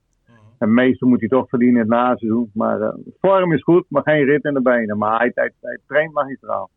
En 0.57 0.73
meestal 0.73 1.07
moet 1.07 1.19
hij 1.19 1.29
toch 1.29 1.49
verdienen 1.49 1.81
in 1.81 1.89
het 1.89 1.99
naseizoen. 1.99 2.51
Maar 2.53 2.79
de 2.79 3.13
vorm 3.19 3.53
is 3.53 3.63
goed, 3.63 3.85
maar 3.89 4.03
geen 4.03 4.25
rit 4.25 4.43
in 4.43 4.53
de 4.53 4.61
benen. 4.61 4.97
Maar 4.97 5.19
hij, 5.19 5.31
hij, 5.33 5.51
hij 5.61 5.77
traint 5.87 6.13
magistraal. 6.13 6.69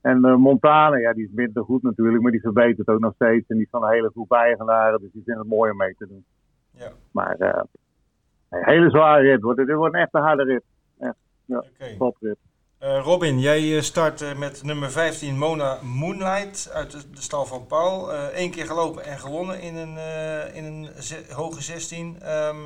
En 0.00 0.26
uh, 0.26 0.36
Montana, 0.36 0.96
ja, 0.96 1.12
die 1.12 1.24
is 1.24 1.32
minder 1.32 1.64
goed 1.64 1.82
natuurlijk, 1.82 2.22
maar 2.22 2.32
die 2.32 2.40
verbetert 2.40 2.88
ook 2.88 3.00
nog 3.00 3.14
steeds. 3.14 3.48
En 3.48 3.56
die 3.56 3.64
is 3.64 3.70
van 3.70 3.82
een 3.82 3.92
hele 3.92 4.10
groep 4.10 4.32
eigenaren, 4.32 5.00
dus 5.00 5.12
die 5.12 5.22
vinden 5.24 5.42
het 5.42 5.52
mooi 5.52 5.70
om 5.70 5.76
mee 5.76 5.94
te 5.98 6.06
doen. 6.06 6.24
Ja. 6.84 6.92
Maar 7.12 7.36
uh, 7.38 7.62
een 8.48 8.64
hele 8.64 8.90
zware 8.90 9.22
rit. 9.22 9.40
Wordt, 9.42 9.58
dit 9.66 9.76
wordt 9.76 9.94
een 9.94 10.00
echte 10.00 10.18
harde 10.18 10.44
rit. 10.44 10.62
Echt, 10.98 11.14
ja, 11.44 11.58
Oké. 11.58 11.96
toprit. 11.98 12.36
Eh, 12.78 13.00
Robin, 13.04 13.38
jij 13.40 13.76
eh, 13.76 13.80
start 13.82 14.20
eh, 14.20 14.38
met 14.38 14.62
nummer 14.64 14.90
15 14.90 15.38
Mona 15.38 15.78
Moonlight 15.82 16.70
uit 16.74 16.90
de, 16.90 17.10
de 17.10 17.20
stal 17.22 17.44
van 17.46 17.66
Paul. 17.66 18.12
Eén 18.34 18.50
keer 18.50 18.66
gelopen 18.66 19.04
en 19.04 19.18
gewonnen 19.18 19.60
in 19.60 19.76
een, 19.76 19.96
eh, 19.96 20.56
in 20.56 20.64
een 20.64 20.88
hoge 21.34 21.62
16. 21.62 22.16
Ehm, 22.20 22.56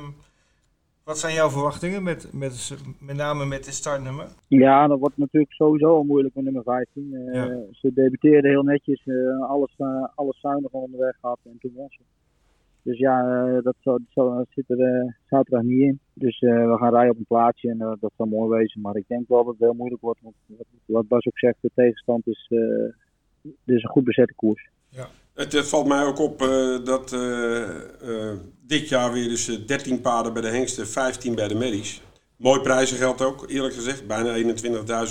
wat 1.03 1.17
zijn 1.19 1.33
jouw 1.33 1.49
verwachtingen, 1.49 2.03
met, 2.03 2.29
met, 2.33 2.77
met 2.99 3.15
name 3.15 3.45
met 3.45 3.63
dit 3.63 3.73
startnummer? 3.73 4.27
Ja, 4.47 4.87
dat 4.87 4.99
wordt 4.99 5.17
natuurlijk 5.17 5.53
sowieso 5.53 5.95
al 5.95 6.03
moeilijk 6.03 6.35
met 6.35 6.43
nummer 6.43 6.63
15. 6.63 7.13
Eh, 7.13 7.33
Ja. 7.33 7.59
Ze 7.71 7.93
debuteerde 7.93 8.47
heel 8.47 8.63
netjes, 8.63 9.05
eh, 9.05 9.49
alles, 9.49 9.73
eh, 9.77 10.03
alles 10.15 10.39
zuinig 10.39 10.71
onderweg 10.71 11.15
gehad 11.21 11.39
en 11.43 11.57
toen 11.59 11.73
was 11.75 11.93
ze. 11.95 12.01
Dus 12.85 12.97
ja, 12.97 13.45
eh, 13.47 13.63
dat, 13.63 13.75
zit 14.49 14.69
er 14.69 14.79
eh, 14.79 15.11
zaterdag 15.29 15.63
niet 15.63 15.81
in. 15.81 15.99
Dus 16.13 16.39
eh, 16.39 16.71
we 16.71 16.77
gaan 16.77 16.93
rijden 16.93 17.11
op 17.11 17.17
een 17.17 17.25
plaatsje 17.27 17.69
en 17.69 17.77
dat 17.77 18.11
zal 18.17 18.25
mooi 18.25 18.59
wezen. 18.59 18.81
Maar 18.81 18.95
ik 18.95 19.07
denk 19.07 19.27
wel 19.27 19.43
dat 19.43 19.53
het 19.53 19.63
heel 19.63 19.73
moeilijk 19.73 20.01
wordt. 20.01 20.19
Want 20.21 20.35
wat, 20.85 21.07
Bas 21.07 21.25
ook 21.25 21.39
zegt, 21.39 21.57
de 21.61 21.71
tegenstand 21.75 22.27
is, 22.27 22.51
is 23.65 23.83
een 23.83 23.89
goed 23.89 24.03
bezette 24.03 24.33
koers. 24.33 24.69
Het, 25.33 25.51
het 25.51 25.69
valt 25.69 25.87
mij 25.87 26.05
ook 26.05 26.19
op 26.19 26.39
dat 26.83 27.11
dit 28.67 28.89
jaar 28.89 29.13
weer 29.13 29.29
dus 29.29 29.47
eh, 29.47 29.55
13 29.65 30.01
paarden 30.01 30.33
bij 30.33 30.41
de 30.41 30.47
hengsten, 30.47 30.87
15 30.87 31.35
bij 31.35 31.47
de 31.47 31.55
merries. 31.55 32.01
Mooi 32.37 32.59
prijzengeld 32.59 33.21
ook, 33.21 33.49
eerlijk 33.49 33.73
gezegd. 33.73 34.07
Bijna 34.07 34.55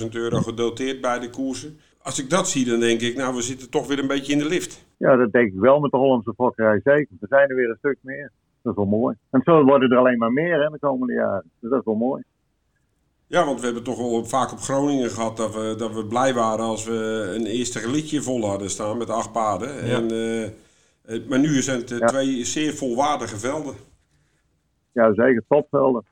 21.000 0.02 0.08
euro 0.10 0.40
gedoteerd 0.40 1.00
bij 1.00 1.18
de 1.18 1.30
koersen. 1.30 1.78
Als 2.02 2.18
ik 2.18 2.30
dat 2.30 2.48
zie, 2.48 2.64
dan 2.64 2.80
denk 2.80 3.00
ik, 3.00 3.16
nou, 3.16 3.34
we 3.34 3.42
zitten 3.42 3.70
toch 3.70 3.86
weer 3.86 3.98
een 3.98 4.06
beetje 4.06 4.32
in 4.32 4.38
de 4.38 4.48
lift. 4.48 4.83
Ja, 5.04 5.16
dat 5.16 5.32
denk 5.32 5.52
ik 5.52 5.58
wel 5.58 5.80
met 5.80 5.90
de 5.90 5.96
Hollandse 5.96 6.32
fokkerij 6.36 6.80
zeker. 6.84 7.16
Er 7.20 7.28
zijn 7.28 7.48
er 7.48 7.56
weer 7.56 7.68
een 7.70 7.76
stuk 7.78 7.98
meer. 8.00 8.30
Dat 8.62 8.72
is 8.72 8.78
wel 8.78 8.98
mooi. 8.98 9.16
En 9.30 9.40
zo 9.44 9.64
worden 9.64 9.90
er 9.90 9.98
alleen 9.98 10.18
maar 10.18 10.32
meer 10.32 10.62
hè, 10.62 10.70
de 10.70 10.78
komende 10.78 11.12
jaren. 11.12 11.50
Dus 11.60 11.70
dat 11.70 11.78
is 11.78 11.84
wel 11.84 11.94
mooi. 11.94 12.22
Ja, 13.26 13.44
want 13.44 13.58
we 13.60 13.64
hebben 13.64 13.82
toch 13.84 13.98
wel 13.98 14.24
vaak 14.24 14.52
op 14.52 14.58
Groningen 14.58 15.10
gehad 15.10 15.36
dat 15.36 15.54
we, 15.54 15.74
dat 15.78 15.94
we 15.94 16.06
blij 16.06 16.34
waren 16.34 16.64
als 16.64 16.84
we 16.84 17.32
een 17.34 17.46
eerste 17.46 17.78
gelitje 17.78 18.22
vol 18.22 18.48
hadden 18.48 18.70
staan 18.70 18.98
met 18.98 19.10
acht 19.10 19.32
paarden. 19.32 19.86
Ja. 19.86 19.96
En, 19.96 20.10
eh, 21.04 21.28
maar 21.28 21.38
nu 21.38 21.62
zijn 21.62 21.80
het 21.80 21.90
eh, 21.90 21.98
Ja. 21.98 22.06
twee 22.06 22.44
zeer 22.44 22.74
volwaardige 22.74 23.38
velden. 23.38 23.74
Ja, 24.92 25.14
zeker. 25.14 25.44
Topvelden. 25.48 26.04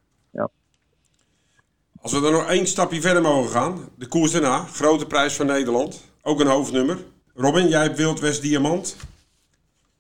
Als 2.01 2.13
we 2.13 2.27
er 2.27 2.33
nog 2.33 2.49
één 2.49 2.67
stapje 2.67 3.01
verder 3.01 3.23
mogen 3.23 3.51
gaan. 3.51 3.79
De 3.99 4.07
koers 4.07 4.33
daarna, 4.33 4.59
grote 4.59 5.07
prijs 5.07 5.37
van 5.37 5.47
Nederland. 5.47 6.13
Ook 6.23 6.41
een 6.41 6.47
hoofdnummer. 6.47 6.99
Robin, 7.35 7.69
jij 7.69 7.83
hebt 7.83 7.97
Wild 7.97 8.21
West 8.21 8.43
Diamant. 8.43 8.97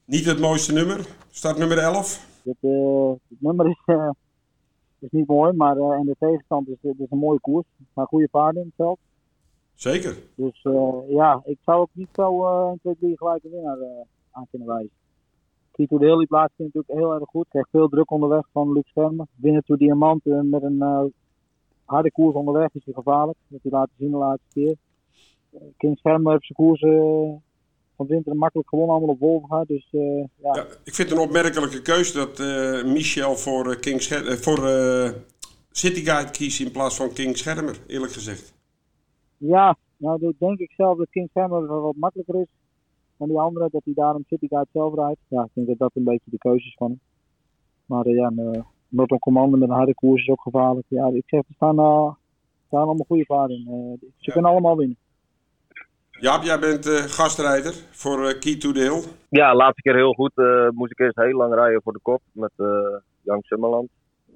Niet 0.04 0.24
het 0.24 0.40
mooiste 0.40 0.72
nummer. 0.72 1.06
Start 1.30 1.58
nummer 1.58 1.78
11. 1.78 2.26
Het, 2.44 2.56
eh, 2.60 3.10
het 3.28 3.40
nummer 3.40 3.68
is, 3.68 3.82
eh, 3.86 4.10
is 4.98 5.10
niet 5.10 5.26
mooi, 5.26 5.52
maar 5.52 5.76
eh, 5.76 5.90
en 5.90 6.06
de 6.06 6.16
tegenstand 6.18 6.68
is, 6.68 6.76
het 6.80 6.98
is 6.98 7.06
een 7.10 7.18
mooie 7.18 7.40
koers. 7.40 7.66
Er 7.78 7.84
staan 7.90 8.06
goede 8.06 8.28
paarden 8.28 8.62
in 8.62 8.66
het 8.66 8.76
veld. 8.76 8.98
Zeker. 9.74 10.16
Dus 10.34 10.62
ja, 11.08 11.40
ik 11.44 11.58
zou 11.64 11.80
ook 11.80 11.88
niet 11.92 12.08
zo 12.12 12.44
1, 12.68 12.78
2, 12.82 12.96
3 13.00 13.16
gelijke 13.16 13.48
winnaar 13.50 13.78
aan 14.30 14.46
kunnen 14.50 14.68
wijzen. 14.68 14.90
Kito 15.70 15.98
de 15.98 16.04
Hill 16.04 16.18
die 16.18 16.26
plaatst 16.26 16.58
natuurlijk 16.58 16.98
heel 16.98 17.14
erg 17.14 17.28
goed. 17.28 17.48
Krijgt 17.48 17.68
veel 17.70 17.88
druk 17.88 18.10
onderweg 18.10 18.46
van 18.52 18.72
Luc 18.72 18.86
Schermer. 18.86 19.26
Winnen 19.34 19.64
toe 19.64 19.76
Diamant 19.76 20.24
met 20.24 20.62
een 20.62 21.12
harde 21.84 22.12
koers 22.12 22.34
onderweg 22.34 22.74
is 22.74 22.84
hij 22.84 22.94
gevaarlijk. 22.94 23.38
Dat 23.48 23.60
hij 23.62 23.72
laten 23.72 23.94
zien 23.98 24.10
de 24.10 24.16
laatste 24.16 24.48
keer. 24.52 24.76
King 25.76 25.98
Schermer 25.98 26.32
heeft 26.32 26.46
zijn 26.46 26.58
koers 26.68 26.80
eh, 26.80 27.32
van 27.96 28.06
winter 28.06 28.36
makkelijk 28.36 28.68
gewonnen, 28.68 28.94
allemaal 28.96 29.14
op 29.14 29.20
Wolvenga. 29.20 29.64
Dus 29.64 29.88
eh, 29.92 30.16
ja, 30.18 30.54
Ja, 30.54 30.62
ik 30.84 30.94
vind 30.94 31.08
het 31.08 31.18
een 31.18 31.24
opmerkelijke 31.24 31.82
keuze 31.82 32.12
dat 32.18 32.40
eh, 32.40 32.84
Michel 32.92 33.36
voor, 33.36 33.76
King 33.76 34.02
Scher- 34.02 34.38
voor 34.38 34.58
City 35.70 36.04
Guide 36.04 36.30
kiest 36.30 36.60
in 36.60 36.70
plaats 36.70 36.96
van 36.96 37.12
King 37.12 37.36
Schermer, 37.36 37.78
eerlijk 37.86 38.12
gezegd. 38.12 38.54
Ja, 39.36 39.76
nou 39.96 40.20
dat 40.20 40.34
denk 40.38 40.58
ik 40.58 40.72
zelf 40.76 40.98
dat 40.98 41.10
King 41.10 41.28
wel 41.32 41.66
wat 41.66 41.96
makkelijker 41.96 42.40
is 42.40 42.46
dan 43.16 43.28
die 43.28 43.38
andere, 43.38 43.68
dat 43.70 43.84
hij 43.84 43.94
daarom 43.94 44.24
City 44.28 44.46
Guide 44.48 44.68
zelf 44.72 44.94
rijdt. 44.94 45.20
Ja, 45.28 45.42
ik 45.42 45.50
denk 45.52 45.66
dat 45.66 45.78
dat 45.78 45.90
een 45.94 46.04
beetje 46.04 46.30
de 46.30 46.38
keuze 46.38 46.66
is 46.66 46.74
van 46.78 46.88
hem. 46.90 47.00
Maar 47.86 48.04
eh, 48.06 48.14
ja, 48.14 48.32
uh, 48.36 48.50
Norton 48.88 49.18
Commando 49.18 49.56
met 49.56 49.68
een 49.68 49.74
harde 49.74 49.94
koers 49.94 50.22
is 50.22 50.28
ook 50.28 50.40
gevaarlijk. 50.40 50.86
Ja, 50.88 51.06
ik 51.12 51.22
zeg, 51.26 51.40
er 51.40 51.54
staan, 51.54 51.78
uh, 51.78 52.10
staan 52.66 52.82
allemaal 52.82 53.06
goede 53.08 53.24
paarden 53.24 53.56
in. 53.56 53.66
Uh, 53.68 53.92
ze 54.00 54.06
Ja. 54.16 54.32
kunnen 54.32 54.50
allemaal 54.50 54.76
winnen. 54.76 54.96
Jaap, 56.26 56.42
jij 56.42 56.58
bent 56.58 56.86
eh, 56.86 56.94
gastrijder 56.94 57.74
voor 57.90 58.18
eh, 58.26 58.38
Key 58.40 58.56
to 58.58 58.72
the 58.72 58.80
Hill. 58.80 59.02
Ja, 59.28 59.54
laatste 59.54 59.82
keer 59.82 59.94
heel 59.94 60.12
goed. 60.12 60.32
eh, 60.34 60.68
moest 60.70 60.90
ik 60.90 60.98
eerst 61.00 61.16
heel 61.16 61.36
lang 61.36 61.54
rijden 61.54 61.82
voor 61.82 61.92
de 61.92 61.98
kop 62.02 62.20
met 62.32 62.50
eh 62.56 62.66
Jan 63.22 63.42
Summerland. 63.42 63.88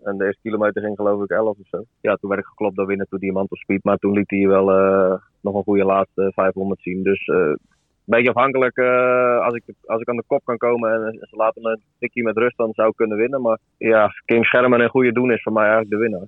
En 0.05 0.17
de 0.19 0.25
eerste 0.25 0.41
kilometer 0.43 0.83
ging 0.83 0.97
geloof 0.97 1.23
ik 1.23 1.31
11 1.31 1.49
of 1.59 1.67
zo. 1.71 1.85
Ja, 2.01 2.15
toen 2.15 2.29
werd 2.31 2.43
ik 2.43 2.47
geklopt 2.49 2.77
door 2.77 2.87
winnen 2.87 3.07
toen 3.09 3.19
Diamant 3.19 3.51
op 3.51 3.57
speed. 3.59 3.85
Maar 3.85 3.97
toen 3.97 4.13
liet 4.13 4.31
hij 4.31 4.47
wel 4.47 4.71
eh, 4.73 5.15
nog 5.41 5.55
een 5.55 5.63
goede 5.63 5.85
laatste 5.85 6.33
500 6.35 6.81
zien. 6.83 7.03
Dus 7.03 7.27
eh, 7.27 7.37
een 7.37 7.59
beetje 8.05 8.29
afhankelijk. 8.29 8.77
eh, 8.77 9.39
als, 9.45 9.55
ik, 9.55 9.63
als 9.87 10.01
ik 10.01 10.09
aan 10.09 10.17
de 10.17 10.23
kop 10.27 10.45
kan 10.45 10.57
komen 10.57 11.07
en 11.07 11.19
ze 11.31 11.37
laten 11.37 11.63
me 11.63 11.71
een 11.71 11.83
tikje 11.99 12.23
met 12.23 12.37
rust, 12.37 12.57
dan 12.57 12.73
zou 12.73 12.89
ik 12.89 12.97
kunnen 12.97 13.17
winnen. 13.17 13.43
Maar 13.43 13.59
ja, 13.79 14.11
King 14.25 14.45
Schermen 14.45 14.81
een 14.81 14.89
goede 14.89 15.13
doen 15.13 15.33
is 15.33 15.43
voor 15.43 15.53
mij 15.53 15.63
eigenlijk 15.69 15.93
de 15.93 15.99
winnaar. 15.99 16.27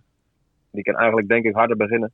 Die 0.70 0.82
kan 0.82 0.94
eigenlijk 0.96 1.28
denk 1.28 1.44
ik 1.44 1.54
harder 1.54 1.76
beginnen. 1.76 2.12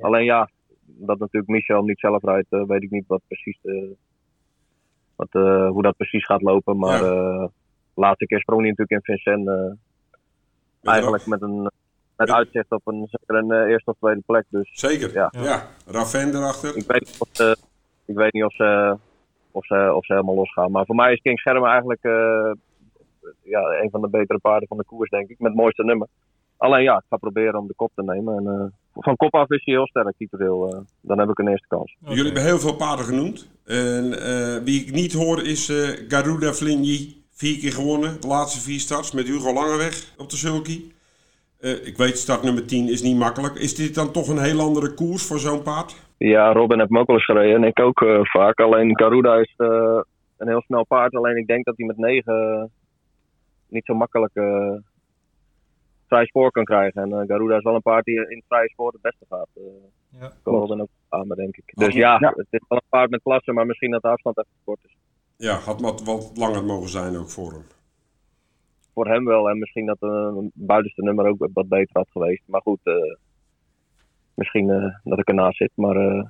Alleen 0.00 0.24
ja, 0.24 0.48
dat 0.86 1.18
natuurlijk 1.18 1.52
Michel 1.52 1.82
niet 1.82 1.98
zelf 1.98 2.22
rijdt, 2.22 2.52
eh, 2.52 2.62
weet 2.66 2.82
ik 2.82 2.90
niet 2.90 3.06
wat 3.06 3.20
precies 3.28 3.58
de, 3.62 3.94
wat, 5.16 5.28
eh, 5.30 5.68
hoe 5.68 5.82
dat 5.82 5.96
precies 5.96 6.24
gaat 6.24 6.42
lopen. 6.42 6.78
Maar 6.78 7.04
Ja. 7.04 7.10
eh, 7.10 7.44
laatste 7.94 8.26
keer 8.26 8.40
sprong 8.40 8.60
hij 8.60 8.70
natuurlijk 8.70 9.06
in 9.06 9.14
Vincent. 9.16 9.76
eigenlijk 10.82 11.26
met 11.26 11.42
een 11.42 11.70
met 12.16 12.28
Ja. 12.28 12.34
uitzicht 12.34 12.70
op 12.70 12.80
een, 12.86 13.06
zeker 13.10 13.34
een 13.44 13.68
eerste 13.68 13.90
of 13.90 13.96
tweede 13.98 14.22
plek. 14.26 14.44
Dus 14.48 14.70
Zeker. 14.72 15.12
Ja. 15.12 15.28
Ja. 15.30 15.66
Raven 15.86 16.34
erachter. 16.34 16.76
ik 16.76 16.84
weet 16.86 17.00
niet 17.00 17.16
of 17.18 17.28
ze, 17.32 17.56
ik 18.04 18.14
weet 18.16 18.32
niet 18.32 18.44
of 18.44 18.54
ze, 18.54 18.96
of 19.50 19.66
ze, 19.66 19.92
of 19.94 20.04
ze 20.04 20.12
helemaal 20.12 20.34
losgaan. 20.34 20.70
Maar 20.70 20.84
voor 20.86 20.94
mij 20.94 21.12
is 21.12 21.20
King 21.20 21.38
Schermen 21.38 21.70
eigenlijk 21.70 22.02
ja, 23.42 23.60
een 23.82 23.90
van 23.90 24.00
de 24.00 24.08
betere 24.08 24.38
paarden 24.38 24.68
van 24.68 24.76
de 24.76 24.84
koers, 24.84 25.10
denk 25.10 25.28
ik. 25.28 25.38
Met 25.38 25.50
het 25.52 25.60
mooiste 25.60 25.84
nummer. 25.84 26.08
Alleen 26.56 26.82
ja, 26.82 26.96
ik 26.96 27.04
ga 27.08 27.16
proberen 27.16 27.58
om 27.60 27.66
de 27.66 27.74
kop 27.74 27.90
te 27.94 28.02
nemen. 28.02 28.36
En, 28.46 28.72
van 28.94 29.16
kop 29.16 29.34
af 29.34 29.50
is 29.50 29.64
hij 29.64 29.74
heel 29.74 29.86
sterk, 29.86 30.14
Kieterveel. 30.16 30.68
eh 30.72 30.80
dan 31.00 31.18
heb 31.18 31.28
ik 31.28 31.38
een 31.38 31.48
eerste 31.48 31.68
kans. 31.68 31.96
Jullie 32.00 32.24
hebben 32.24 32.42
heel 32.42 32.58
veel 32.58 32.76
paarden 32.76 33.04
genoemd. 33.04 33.48
En 33.64 34.18
eh, 34.20 34.62
wie 34.64 34.80
ik 34.80 34.92
niet 34.92 35.12
hoor 35.12 35.42
is 35.42 35.68
eh, 35.68 35.88
Garuda 36.08 36.52
Flinji. 36.52 37.22
Vier 37.30 37.58
keer 37.58 37.72
gewonnen. 37.72 38.20
De 38.20 38.26
laatste 38.26 38.60
vier 38.60 38.80
starts 38.80 39.12
met 39.12 39.26
Hugo 39.26 39.52
Langeweg 39.52 40.14
op 40.16 40.30
de 40.30 40.36
sulky. 40.36 40.92
Eh, 41.60 41.86
ik 41.86 41.96
weet, 41.96 42.18
start 42.18 42.42
nummer 42.42 42.66
10 42.66 42.88
is 42.88 43.02
niet 43.02 43.16
makkelijk. 43.16 43.54
Is 43.54 43.74
dit 43.74 43.94
dan 43.94 44.12
toch 44.12 44.28
een 44.28 44.38
heel 44.42 44.60
andere 44.60 44.94
koers 44.94 45.26
voor 45.26 45.38
zo'n 45.38 45.62
paard? 45.62 45.96
Ja, 46.18 46.52
Robin 46.52 46.78
heeft 46.78 46.90
me 46.90 46.98
ook 46.98 47.06
wel 47.06 47.16
eens 47.16 47.24
gereden 47.24 47.54
en 47.54 47.64
ik 47.64 47.80
ook 47.80 48.02
eh, 48.02 48.20
vaak. 48.22 48.60
Alleen 48.60 48.98
Garuda 48.98 49.34
is 49.36 49.54
eh, 49.56 50.00
een 50.38 50.48
heel 50.48 50.62
snel 50.62 50.84
paard. 50.86 51.14
Alleen 51.14 51.36
ik 51.36 51.46
denk 51.46 51.64
dat 51.64 51.76
hij 51.76 51.86
met 51.86 51.96
9 51.96 52.70
niet 53.68 53.84
zo 53.84 53.94
makkelijk 53.94 54.34
eh 54.34 54.72
vrij 56.14 56.26
spoor 56.26 56.50
kan 56.50 56.64
krijgen. 56.64 57.02
En 57.02 57.12
eh, 57.20 57.26
Garuda 57.26 57.56
is 57.56 57.62
wel 57.62 57.74
een 57.74 57.82
paard 57.82 58.04
die 58.04 58.14
in 58.14 58.36
het 58.36 58.44
vrije 58.48 58.68
spoor 58.68 58.92
het 58.92 59.00
beste 59.00 59.24
gaat. 59.28 59.48
eh 59.54 59.62
Ja. 60.20 60.32
kan 60.42 60.54
Robin 60.54 60.80
ook 60.80 60.88
aan 61.08 61.26
me, 61.26 61.34
denk 61.34 61.56
ik. 61.56 61.72
Dus 61.74 61.86
Had- 61.86 61.94
ja, 61.96 62.16
ja. 62.20 62.32
het 62.36 62.46
is 62.50 62.60
wel 62.68 62.78
een 62.78 62.88
paard 62.88 63.10
met 63.10 63.22
klasse, 63.22 63.52
maar 63.52 63.66
misschien 63.66 63.90
dat 63.90 64.02
de 64.02 64.08
afstand 64.08 64.38
even 64.38 64.50
te 64.56 64.64
kort 64.64 64.78
is. 64.84 64.96
Ja, 65.36 65.54
had 65.54 65.80
wat, 65.80 66.02
wat 66.04 66.30
langer 66.36 66.64
mogen 66.64 66.88
zijn 66.88 67.16
ook 67.16 67.30
voor 67.30 67.52
hem. 67.52 67.62
Voor 68.94 69.06
hem 69.08 69.24
wel. 69.24 69.48
En 69.50 69.58
misschien 69.58 69.86
dat 69.86 69.96
een 70.00 70.50
buitenste 70.54 71.02
nummer 71.02 71.26
ook 71.26 71.48
wat 71.52 71.68
beter 71.68 71.90
had 71.92 72.08
geweest. 72.10 72.42
Maar 72.46 72.60
goed, 72.60 72.78
eh, 72.82 72.94
misschien 74.34 74.70
eh, 74.70 74.94
dat 75.04 75.18
ik 75.18 75.28
ernaast 75.28 75.56
zit. 75.56 75.70
Maar 75.74 75.96
eh, 75.96 76.24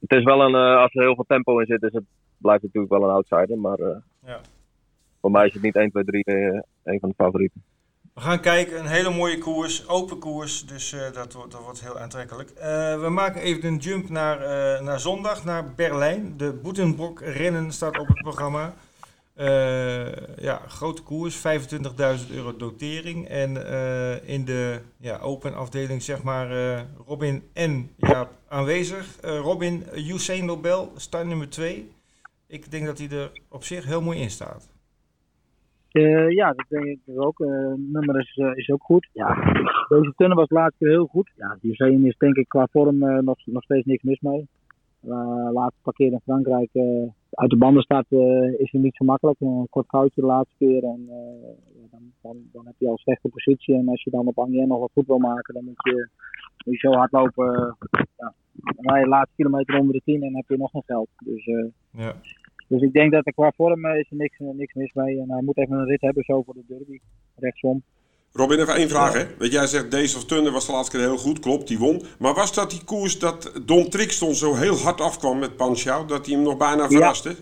het 0.00 0.12
is 0.12 0.22
wel 0.24 0.40
een, 0.42 0.54
eh, 0.54 0.82
als 0.82 0.94
er 0.94 1.02
heel 1.02 1.14
veel 1.14 1.24
tempo 1.28 1.58
in 1.58 1.66
zit, 1.66 1.82
is 1.82 1.92
het, 1.92 2.04
blijft 2.36 2.62
het 2.62 2.74
natuurlijk 2.74 3.00
wel 3.02 3.10
een 3.10 3.14
outsider. 3.16 3.58
Maar 3.58 3.78
eh, 3.78 3.96
Ja. 4.24 4.40
voor 5.20 5.30
mij 5.30 5.46
is 5.46 5.52
het 5.54 5.62
niet 5.62 5.76
1, 5.76 5.90
2, 5.90 6.04
3 6.04 6.24
eh, 6.24 6.60
een 6.84 7.00
van 7.00 7.08
de 7.08 7.14
favorieten. 7.14 7.62
We 8.14 8.20
gaan 8.20 8.40
kijken, 8.40 8.78
een 8.78 8.86
hele 8.86 9.10
mooie 9.10 9.38
koers, 9.38 9.88
open 9.88 10.18
koers, 10.18 10.66
dus 10.66 10.92
eh, 10.92 11.12
dat, 11.12 11.32
wordt, 11.32 11.52
dat 11.52 11.62
wordt 11.62 11.80
heel 11.80 11.98
aantrekkelijk. 11.98 12.50
Eh, 12.50 13.00
we 13.00 13.08
maken 13.08 13.40
even 13.40 13.68
een 13.68 13.76
jump 13.76 14.08
naar, 14.08 14.40
eh, 14.40 14.82
naar 14.82 15.00
zondag, 15.00 15.44
naar 15.44 15.74
Berlijn. 15.74 16.36
De 16.36 16.52
Boetenbroek 16.52 17.20
rennen 17.20 17.72
staat 17.72 17.98
op 17.98 18.06
het 18.08 18.22
programma. 18.22 18.74
Ja, 20.36 20.62
grote 20.68 21.02
koers, 21.02 21.36
25.000 21.36 22.30
euro 22.30 22.56
dotering. 22.56 23.28
En 23.28 23.56
in 24.26 24.44
de 24.44 24.80
ja, 24.96 25.18
open 25.18 25.54
afdeling 25.54 26.02
zeg 26.02 26.22
maar 26.22 26.48
Robin 27.06 27.48
en 27.52 27.90
Jaap 27.96 28.30
aanwezig. 28.48 29.06
Robin, 29.20 29.86
Usain 29.94 30.44
Nobel, 30.44 30.92
start 30.96 31.26
nummer 31.26 31.50
2. 31.50 31.92
Ik 32.46 32.70
denk 32.70 32.86
dat 32.86 32.98
hij 32.98 33.08
er 33.08 33.32
op 33.48 33.64
zich 33.64 33.84
heel 33.84 34.02
mooi 34.02 34.18
in 34.18 34.30
staat. 34.30 34.68
Uh, 35.92 36.30
ja, 36.30 36.52
dat 36.52 36.66
denk 36.68 36.84
ik 36.84 37.00
ook. 37.14 37.38
Uh, 37.38 37.72
nummer 37.76 38.18
is, 38.18 38.36
uh, 38.36 38.56
is 38.56 38.70
ook 38.70 38.82
goed. 38.82 39.08
Ja, 39.12 39.34
deze 39.88 40.12
tunnel 40.16 40.36
was 40.36 40.50
laatst 40.50 40.78
keer 40.78 40.88
heel 40.88 41.06
goed. 41.06 41.30
Ja, 41.36 41.58
die 41.60 41.74
Zeen 41.74 42.06
is 42.06 42.16
denk 42.16 42.36
ik 42.36 42.48
qua 42.48 42.66
vorm 42.70 43.02
uh, 43.02 43.18
nog, 43.18 43.38
nog 43.44 43.62
steeds 43.62 43.86
niks 43.86 44.02
mis 44.02 44.20
mee. 44.20 44.48
Uh, 45.04 45.48
laatste 45.52 45.80
paar 45.82 45.92
keer 45.92 46.12
in 46.12 46.20
Frankrijk 46.24 46.68
uh, 46.72 47.08
uit 47.30 47.50
de 47.50 47.56
banden 47.56 47.82
staat, 47.82 48.06
uh, 48.08 48.60
is 48.60 48.72
het 48.72 48.82
niet 48.82 48.96
zo 48.96 49.04
makkelijk. 49.04 49.40
Een 49.40 49.66
kort 49.70 49.86
foutje 49.86 50.20
de 50.20 50.26
laatste 50.26 50.54
keer 50.58 50.84
en 50.84 51.06
dan, 51.90 52.12
dan, 52.22 52.36
dan, 52.52 52.66
heb 52.66 52.74
je 52.78 52.86
al 52.86 52.92
een 52.92 52.98
slechte 52.98 53.28
positie. 53.28 53.74
En 53.74 53.88
als 53.88 54.02
je 54.02 54.10
dan 54.10 54.26
op 54.26 54.38
Angers 54.38 54.68
nog 54.68 54.80
wat 54.80 54.90
goed 54.92 55.06
wil 55.06 55.18
maken, 55.18 55.54
dan 55.54 55.64
moet 55.64 55.82
je, 55.82 56.08
moet 56.64 56.80
je 56.80 56.88
zo 56.88 56.92
hard 56.92 57.12
lopen. 57.12 57.76
ja. 58.16 58.34
Dan 58.52 58.90
ga 58.90 58.96
je 58.96 59.02
de 59.02 59.08
laatste 59.08 59.36
kilometer 59.36 59.78
onder 59.78 59.94
de 59.94 60.00
10 60.04 60.14
en 60.14 60.20
dan 60.20 60.34
heb 60.34 60.48
je 60.48 60.56
nog 60.56 60.74
een 60.74 60.82
geld. 60.86 61.08
Dus, 61.24 61.44
ja. 61.90 62.14
Dus 62.70 62.82
ik 62.82 62.92
denk 62.92 63.12
dat 63.12 63.26
er 63.26 63.32
qua 63.32 63.52
vorm 63.56 63.86
is 63.86 64.10
er 64.10 64.16
niks, 64.16 64.36
niks 64.38 64.74
mis 64.74 64.92
mee. 64.92 65.20
En 65.20 65.30
hij 65.30 65.42
moet 65.42 65.58
even 65.58 65.76
een 65.76 65.86
rit 65.86 66.00
hebben 66.00 66.24
zo 66.24 66.42
voor 66.42 66.54
de 66.54 66.64
derby, 66.66 67.00
rechtsom. 67.36 67.82
Robin, 68.32 68.58
even 68.58 68.74
één 68.74 68.88
vraag. 68.88 69.12
Hè? 69.12 69.24
Weet 69.38 69.52
jij 69.52 69.66
zegt, 69.66 69.90
Days 69.90 70.16
of 70.16 70.24
Thunder 70.24 70.52
was 70.52 70.66
de 70.66 70.72
laatste 70.72 70.96
keer 70.96 71.06
heel 71.06 71.16
goed. 71.16 71.38
Klopt, 71.38 71.68
die 71.68 71.78
won. 71.78 72.02
Maar 72.18 72.34
was 72.34 72.54
dat 72.54 72.70
die 72.70 72.84
koers 72.84 73.18
dat 73.18 73.60
Don 73.64 73.88
Trixton 73.88 74.34
zo 74.34 74.54
heel 74.54 74.76
hard 74.76 75.00
afkwam 75.00 75.38
met 75.38 75.56
Panchau? 75.56 76.06
Dat 76.06 76.26
hij 76.26 76.34
hem 76.34 76.44
nog 76.44 76.56
bijna 76.56 76.88
verraste? 76.88 77.28
Ja. 77.28 77.36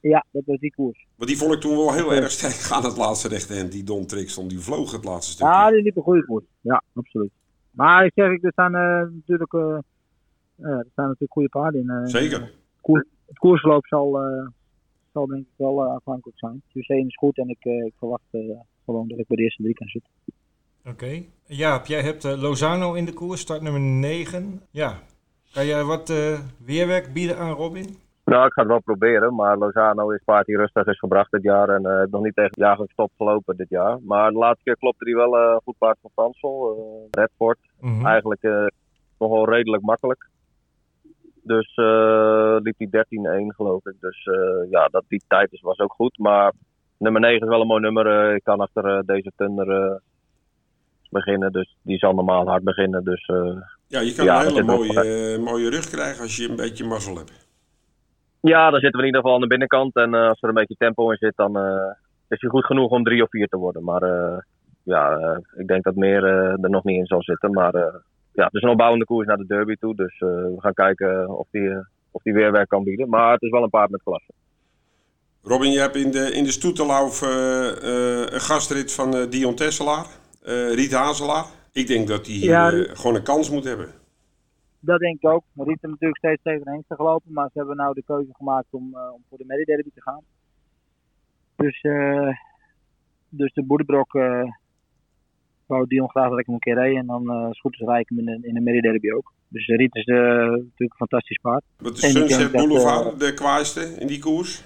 ja, 0.00 0.24
dat 0.30 0.42
was 0.46 0.58
die 0.58 0.74
koers. 0.74 1.06
Want 1.16 1.30
die 1.30 1.38
vond 1.38 1.54
ik 1.54 1.60
toen 1.60 1.76
wel 1.76 1.92
heel 1.92 2.12
erg 2.12 2.30
sterk 2.30 2.52
gaan, 2.52 2.84
het 2.84 2.96
laatste 2.96 3.28
rechte 3.28 3.54
end. 3.54 3.72
Die 3.72 3.84
Don 3.84 4.06
Trixton, 4.06 4.48
die 4.48 4.60
vloog 4.60 4.92
het 4.92 5.04
laatste 5.04 5.32
stukje. 5.32 5.52
Ja, 5.52 5.70
die 5.70 5.82
liep 5.82 5.96
een 5.96 6.02
goede 6.02 6.24
koers. 6.24 6.44
Ja, 6.60 6.82
absoluut. 6.94 7.30
Maar 7.70 8.04
ik 8.04 8.12
zeg, 8.14 8.42
er 8.42 8.52
staan 8.52 8.74
uh, 8.74 9.14
natuurlijk, 9.14 9.52
uh, 9.52 9.78
uh, 10.58 10.70
er 10.70 10.86
staan 10.92 11.06
natuurlijk 11.06 11.32
goede 11.32 11.48
paarden 11.48 11.80
in. 11.80 12.08
Zeker. 12.08 12.52
Koers, 12.80 13.04
het 13.34 13.38
koersverloop 13.38 13.86
zal, 13.86 14.20
zal 15.12 15.26
denk 15.26 15.40
ik 15.40 15.56
wel 15.56 15.82
afhankelijk 15.82 16.38
zijn. 16.38 16.62
Tussen 16.72 17.06
is 17.06 17.16
goed 17.16 17.38
en 17.38 17.48
ik, 17.48 17.64
ik 17.64 17.92
verwacht 17.98 18.28
gewoon 18.84 19.08
dat 19.08 19.18
ik 19.18 19.26
bij 19.26 19.36
de 19.36 19.42
eerste 19.42 19.62
drie 19.62 19.74
kan 19.74 19.88
zitten. 19.88 20.10
Oké. 20.86 21.04
Okay. 21.04 21.28
Jaap, 21.46 21.86
jij 21.86 22.02
hebt 22.02 22.24
uh, 22.24 22.42
Lozano 22.42 22.94
in 22.94 23.04
de 23.04 23.12
koers, 23.12 23.40
start 23.40 23.62
nummer 23.62 23.80
9. 23.80 24.60
Ja. 24.70 24.98
Kan 25.52 25.66
jij 25.66 25.84
wat 25.84 26.10
uh, 26.10 26.38
weerwerk 26.64 27.12
bieden 27.12 27.38
aan 27.38 27.52
Robin? 27.52 27.96
Nou, 28.24 28.46
ik 28.46 28.52
ga 28.52 28.60
het 28.60 28.70
wel 28.70 28.80
proberen, 28.80 29.34
maar 29.34 29.58
Lozano 29.58 30.10
is 30.10 30.22
paard 30.24 30.46
die 30.46 30.56
rustig 30.56 30.86
is 30.86 30.98
gebracht 30.98 31.30
dit 31.30 31.42
jaar 31.42 31.68
en 31.68 31.82
uh, 31.82 32.02
nog 32.10 32.22
niet 32.22 32.34
tegen 32.34 32.50
jagen 32.54 32.86
stop 32.88 33.10
gelopen 33.16 33.56
dit 33.56 33.68
jaar. 33.68 33.98
Maar 34.02 34.30
de 34.30 34.38
laatste 34.38 34.64
keer 34.64 34.76
klopte 34.76 35.04
hij 35.04 35.14
wel 35.14 35.60
goed 35.64 35.78
paard 35.78 35.98
van 36.00 36.10
Fransel, 36.12 37.08
Redford. 37.10 37.58
Mm 37.80 37.96
-hmm. 37.96 38.06
Eigenlijk 38.06 38.42
nog 39.18 39.30
wel 39.30 39.48
redelijk 39.48 39.82
makkelijk. 39.82 40.28
Dus 41.46 41.76
liep 42.62 42.74
hij 42.78 43.04
13-1 43.50 43.54
geloof 43.56 43.86
ik. 43.86 43.94
Dus 44.00 44.28
ja, 44.70 44.86
dat 44.86 45.04
die 45.08 45.22
tijd 45.28 45.52
is, 45.52 45.60
was 45.60 45.78
ook 45.78 45.92
goed. 45.92 46.18
Maar 46.18 46.52
nummer 46.98 47.20
9 47.20 47.42
is 47.42 47.48
wel 47.48 47.60
een 47.60 47.66
mooi 47.66 47.80
nummer. 47.80 48.34
ik 48.34 48.44
kan 48.44 48.60
achter 48.60 49.06
deze 49.06 49.32
Thunder 49.36 50.00
beginnen. 51.10 51.52
Dus 51.52 51.76
die 51.82 51.98
zal 51.98 52.14
normaal 52.14 52.46
hard 52.48 52.64
beginnen. 52.64 53.04
Dus, 53.04 53.26
ja, 53.86 54.00
je 54.00 54.14
kan 54.14 54.24
ja, 54.24 54.40
een 54.40 54.46
hele 54.46 54.62
mooie, 54.62 55.38
mooie 55.38 55.70
rug 55.70 55.90
krijgen 55.90 56.22
als 56.22 56.36
je 56.36 56.48
een 56.48 56.56
beetje 56.56 56.84
mazzel 56.84 57.16
hebt. 57.16 57.48
Ja, 58.40 58.70
dan 58.70 58.80
zitten 58.80 59.00
we 59.00 59.06
in 59.06 59.06
ieder 59.06 59.20
geval 59.20 59.34
aan 59.34 59.40
de 59.40 59.46
binnenkant. 59.46 59.94
En 59.94 60.14
als 60.14 60.42
er 60.42 60.48
een 60.48 60.54
beetje 60.54 60.76
tempo 60.78 61.10
in 61.10 61.16
zit, 61.16 61.36
dan 61.36 61.56
is 62.28 62.40
hij 62.40 62.50
goed 62.50 62.64
genoeg 62.64 62.90
om 62.90 63.04
drie 63.04 63.22
of 63.22 63.30
vier 63.30 63.48
te 63.48 63.56
worden. 63.56 63.84
Maar 63.84 64.02
ja, 64.82 65.18
ik 65.56 65.66
denk 65.66 65.84
dat 65.84 65.94
meer 65.94 66.24
er 66.24 66.70
nog 66.70 66.84
niet 66.84 66.98
in 66.98 67.06
zal 67.06 67.22
zitten. 67.22 67.50
Maar 67.52 68.02
ja, 68.34 68.44
het 68.44 68.54
is 68.54 68.62
een 68.62 68.68
opbouwende 68.68 69.04
koers 69.04 69.26
naar 69.26 69.36
de 69.36 69.46
derby 69.46 69.74
toe. 69.74 69.94
Dus 69.94 70.18
we 70.18 70.56
gaan 70.58 70.74
kijken 70.74 71.38
of 71.38 71.46
die, 71.50 71.70
of 72.10 72.22
die 72.22 72.32
weerwerk 72.32 72.68
kan 72.68 72.84
bieden. 72.84 73.08
Maar 73.08 73.32
het 73.32 73.42
is 73.42 73.50
wel 73.50 73.62
een 73.62 73.70
paard 73.70 73.90
met 73.90 74.02
klasse. 74.02 74.32
Robin, 75.42 75.70
je 75.70 75.80
hebt 75.80 75.96
in 75.96 76.10
de, 76.10 76.32
in 76.32 76.44
de 76.44 76.50
Stoeterlauf 76.50 77.20
een 77.20 78.40
gastrit 78.40 78.92
van 78.92 79.30
Dion 79.30 79.54
Tesselaar. 79.54 80.06
Uh, 80.46 80.74
Riet 80.74 80.92
Hazelaar. 80.92 81.44
Ik 81.72 81.86
denk 81.86 82.08
dat 82.08 82.26
hij 82.26 82.36
ja, 82.36 82.72
uh, 82.72 82.90
gewoon 82.96 83.16
een 83.16 83.22
kans 83.22 83.50
moet 83.50 83.64
hebben. 83.64 83.88
Dat 84.80 84.98
denk 85.00 85.16
ik 85.16 85.28
ook. 85.28 85.44
Riet 85.54 85.66
heeft 85.66 85.82
natuurlijk 85.82 86.16
steeds 86.16 86.42
tegen 86.42 86.64
de 86.64 86.70
hengsten 86.70 86.96
gelopen. 86.96 87.32
Maar 87.32 87.48
ze 87.52 87.58
hebben 87.58 87.76
nou 87.76 87.94
de 87.94 88.02
keuze 88.06 88.30
gemaakt 88.32 88.66
om, 88.70 88.90
uh, 88.94 89.12
om 89.12 89.22
voor 89.28 89.38
de 89.38 89.44
Mediderby 89.46 89.90
te 89.94 90.02
gaan. 90.02 90.20
Dus, 91.56 91.80
dus 93.28 93.52
de 93.52 93.64
Boerenbrok 93.64 94.12
wou 95.66 95.86
Dion 95.86 96.10
graag 96.10 96.30
dat 96.30 96.38
ik 96.38 96.46
hem 96.46 96.54
een 96.54 96.60
keer 96.60 96.74
reed. 96.74 96.96
En 96.96 97.06
dan 97.06 97.50
is 97.50 97.60
goed 97.60 97.76
rij 97.76 98.00
ik 98.00 98.08
hem 98.08 98.18
in 98.18 98.24
de, 98.24 98.48
in 98.48 98.64
de 99.00 99.14
ook. 99.16 99.32
Dus 99.48 99.66
Riet 99.66 99.94
is 99.94 100.04
natuurlijk 100.04 100.78
een 100.78 100.96
fantastisch 100.96 101.38
paard. 101.38 101.64
Wat 101.78 101.92
is 101.92 102.12
Sunset 102.12 102.52
Boulevard 102.52 103.20
de 103.20 103.34
kwaaiste 103.34 103.80
in 103.80 104.06
die 104.06 104.18
koers? 104.18 104.64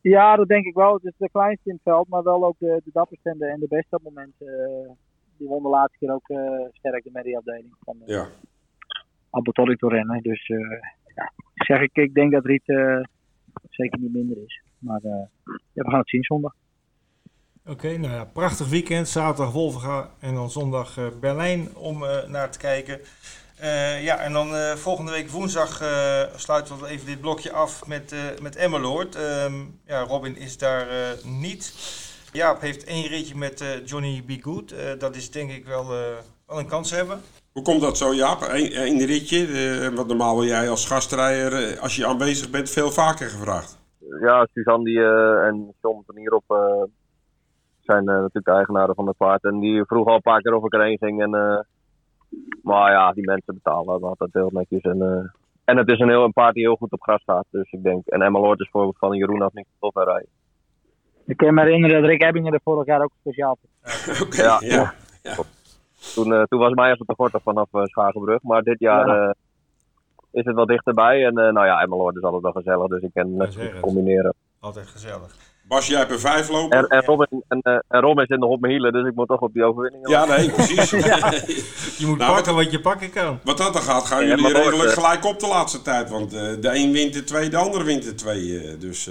Ja, 0.00 0.36
dat 0.36 0.48
denk 0.48 0.64
ik 0.64 0.74
wel. 0.74 0.94
Het 0.94 1.04
is 1.04 1.12
de 1.16 1.30
kleinste 1.32 1.68
in 1.68 1.74
het 1.74 1.82
veld, 1.82 2.08
maar 2.08 2.22
wel 2.22 2.44
ook 2.44 2.58
de, 2.58 2.80
de 2.84 2.90
dapperste 2.92 3.30
en 3.30 3.38
de, 3.38 3.46
en 3.46 3.60
de 3.60 3.66
beste 3.68 3.96
op 3.96 4.04
het 4.04 4.14
moment. 4.14 4.34
Uh, 4.38 4.90
die 5.36 5.48
won 5.48 5.62
de 5.62 5.68
laatste 5.68 5.98
keer 5.98 6.12
ook 6.12 6.28
uh, 6.28 6.68
sterk 6.72 7.04
de 7.04 7.10
mediaafdeling 7.12 7.74
van 7.84 7.96
uh, 8.00 8.06
ja. 8.06 8.26
Albertolli 9.30 9.74
rennen. 9.78 10.22
Dus 10.22 10.46
ja, 11.14 11.32
zeg 11.54 11.80
ik, 11.80 11.96
ik 11.96 12.14
denk 12.14 12.32
dat 12.32 12.44
Riet 12.44 12.64
zeker 13.70 14.00
niet 14.00 14.12
minder 14.12 14.36
is. 14.44 14.62
Maar 14.78 15.00
ja, 15.02 15.28
we 15.72 15.90
gaan 15.90 15.98
het 15.98 16.08
zien 16.08 16.22
zondag. 16.22 16.54
Oké, 17.68 17.86
okay, 17.86 17.96
nou 17.96 18.14
ja, 18.14 18.24
prachtig 18.24 18.68
weekend. 18.68 19.08
Zaterdag 19.08 19.52
Wolvenga 19.52 20.10
en 20.20 20.34
dan 20.34 20.50
zondag 20.50 20.98
Berlijn 21.20 21.76
om 21.76 22.04
naar 22.26 22.50
te 22.50 22.58
kijken. 22.58 23.00
Uh, 23.62 24.04
ja, 24.04 24.18
en 24.18 24.32
dan 24.32 24.54
uh, 24.54 24.72
volgende 24.72 25.10
week 25.10 25.28
woensdag 25.28 25.82
uh, 25.82 25.88
sluiten 26.36 26.80
we 26.80 26.86
even 26.86 27.06
dit 27.06 27.20
blokje 27.20 27.52
af 27.52 27.86
met, 27.86 28.14
met 28.42 28.56
Emmeloord. 28.56 29.16
Um, 29.16 29.80
ja, 29.86 30.00
Robin 30.00 30.36
is 30.36 30.58
daar 30.58 30.86
niet. 31.24 31.74
Jaap 32.32 32.60
heeft 32.60 32.84
één 32.84 33.06
ritje 33.06 33.36
met 33.36 33.64
Johnny 33.84 34.22
B. 34.26 34.44
Good. 34.44 34.74
dat 34.98 35.16
is 35.16 35.30
denk 35.30 35.50
ik 35.50 35.66
wel, 35.66 35.86
wel 36.46 36.58
een 36.58 36.68
kans 36.68 36.90
hebben. 36.90 37.20
Hoe 37.52 37.62
komt 37.62 37.80
dat 37.80 37.98
zo, 37.98 38.14
Jaap? 38.14 38.42
Eén 38.70 39.04
ritje? 39.04 39.90
want 39.94 40.08
normaal 40.08 40.36
wil 40.36 40.46
jij 40.46 40.70
als 40.70 40.86
gastrijder, 40.86 41.78
als 41.78 41.96
je 41.96 42.06
aanwezig 42.06 42.50
bent, 42.50 42.70
veel 42.70 42.90
vaker 42.90 43.28
gevraagd. 43.28 43.78
Ja, 44.20 44.46
Suzanne 44.54 44.84
die, 44.84 45.02
en 45.48 45.74
John 45.82 46.02
van 46.06 46.16
hierop 46.16 46.44
zijn 47.86 48.04
natuurlijk 48.04 48.44
de 48.46 48.52
eigenaren 48.52 48.94
van 48.94 49.06
het 49.06 49.16
paard. 49.16 49.44
En 49.44 49.58
die 49.58 49.84
vroeg 49.84 50.06
al 50.06 50.14
een 50.14 50.20
paar 50.20 50.40
keer 50.40 50.54
of 50.54 50.64
ik 50.64 50.72
erheen 50.72 50.98
ging. 50.98 51.22
En 51.22 51.64
maar 52.62 52.92
ja, 52.92 53.12
die 53.12 53.24
mensen 53.24 53.54
betalen 53.54 54.02
altijd 54.02 54.32
heel 54.32 54.50
netjes. 54.52 54.82
En, 54.82 54.96
uh, 54.96 55.28
en 55.64 55.76
het 55.76 55.88
is 55.88 55.98
een, 55.98 56.08
heel, 56.08 56.24
een 56.24 56.32
paard 56.32 56.54
die 56.54 56.62
heel 56.62 56.76
goed 56.76 56.92
op 56.92 57.02
gras 57.02 57.22
staat. 57.22 57.44
Dus 57.50 57.72
ik 57.72 57.82
denk, 57.82 58.06
en 58.06 58.22
Emmeloord 58.22 58.60
is 58.60 58.70
bijvoorbeeld 58.70 58.98
van 58.98 59.16
Jeroen 59.16 59.42
af 59.42 59.52
niet 59.52 59.66
tof 59.80 59.94
rijden. 59.94 60.28
Ik 61.26 61.36
kan 61.36 61.54
me 61.54 61.62
herinneren 61.62 62.00
dat 62.00 62.10
Rick 62.10 62.22
Ebbingen 62.22 62.52
er 62.52 62.60
vorig 62.64 62.86
jaar 62.86 63.02
ook 63.02 63.12
speciaal 63.20 63.58
voor. 63.60 63.70
Oké, 64.26 64.42
ja, 64.42 64.56
ja. 64.60 64.94
ja. 65.22 65.36
Toen, 66.14 66.32
uh, 66.32 66.42
toen 66.42 66.58
was 66.58 66.72
mij 66.72 66.92
even 66.92 67.06
te 67.06 67.14
korter 67.14 67.40
vanaf 67.40 67.72
uh, 67.72 67.84
Schagenbrug. 67.84 68.42
Maar 68.42 68.62
dit 68.62 68.78
jaar 68.78 69.06
ja. 69.06 69.34
is 70.30 70.44
het 70.44 70.54
wel 70.54 70.66
dichterbij. 70.66 71.24
En 71.26 71.34
nou 71.34 71.66
ja, 71.66 71.80
Emmeloord 71.80 72.16
is 72.16 72.22
altijd 72.22 72.42
wel 72.42 72.52
gezellig. 72.52 72.86
Dus 72.86 73.02
ik 73.02 73.10
kan 73.14 73.40
het 73.40 73.80
combineren. 73.80 74.34
Altijd 74.60 74.86
gezellig. 74.86 75.55
Bas, 75.68 75.86
jij 75.86 75.98
hebt 75.98 76.10
er 76.10 76.20
vijf 76.20 76.48
lopen. 76.48 76.78
En, 76.78 76.86
en, 76.86 77.04
Robin, 77.04 77.42
en, 77.48 77.60
uh, 77.62 77.78
en 77.88 78.00
Robin 78.00 78.26
zit 78.26 78.38
nog 78.38 78.50
op 78.50 78.60
mijn 78.60 78.72
hielen, 78.72 78.92
dus 78.92 79.06
ik 79.06 79.14
moet 79.14 79.28
toch 79.28 79.40
op 79.40 79.52
die 79.52 79.64
overwinning. 79.64 80.08
Ja, 80.08 80.24
nee, 80.24 80.50
precies. 80.50 80.90
ja. 81.06 81.16
Je 82.00 82.06
moet 82.06 82.18
nou, 82.18 82.34
pakken 82.34 82.54
wat 82.54 82.70
je 82.70 82.80
pakken 82.80 83.10
kan. 83.10 83.38
Wat 83.44 83.58
dat 83.58 83.72
dan 83.72 83.82
gaat, 83.82 84.04
gaan 84.04 84.22
ja, 84.22 84.28
jullie 84.28 84.52
redelijk 84.52 84.88
uh, 84.88 84.94
gelijk 84.94 85.24
op 85.24 85.40
de 85.40 85.46
laatste 85.46 85.82
tijd. 85.82 86.10
Want 86.10 86.34
uh, 86.34 86.40
de 86.40 86.70
een 86.74 86.92
wint 86.92 87.12
de 87.12 87.24
twee, 87.24 87.48
de 87.48 87.56
ander 87.56 87.84
wint 87.84 88.02
de 88.02 88.14
twee. 88.14 88.76
dus, 88.78 89.10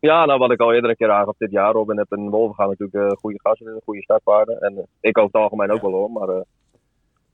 Ja, 0.00 0.24
nou 0.24 0.38
wat 0.38 0.50
ik 0.50 0.60
al 0.60 0.72
eerder 0.72 0.90
een 0.90 0.96
keer 0.96 1.10
aangaf 1.10 1.36
dit 1.38 1.50
jaar. 1.50 1.72
Robin 1.72 1.96
heeft 1.96 2.12
een 2.12 2.30
Wolven 2.30 2.54
gaan 2.54 2.68
natuurlijk 2.68 3.12
uh, 3.12 3.18
goede 3.18 3.40
gasten, 3.42 3.66
een 3.66 3.80
goede 3.84 4.02
startwaarde. 4.02 4.58
En 4.60 4.86
ik 5.00 5.18
over 5.18 5.30
het 5.32 5.42
algemeen 5.42 5.70
ook 5.70 5.82
wel 5.82 5.92
hoor. 5.92 6.10
Maar 6.10 6.44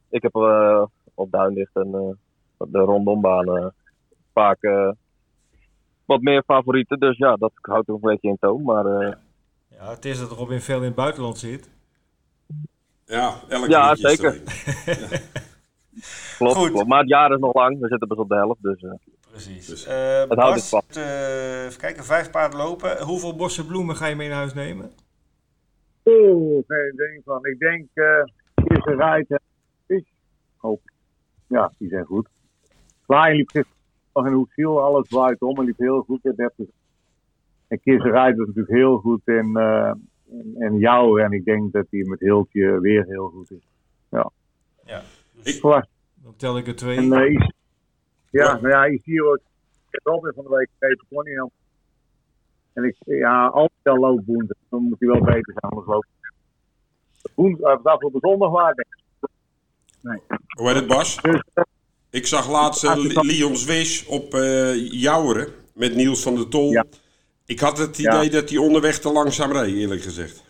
ik 0.08 0.22
heb 0.22 0.34
op 1.14 1.30
Duindicht 1.30 1.74
en 1.74 2.18
de 2.58 2.78
rondombaan 2.78 3.72
vaak 4.32 4.58
wat 6.10 6.20
meer 6.20 6.42
favorieten. 6.46 6.98
Dus 6.98 7.16
ja, 7.16 7.36
dat 7.36 7.52
houdt 7.60 7.88
er 7.88 7.94
een 7.94 8.00
beetje 8.00 8.28
in 8.28 8.36
toon. 8.40 8.62
Maar, 8.62 8.86
uh... 8.86 9.12
Ja, 9.68 9.90
het 9.90 10.04
is 10.04 10.18
dat 10.18 10.30
Robin 10.30 10.60
veel 10.60 10.78
in 10.78 10.84
het 10.84 10.94
buitenland 10.94 11.38
zit. 11.38 11.70
Ja, 13.04 13.34
elke 13.48 13.68
Ja, 13.68 13.94
zeker. 13.94 14.34
ja. 14.34 14.94
klopt, 16.38 16.56
Goed. 16.56 16.70
klopt, 16.70 16.88
maar 16.88 17.00
het 17.00 17.08
jaar 17.08 17.32
is 17.32 17.38
nog 17.38 17.54
lang. 17.54 17.80
We 17.80 17.88
zitten 17.88 18.08
pas 18.08 18.18
op 18.18 18.28
de 18.28 18.34
helft. 18.34 18.62
Dus, 18.62 18.82
uh... 18.82 18.92
Precies. 19.30 19.66
Dus, 19.66 19.86
uh, 19.86 20.18
het 20.18 20.28
Bas, 20.28 20.38
houdt 20.38 20.54
het 20.54 20.68
vast. 20.68 20.96
even 20.96 21.80
kijken, 21.80 22.04
vijf 22.04 22.30
paarden 22.30 22.58
lopen. 22.58 23.02
Hoeveel 23.02 23.36
bossen 23.36 23.66
bloemen 23.66 23.96
ga 23.96 24.06
je 24.06 24.16
mee 24.16 24.28
naar 24.28 24.36
huis 24.36 24.54
nemen? 24.54 24.90
Oeh, 26.04 26.64
geen 26.66 26.92
ding 26.96 27.22
van. 27.24 27.46
Ik 27.46 27.58
denk, 27.58 27.88
uh, 27.94 28.24
is 28.54 28.84
een 28.84 28.96
rijden. 28.96 29.40
Oh, 30.60 30.80
ja, 31.46 31.72
die 31.78 31.88
zijn 31.88 32.04
goed. 32.04 32.28
Klein 33.06 33.36
liep 33.36 33.64
nog 34.12 34.26
in 34.26 34.32
Hoeksiel, 34.32 34.82
alles 34.82 35.08
draait 35.08 35.40
om 35.40 35.58
en 35.58 35.64
liep 35.64 35.78
heel 35.78 36.02
goed. 36.02 36.24
En 37.68 37.80
Kisserij 37.80 38.34
was 38.34 38.46
natuurlijk 38.46 38.74
heel 38.74 38.98
goed 38.98 39.20
in, 39.24 39.50
uh, 39.56 39.92
in, 40.26 40.54
in 40.58 40.78
jou. 40.78 41.22
En 41.22 41.32
ik 41.32 41.44
denk 41.44 41.72
dat 41.72 41.86
hij 41.90 42.02
met 42.04 42.20
Hiltje 42.20 42.80
weer 42.80 43.04
heel 43.04 43.28
goed 43.28 43.50
is. 43.50 43.62
Ja. 44.08 44.30
Ja. 44.84 45.02
Dus 45.32 45.54
ik 45.54 45.60
verwacht. 45.60 45.88
Dan 46.14 46.36
tel 46.36 46.58
ik 46.58 46.66
er 46.66 46.76
twee. 46.76 46.96
En, 46.96 47.04
uh, 47.04 47.48
ja, 48.30 48.52
nou 48.52 48.68
ja, 48.68 48.84
je 48.84 49.00
ziet 49.04 49.20
ook. 49.20 49.40
Robin 49.90 50.32
van 50.34 50.44
de 50.44 50.50
week 50.50 50.68
even 50.78 51.06
Pony 51.08 51.50
En 52.72 52.84
ik, 52.84 52.96
ja, 53.04 53.46
als 53.46 53.70
hij 53.82 53.92
al 53.92 53.98
loopt 53.98 54.26
woensdag, 54.26 54.56
dan 54.68 54.82
moet 54.82 55.00
hij 55.00 55.08
wel 55.08 55.20
beter 55.20 55.52
zijn, 55.52 55.72
anders 55.72 55.86
loopt 55.86 56.08
Woensdag, 57.34 57.84
uh, 57.84 57.94
op 57.98 58.12
de 58.12 58.18
zondag 58.20 58.50
waar, 58.50 58.74
denk 58.74 58.88
ik. 58.88 59.28
Nee. 60.00 60.20
Hoe 60.56 60.66
heet 60.66 60.76
het, 60.76 60.86
Bas? 60.86 61.22
Dus, 61.22 61.42
uh, 61.54 61.64
Ik 62.10 62.26
zag 62.26 62.50
laatst 62.50 62.84
uh, 62.84 62.96
Leons 63.22 63.64
Wish 63.64 64.06
op 64.06 64.34
uh, 64.34 64.92
Jouweren 64.92 65.48
met 65.74 65.94
Niels 65.94 66.22
van 66.22 66.34
der 66.34 66.48
Tol. 66.48 66.70
Ja. 66.70 66.84
Ik 67.46 67.60
had 67.60 67.78
het 67.78 67.98
idee 67.98 68.30
dat 68.30 68.48
hij 68.48 68.58
onderweg 68.58 68.98
te 68.98 69.12
langzaam 69.12 69.52
reed, 69.52 69.74
eerlijk 69.74 70.02
gezegd. 70.02 70.44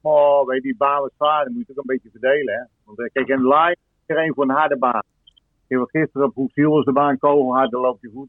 Oh, 0.00 0.46
weet 0.46 0.56
je, 0.56 0.62
die 0.62 0.76
baan 0.76 1.00
was 1.00 1.10
zwaar. 1.16 1.50
Moet 1.50 1.66
je 1.66 1.72
ook 1.72 1.78
een 1.78 1.84
beetje 1.86 2.10
verdelen. 2.10 2.54
Hè? 2.54 2.62
Want 2.84 2.98
uh, 2.98 3.06
kijk, 3.12 3.28
in 3.28 3.48
live 3.48 3.76
is 4.06 4.16
er 4.16 4.18
een 4.18 4.34
voor 4.34 4.44
een 4.44 4.50
harde 4.50 4.78
baan. 4.78 5.02
Kijk, 5.68 5.90
gisteren 5.90 6.26
op 6.26 6.34
Hoeksiel 6.34 6.70
was 6.70 6.84
de 6.84 6.92
baan 6.92 7.18
kogelhard, 7.18 7.70
dan 7.70 7.80
loopt 7.80 8.00
je 8.00 8.10
goed. 8.14 8.28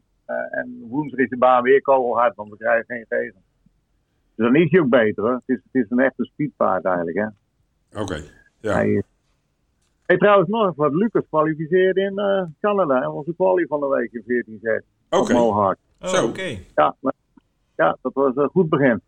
en 0.50 0.84
woensdag 0.88 1.20
is 1.20 1.28
de 1.28 1.36
baan 1.36 1.62
weer 1.62 1.82
kogelhard, 1.82 2.36
want 2.36 2.50
we 2.50 2.56
krijgen 2.56 2.84
geen 2.86 3.04
regen. 3.08 3.42
Dus 4.34 4.46
dan 4.46 4.56
is 4.56 4.70
hij 4.70 4.80
ook 4.80 4.88
beter 4.88 5.22
hoor. 5.22 5.32
Het 5.32 5.56
is, 5.56 5.60
het 5.72 5.82
is 5.82 5.90
een 5.90 6.00
echte 6.00 6.24
speedpaard 6.24 6.84
eigenlijk 6.84 7.16
hè. 7.16 7.26
Oké, 8.00 8.02
okay. 8.02 8.22
ja. 8.60 8.72
Hij, 8.72 9.02
hey, 10.08 10.16
trouwens 10.18 10.48
nog 10.48 10.72
wat. 10.76 10.92
Lucas 10.92 11.22
kwalificeerde 11.28 12.00
in 12.00 12.12
uh, 12.18 12.42
Canada. 12.60 12.98
Hij 12.98 13.08
was 13.08 13.24
de 13.24 13.34
quali 13.36 13.66
van 13.66 13.80
de 13.80 13.86
week 13.88 14.12
in 14.12 14.22
14 14.26 14.58
set. 14.62 14.84
Oké. 15.10 15.34
Oh, 15.34 15.72
Zo. 16.00 16.26
oké. 16.26 16.56
Ja, 16.74 16.94
maar, 17.00 17.12
ja, 17.76 17.96
dat 18.02 18.12
was 18.14 18.36
een 18.36 18.48
goed 18.48 18.68
begin. 18.68 19.00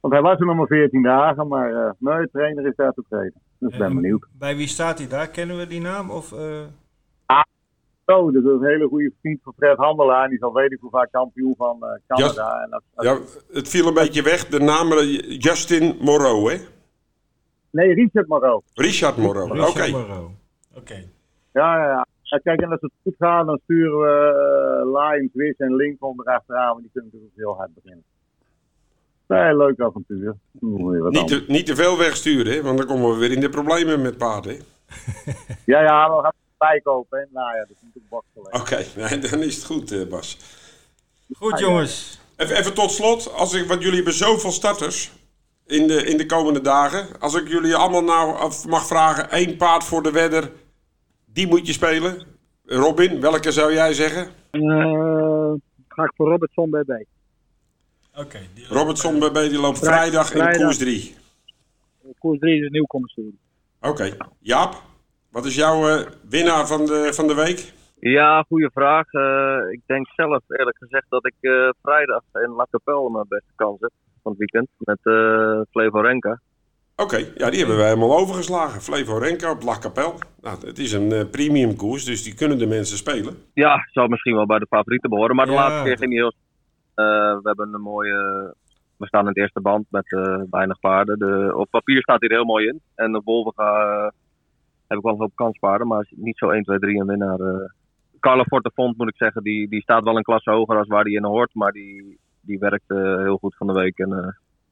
Want 0.00 0.14
hij 0.14 0.22
was 0.22 0.38
er 0.38 0.46
nog 0.46 0.56
maar 0.56 0.66
14 0.66 1.02
dagen, 1.02 1.48
maar 1.48 1.70
uh, 1.70 1.90
nee, 1.98 2.20
de 2.20 2.28
trainer 2.32 2.66
is 2.66 2.76
daar 2.76 2.92
tevreden. 2.92 3.40
Dus 3.58 3.72
ik 3.72 3.78
ben 3.78 3.88
En 3.88 3.94
benieuwd. 3.94 4.26
Bij 4.38 4.56
wie 4.56 4.68
staat 4.68 4.98
hij 4.98 5.08
daar? 5.08 5.28
Kennen 5.28 5.56
we 5.58 5.66
die 5.66 5.80
naam? 5.80 6.10
Of, 6.10 6.32
eh, 6.32 6.62
Oh, 8.06 8.32
dat 8.32 8.42
is 8.42 8.48
een 8.50 8.64
hele 8.64 8.88
goede 8.88 9.12
vriend 9.20 9.40
van 9.42 9.52
Fred 9.56 9.76
Handelaar. 9.76 10.28
Die 10.28 10.36
is 10.36 10.42
al 10.42 10.52
weet 10.52 10.72
ik 10.72 10.78
hoe 10.80 10.90
vaak 10.90 11.08
kampioen 11.12 11.54
van 11.56 11.76
eh, 11.82 11.88
Canada. 12.06 12.62
En 12.62 12.70
dat, 12.70 12.82
dat- 12.94 13.04
Ja, 13.04 13.18
het 13.52 13.68
viel 13.68 13.86
een 13.86 13.94
beetje 13.94 14.22
weg. 14.22 14.46
De 14.46 14.60
naam 14.60 14.88
Justin 15.38 15.96
Moreau, 16.00 16.52
hè? 16.52 16.58
Nee, 17.74 17.94
Richard 17.94 18.26
Moreau. 18.28 18.62
Richard 18.74 19.16
Moreau. 19.16 19.60
Oké. 19.68 19.86
Oké. 20.74 20.94
Ja, 21.52 21.76
ja, 21.78 21.88
ja. 21.88 22.06
Ja, 22.22 22.38
Kijk, 22.38 22.60
en 22.60 22.70
als 22.70 22.80
het 22.80 22.90
goed 23.02 23.14
gaat, 23.18 23.46
dan 23.46 23.60
sturen 23.64 23.98
we 24.00 24.84
uh, 24.84 25.00
Lions, 25.00 25.30
Wiss 25.32 25.58
en 25.58 25.76
Lincoln 25.76 26.20
erachteraan. 26.20 26.68
Want 26.68 26.80
die 26.80 26.90
kunnen 26.92 27.10
natuurlijk 27.12 27.36
heel 27.36 27.56
hard 27.56 27.74
beginnen. 27.74 28.04
Nee, 29.26 29.56
leuk 29.56 29.80
avontuur. 29.80 30.34
Weer 30.60 31.10
Niet, 31.10 31.28
te, 31.28 31.44
niet 31.48 31.66
te 31.66 31.74
veel 31.76 31.98
wegsturen, 31.98 32.52
hè? 32.52 32.62
Want 32.62 32.78
dan 32.78 32.86
komen 32.86 33.10
we 33.10 33.16
weer 33.18 33.32
in 33.32 33.40
de 33.40 33.48
problemen 33.48 34.02
met 34.02 34.16
paarden. 34.16 34.52
hè? 34.52 34.62
Ja, 35.72 35.82
ja, 35.82 36.08
we 36.08 36.14
gaan 36.14 36.24
het 36.24 36.58
bijkopen. 36.58 37.18
Hè. 37.18 37.24
Nou 37.30 37.54
ja, 37.54 37.60
dat 37.60 37.70
is 37.70 37.82
natuurlijk 37.82 38.08
bakgelijk. 38.08 38.54
Oké, 38.56 38.84
nee, 39.08 39.30
dan 39.30 39.42
is 39.42 39.56
het 39.56 39.64
goed, 39.64 39.92
eh, 39.92 40.08
Bas. 40.08 40.38
Goed 41.36 41.58
jongens. 41.58 42.20
Even, 42.36 42.56
even 42.56 42.74
tot 42.74 42.90
slot, 42.90 43.32
als 43.32 43.54
ik, 43.54 43.66
want 43.68 43.80
jullie 43.80 43.96
hebben 43.96 44.14
zoveel 44.14 44.50
starters 44.50 45.12
in 45.66 45.86
de, 45.86 46.04
in 46.04 46.16
de 46.16 46.26
komende 46.26 46.60
dagen. 46.60 47.20
Als 47.20 47.34
ik 47.34 47.48
jullie 47.48 47.74
allemaal 47.74 48.02
nou 48.04 48.52
mag 48.68 48.86
vragen, 48.86 49.30
één 49.30 49.56
paard 49.56 49.84
voor 49.84 50.02
de 50.02 50.10
wedder, 50.10 50.50
die 51.26 51.46
moet 51.46 51.66
je 51.66 51.72
spelen. 51.72 52.22
Robin, 52.66 53.20
welke 53.20 53.52
zou 53.52 53.72
jij 53.72 53.92
zeggen? 53.94 54.26
Eh, 54.50 55.52
ga 55.88 56.04
ik 56.04 56.12
voor 56.16 56.28
Robertson 56.28 56.70
BB. 56.70 56.90
Oké. 58.16 58.38
die- 58.54 58.66
Robertson 58.68 59.18
BB 59.18 59.34
die 59.34 59.58
loopt 59.60 59.78
Vrij- 59.78 59.92
vrijdag 59.96 60.32
in 60.32 60.38
vrijdag. 60.40 60.62
koers 60.62 60.78
3. 60.78 61.14
Koers 62.18 62.38
3 62.38 62.58
is 62.58 62.64
een 62.66 62.72
nieuw 62.72 62.86
commissaris. 62.86 63.32
Oké, 63.80 64.16
Jaap, 64.40 64.82
wat 65.30 65.44
is 65.44 65.54
jouw 65.54 65.88
eh, 65.88 66.06
winnaar 66.28 66.66
van 66.66 66.86
de, 66.86 67.10
van 67.14 67.26
de 67.26 67.34
week? 67.34 67.72
Ja, 68.00 68.42
goede 68.48 68.70
vraag. 68.74 69.12
Eh, 69.12 69.72
ik 69.72 69.80
denk 69.86 70.06
zelf 70.16 70.42
eerlijk 70.48 70.76
gezegd 70.78 71.06
dat 71.08 71.26
ik 71.26 71.34
eh, 71.40 71.68
vrijdag 71.82 72.22
in 72.32 72.50
La 72.50 72.66
Capelle 72.70 73.10
mijn 73.10 73.26
beste 73.28 73.52
kans 73.54 73.80
heb 73.80 73.90
van 74.24 74.32
het 74.32 74.40
weekend. 74.40 74.68
Met 74.78 74.98
eh 75.02 75.60
Flevo 75.70 76.00
Renka. 76.00 76.40
Oké, 76.96 77.16
ja, 77.16 77.50
die 77.50 77.58
hebben 77.58 77.76
wij 77.76 77.86
helemaal 77.86 78.18
overgeslagen. 78.18 78.80
Flevo 78.80 79.18
Renka 79.18 79.50
op 79.50 79.62
La. 79.62 79.78
Nou, 80.42 80.66
het 80.66 80.78
is 80.78 80.92
een 80.92 81.12
eh, 81.12 81.30
premium 81.30 81.76
koers, 81.76 82.04
dus 82.04 82.22
die 82.22 82.34
kunnen 82.34 82.58
de 82.58 82.66
mensen 82.66 82.96
spelen. 82.96 83.34
Ja, 83.54 83.88
zou 83.92 84.08
misschien 84.08 84.34
wel 84.34 84.46
bij 84.46 84.58
de 84.58 84.66
favorieten 84.66 85.10
behoren. 85.10 85.36
Maar 85.36 85.46
de 85.46 85.52
Ja, 85.52 85.58
laatste 85.58 85.82
keer 85.84 85.98
ging 85.98 86.12
hij 86.12 86.20
heel... 86.20 86.32
Eh, 86.94 87.34
we 87.42 87.42
hebben 87.42 87.74
een 87.74 87.80
mooie... 87.80 88.16
We 88.96 89.06
staan 89.06 89.20
in 89.20 89.28
het 89.28 89.36
eerste 89.36 89.60
band 89.60 89.86
met 89.90 90.06
weinig 90.50 90.80
paarden. 90.80 91.18
De, 91.18 91.52
op 91.56 91.70
papier 91.70 92.02
staat 92.02 92.20
hij 92.20 92.28
er 92.28 92.36
heel 92.36 92.44
mooi 92.44 92.66
in. 92.66 92.80
En 92.94 93.16
op 93.16 93.24
Wolvenga 93.24 94.12
heb 94.86 94.98
ik 94.98 95.04
wel 95.04 95.12
een 95.12 95.20
hoop 95.20 95.34
kanspaarden. 95.34 95.86
Maar 95.86 96.06
niet 96.10 96.38
zo 96.38 96.50
1, 96.50 96.62
2, 96.62 96.78
3 96.78 97.00
een 97.00 97.06
winnaar. 97.06 97.38
Carlo 98.20 98.42
Fortefont 98.42 98.96
moet 98.96 99.08
ik 99.08 99.16
zeggen. 99.16 99.42
Die, 99.42 99.68
die 99.68 99.82
staat 99.82 100.04
wel 100.04 100.16
een 100.16 100.22
klasse 100.22 100.50
hoger 100.50 100.78
als 100.78 100.88
waar 100.88 101.02
hij 101.02 101.12
in 101.12 101.24
hoort. 101.24 101.54
Maar 101.54 101.72
die, 101.72 102.18
die 102.46 102.58
werkt 102.58 102.90
eh, 102.90 102.96
heel 103.18 103.36
goed 103.36 103.56
van 103.56 103.66
de 103.66 103.72
week. 103.72 103.98
En 103.98 104.12
eh, 104.12 104.28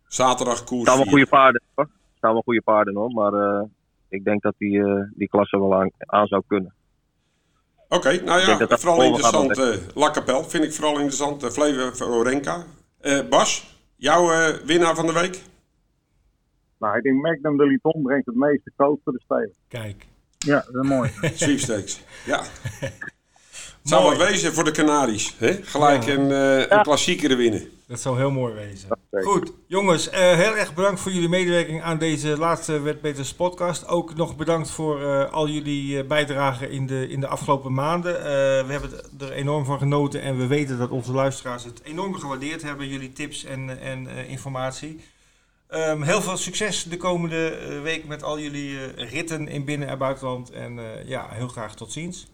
Zaterdag 0.07 0.65
koers 0.65 0.83
staan 0.83 0.95
wel 0.97 1.05
4. 1.05 1.13
goede 1.13 1.27
paarden 1.29 1.63
hoor. 1.75 1.89
staan 2.17 2.33
wel 2.33 2.43
goede 2.43 2.63
paarden 2.63 2.95
hoor. 2.95 3.11
Maar 3.11 3.33
eh, 3.33 3.63
ik 4.09 4.25
denk 4.25 4.43
dat 4.43 4.55
die, 4.59 4.85
eh, 4.85 5.03
die 5.15 5.29
klasse 5.29 5.59
wel 5.59 5.75
aan, 5.81 5.91
aan 5.99 6.27
zou 6.27 6.43
kunnen. 6.47 6.75
Oké, 7.89 8.21
nou 8.25 8.41
ja, 8.41 8.57
dat 8.59 8.69
dat 8.69 8.81
vooral 8.81 9.03
interessant. 9.03 9.59
eh 9.59 9.77
La 9.95 10.11
Capelle 10.11 10.45
vind 10.45 10.65
ik 10.65 10.73
vooral 10.73 10.95
interessant. 10.95 11.45
Uh, 11.45 11.51
Flevo 11.51 12.23
Renka. 12.23 12.65
Eh, 13.01 13.29
Bas, 13.29 13.77
jouw 13.97 14.31
eh, 14.33 14.49
winnaar 14.65 14.95
van 14.95 15.07
de 15.07 15.13
week? 15.13 15.43
Nou, 16.79 16.97
ik 16.97 17.03
denk 17.03 17.23
Magnum 17.23 17.57
de 17.57 17.67
Liton 17.67 18.03
brengt 18.03 18.27
het 18.27 18.35
meeste 18.35 18.73
koop 18.77 19.01
voor 19.05 19.13
de 19.13 19.21
speler. 19.21 19.53
Kijk. 19.69 20.07
Ja, 20.39 20.65
dat 20.73 20.85
is 20.85 20.89
mooi. 20.91 21.11
Sweepstakes. 21.35 22.05
ja. 22.27 22.43
Het 23.83 23.91
zou 23.91 24.03
Mooi. 24.03 24.17
wat 24.19 24.29
wezen 24.29 24.53
voor 24.55 24.65
de 24.65 24.71
Canaries. 24.71 25.35
Hè? 25.39 25.59
Gelijk 25.63 26.03
Ja. 26.05 26.13
een, 26.15 26.31
eh 26.33 26.77
een 26.79 26.83
klassieker 26.83 27.37
winnen. 27.37 27.71
Dat 27.87 28.01
zou 28.01 28.17
heel 28.19 28.31
mooi 28.31 28.55
wezen. 28.55 28.89
Goed, 29.11 29.53
jongens, 29.67 30.09
eh, 30.11 30.21
heel 30.21 30.57
erg 30.57 30.75
bedankt 30.75 31.01
voor 31.01 31.13
jullie 31.13 31.29
medewerking 31.29 31.83
aan 31.83 31.99
deze 31.99 32.29
laatste 32.39 32.81
Wetbeters 32.81 33.35
podcast. 33.35 33.87
Ook 33.89 34.15
nog 34.17 34.37
bedankt 34.37 34.71
voor 34.71 35.03
eh, 35.03 35.33
al 35.33 35.49
jullie 35.49 35.99
eh, 35.99 36.07
bijdragen 36.07 36.71
in 36.71 36.87
de, 36.87 37.09
in 37.09 37.21
de 37.21 37.27
afgelopen 37.27 37.73
maanden. 37.75 38.19
Eh, 38.19 38.25
we 38.67 38.67
hebben 38.73 38.91
er 39.21 39.33
enorm 39.33 39.65
van 39.65 39.79
genoten 39.79 40.23
en 40.23 40.39
we 40.39 40.47
weten 40.47 40.79
dat 40.79 40.91
onze 40.91 41.13
luisteraars 41.13 41.65
het 41.65 41.81
enorm 41.85 42.15
gewaardeerd 42.15 42.63
hebben, 42.63 42.89
jullie 42.89 43.13
tips 43.13 43.45
en, 43.45 43.81
en 43.81 44.07
eh, 44.09 44.31
informatie. 44.31 45.01
Ehm, 45.69 46.03
heel 46.03 46.23
veel 46.23 46.37
succes 46.37 46.83
de 46.85 46.97
komende 46.97 47.59
week 47.83 48.05
met 48.07 48.23
al 48.23 48.39
jullie 48.39 48.79
eh, 48.79 49.11
ritten 49.11 49.49
in 49.49 49.65
binnen- 49.65 49.89
en 49.89 49.99
buitenland. 49.99 50.51
En 50.51 50.79
eh, 50.79 51.09
ja, 51.09 51.27
heel 51.31 51.49
graag 51.49 51.75
tot 51.75 51.93
ziens. 51.93 52.27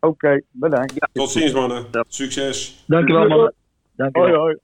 Oké, 0.00 0.42
bedankt. 0.50 0.94
Tot 1.12 1.30
ziens 1.30 1.52
mannen. 1.52 1.86
Succes. 2.08 2.84
Dankjewel 2.86 3.28
mannen. 3.28 3.54
Dankjewel. 3.96 4.28
Hoi, 4.28 4.40
hoi. 4.40 4.56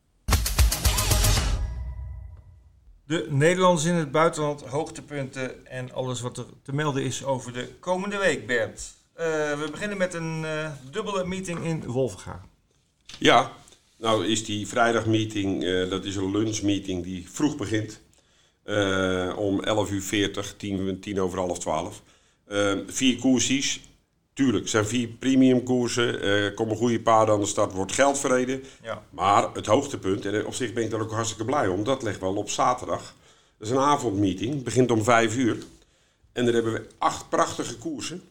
De 3.07 3.27
Nederlanders 3.31 3.85
in 3.85 3.95
het 3.95 4.11
buitenland, 4.11 4.63
hoogtepunten 4.63 5.67
en 5.67 5.93
alles 5.93 6.21
wat 6.21 6.39
er 6.39 6.45
te 6.63 6.75
melden 6.75 7.03
is 7.03 7.25
over 7.25 7.53
de 7.53 7.69
komende 7.81 8.19
week, 8.19 8.47
Bert. 8.47 8.95
Eh, 9.15 9.27
we 9.59 9.69
beginnen 9.71 9.99
met 9.99 10.15
een 10.15 10.45
eh, 10.45 10.71
dubbele 10.91 11.25
meeting 11.25 11.65
in 11.65 11.85
Wolvenga. 11.85 12.41
Ja, 13.19 13.51
nou 13.99 14.27
is 14.27 14.45
die 14.45 14.69
vrijdagmeeting, 14.69 15.65
eh, 15.65 15.89
dat 15.91 16.05
is 16.05 16.17
een 16.17 16.31
lunchmeeting 16.31 17.03
die 17.03 17.31
vroeg 17.31 17.57
begint. 17.57 18.01
Eh, 18.63 19.33
om 19.37 19.61
11 19.61 19.91
uur 19.91 20.03
40, 20.03 20.55
10, 20.57 21.01
10 21.01 21.21
over 21.21 21.39
half 21.39 21.59
12. 21.59 22.03
Eh, 22.47 22.73
vier 22.87 23.19
koersies. 23.19 23.81
Tuurlijk, 24.35 24.69
zijn 24.69 24.87
vier 24.87 25.09
premium 25.09 25.63
koersen. 25.63 26.23
Er 26.23 26.55
komen 26.55 26.77
goede 26.77 27.01
paarden 27.01 27.35
aan 27.35 27.41
de 27.41 27.47
start, 27.47 27.73
wordt 27.73 27.93
geld 27.93 28.19
verreden. 28.19 28.63
Ja. 28.83 29.03
Maar 29.11 29.49
het 29.53 29.67
hoogtepunt, 29.67 30.27
en 30.27 30.47
op 30.47 30.55
zich 30.55 30.73
ben 30.73 30.85
ik 30.85 30.91
daar 30.91 31.01
ook 31.01 31.13
hartstikke 31.13 31.45
blij 31.45 31.67
om, 31.69 31.85
dat 31.85 32.03
ligt 32.03 32.21
wel 32.21 32.35
op 32.35 32.51
zaterdag. 32.51 33.15
Dat 33.59 33.69
is 33.69 33.75
een 33.75 33.81
avondmeeting, 33.83 34.63
begint 34.63 34.91
om 34.91 35.05
5 35.05 35.37
uur. 35.37 35.57
En 36.33 36.45
daar 36.45 36.55
hebben 36.55 36.73
we 36.73 36.87
acht 36.99 37.29
prachtige 37.29 37.77
koersen. 37.77 38.23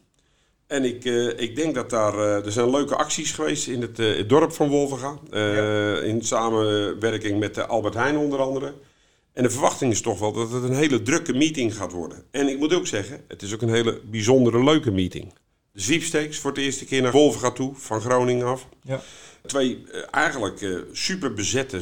En 0.68 0.84
ik, 0.84 1.06
eh, 1.06 1.28
ik 1.40 1.56
denk 1.56 1.76
dat 1.76 1.90
daar. 1.90 2.14
eh, 2.14 2.46
er 2.46 2.52
zijn 2.52 2.70
leuke 2.70 2.96
acties 2.96 3.32
geweest 3.32 3.68
in 3.68 3.82
het, 3.82 4.00
eh, 4.00 4.18
het 4.18 4.30
dorp 4.30 4.52
van 4.52 4.70
Wolvenga. 4.70 5.18
eh, 5.32 6.08
In 6.08 6.22
samenwerking 6.24 7.40
met 7.40 7.68
Albert 7.68 7.94
Heijn 7.94 8.18
onder 8.18 8.40
andere. 8.40 8.74
En 9.34 9.44
de 9.44 9.50
verwachting 9.50 9.92
is 9.92 10.02
toch 10.02 10.20
wel 10.20 10.32
dat 10.34 10.52
het 10.52 10.64
een 10.64 10.76
hele 10.76 11.02
drukke 11.02 11.34
meeting 11.34 11.76
gaat 11.76 11.92
worden. 11.92 12.24
En 12.32 12.48
ik 12.48 12.60
moet 12.60 12.74
ook 12.74 12.88
zeggen, 12.88 13.24
het 13.28 13.42
is 13.42 13.54
ook 13.54 13.62
een 13.62 13.74
hele 13.74 14.02
bijzondere 14.12 14.64
leuke 14.64 14.92
meeting. 14.92 15.34
De 15.74 15.82
sweepstakes 15.82 16.40
voor 16.40 16.54
de 16.54 16.62
eerste 16.62 16.86
keer 16.86 17.02
naar 17.02 17.12
Wolvenga 17.12 17.52
toe, 17.52 17.76
van 17.76 18.02
Groningen 18.02 18.48
af. 18.48 18.68
Ja. 18.82 19.02
Twee 19.46 19.84
eh, 19.92 20.02
eigenlijk 20.12 20.62
eh, 20.62 20.78
super 20.92 21.34
bezette 21.34 21.82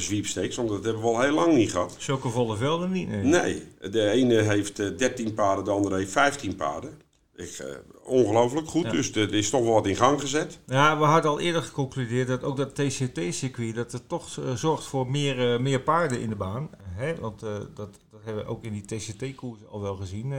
want 0.55 0.69
dat 0.69 0.83
hebben 0.83 1.01
we 1.01 1.07
al 1.07 1.21
heel 1.21 1.33
lang 1.33 1.53
niet 1.55 1.71
gehad. 1.71 1.95
Zulke 1.99 2.29
volle 2.29 2.57
velden 2.57 2.91
niet? 2.91 3.09
Nee. 3.09 3.23
Nee, 3.23 3.63
de 3.91 4.09
ene 4.09 4.41
heeft 4.41 4.79
eh, 4.79 4.97
13 4.97 5.33
paarden, 5.33 5.65
de 5.65 5.71
andere 5.71 5.97
heeft 5.97 6.11
15 6.11 6.55
paarden. 6.55 7.01
Ik, 7.35 7.49
eh, 7.59 7.75
ongelooflijk 8.03 8.67
goed, 8.67 8.83
Ja. 8.83 8.91
dus 8.91 9.11
er 9.15 9.33
is 9.33 9.49
toch 9.49 9.63
wel 9.63 9.73
wat 9.73 9.87
in 9.87 9.95
gang 9.95 10.21
gezet. 10.21 10.59
Ja, 10.65 10.97
we 10.97 11.03
hadden 11.03 11.31
al 11.31 11.39
eerder 11.39 11.61
geconcludeerd 11.61 12.27
dat 12.27 12.43
ook 12.43 12.57
dat 12.57 12.75
TCT-circuit 12.75 13.75
dat 13.75 13.91
het 13.91 14.09
toch 14.09 14.37
eh, 14.37 14.55
zorgt 14.55 14.83
voor 14.85 15.09
meer, 15.11 15.53
eh, 15.53 15.59
meer 15.59 15.81
paarden 15.81 16.21
in 16.21 16.29
de 16.29 16.35
baan. 16.35 16.69
Hè? 16.83 17.15
Want 17.15 17.43
eh, 17.43 17.53
dat, 17.53 17.75
dat 18.11 18.21
hebben 18.23 18.43
we 18.43 18.49
ook 18.49 18.63
in 18.63 18.71
die 18.73 18.85
TCT-koersen 18.85 19.69
al 19.69 19.81
wel 19.81 19.95
gezien. 19.95 20.33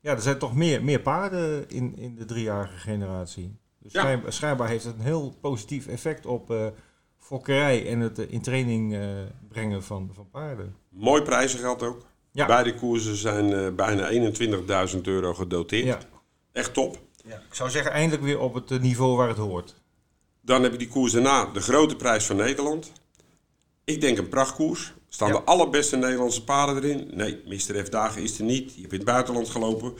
Ja, 0.00 0.12
er 0.12 0.20
zijn 0.20 0.38
toch 0.38 0.54
meer, 0.54 0.84
meer 0.84 1.00
paarden 1.00 1.68
in, 1.70 1.96
in 1.96 2.14
de 2.14 2.24
driejarige 2.24 2.76
generatie. 2.76 3.56
Dus 3.78 3.92
Ja. 3.92 4.00
schijn- 4.00 4.22
schijnbaar 4.28 4.68
heeft 4.68 4.84
het 4.84 4.94
een 4.94 5.00
heel 5.00 5.34
positief 5.40 5.86
effect 5.86 6.26
op 6.26 6.50
eh 6.50 6.66
fokkerij 7.18 7.88
en 7.88 8.00
het 8.00 8.18
eh, 8.18 8.32
in 8.32 8.40
training 8.42 8.94
eh, 8.94 9.00
brengen 9.48 9.82
van, 9.84 10.10
van 10.14 10.30
paarden. 10.30 10.76
Mooi 10.88 11.22
prijzengeld 11.22 11.82
ook. 11.82 12.06
Ja. 12.32 12.46
Beide 12.46 12.74
koersen 12.74 13.16
zijn 13.16 13.52
eh, 13.52 13.74
bijna 13.74 14.10
21.000 14.94 15.00
euro 15.02 15.34
gedoteerd. 15.34 15.84
Ja, 15.84 15.98
Echt 16.52 16.74
top. 16.74 16.98
Ja, 17.24 17.36
ik 17.36 17.54
zou 17.54 17.70
zeggen, 17.70 17.92
eindelijk 17.92 18.22
weer 18.22 18.38
op 18.40 18.54
het 18.54 18.80
niveau 18.80 19.16
waar 19.16 19.28
het 19.28 19.36
hoort. 19.36 19.74
Dan 20.40 20.62
heb 20.62 20.72
je 20.72 20.78
die 20.78 20.88
koers 20.88 21.12
daarna, 21.12 21.44
de 21.44 21.60
grote 21.60 21.96
prijs 21.96 22.26
van 22.26 22.36
Nederland. 22.36 22.92
Ik 23.84 24.00
denk 24.00 24.18
een 24.18 24.28
prachtkoers. 24.28 24.94
Staan 25.08 25.28
Ja. 25.28 25.34
de 25.34 25.42
allerbeste 25.44 25.96
Nederlandse 25.96 26.44
paarden 26.44 26.82
erin? 26.82 27.10
Nee, 27.12 27.40
Mr. 27.46 27.84
F. 27.84 27.88
Dagen 27.88 28.22
is 28.22 28.38
er 28.38 28.44
niet. 28.44 28.74
Je 28.74 28.80
hebt 28.80 28.92
in 28.92 28.98
het 28.98 29.08
buitenland 29.08 29.48
gelopen. 29.48 29.92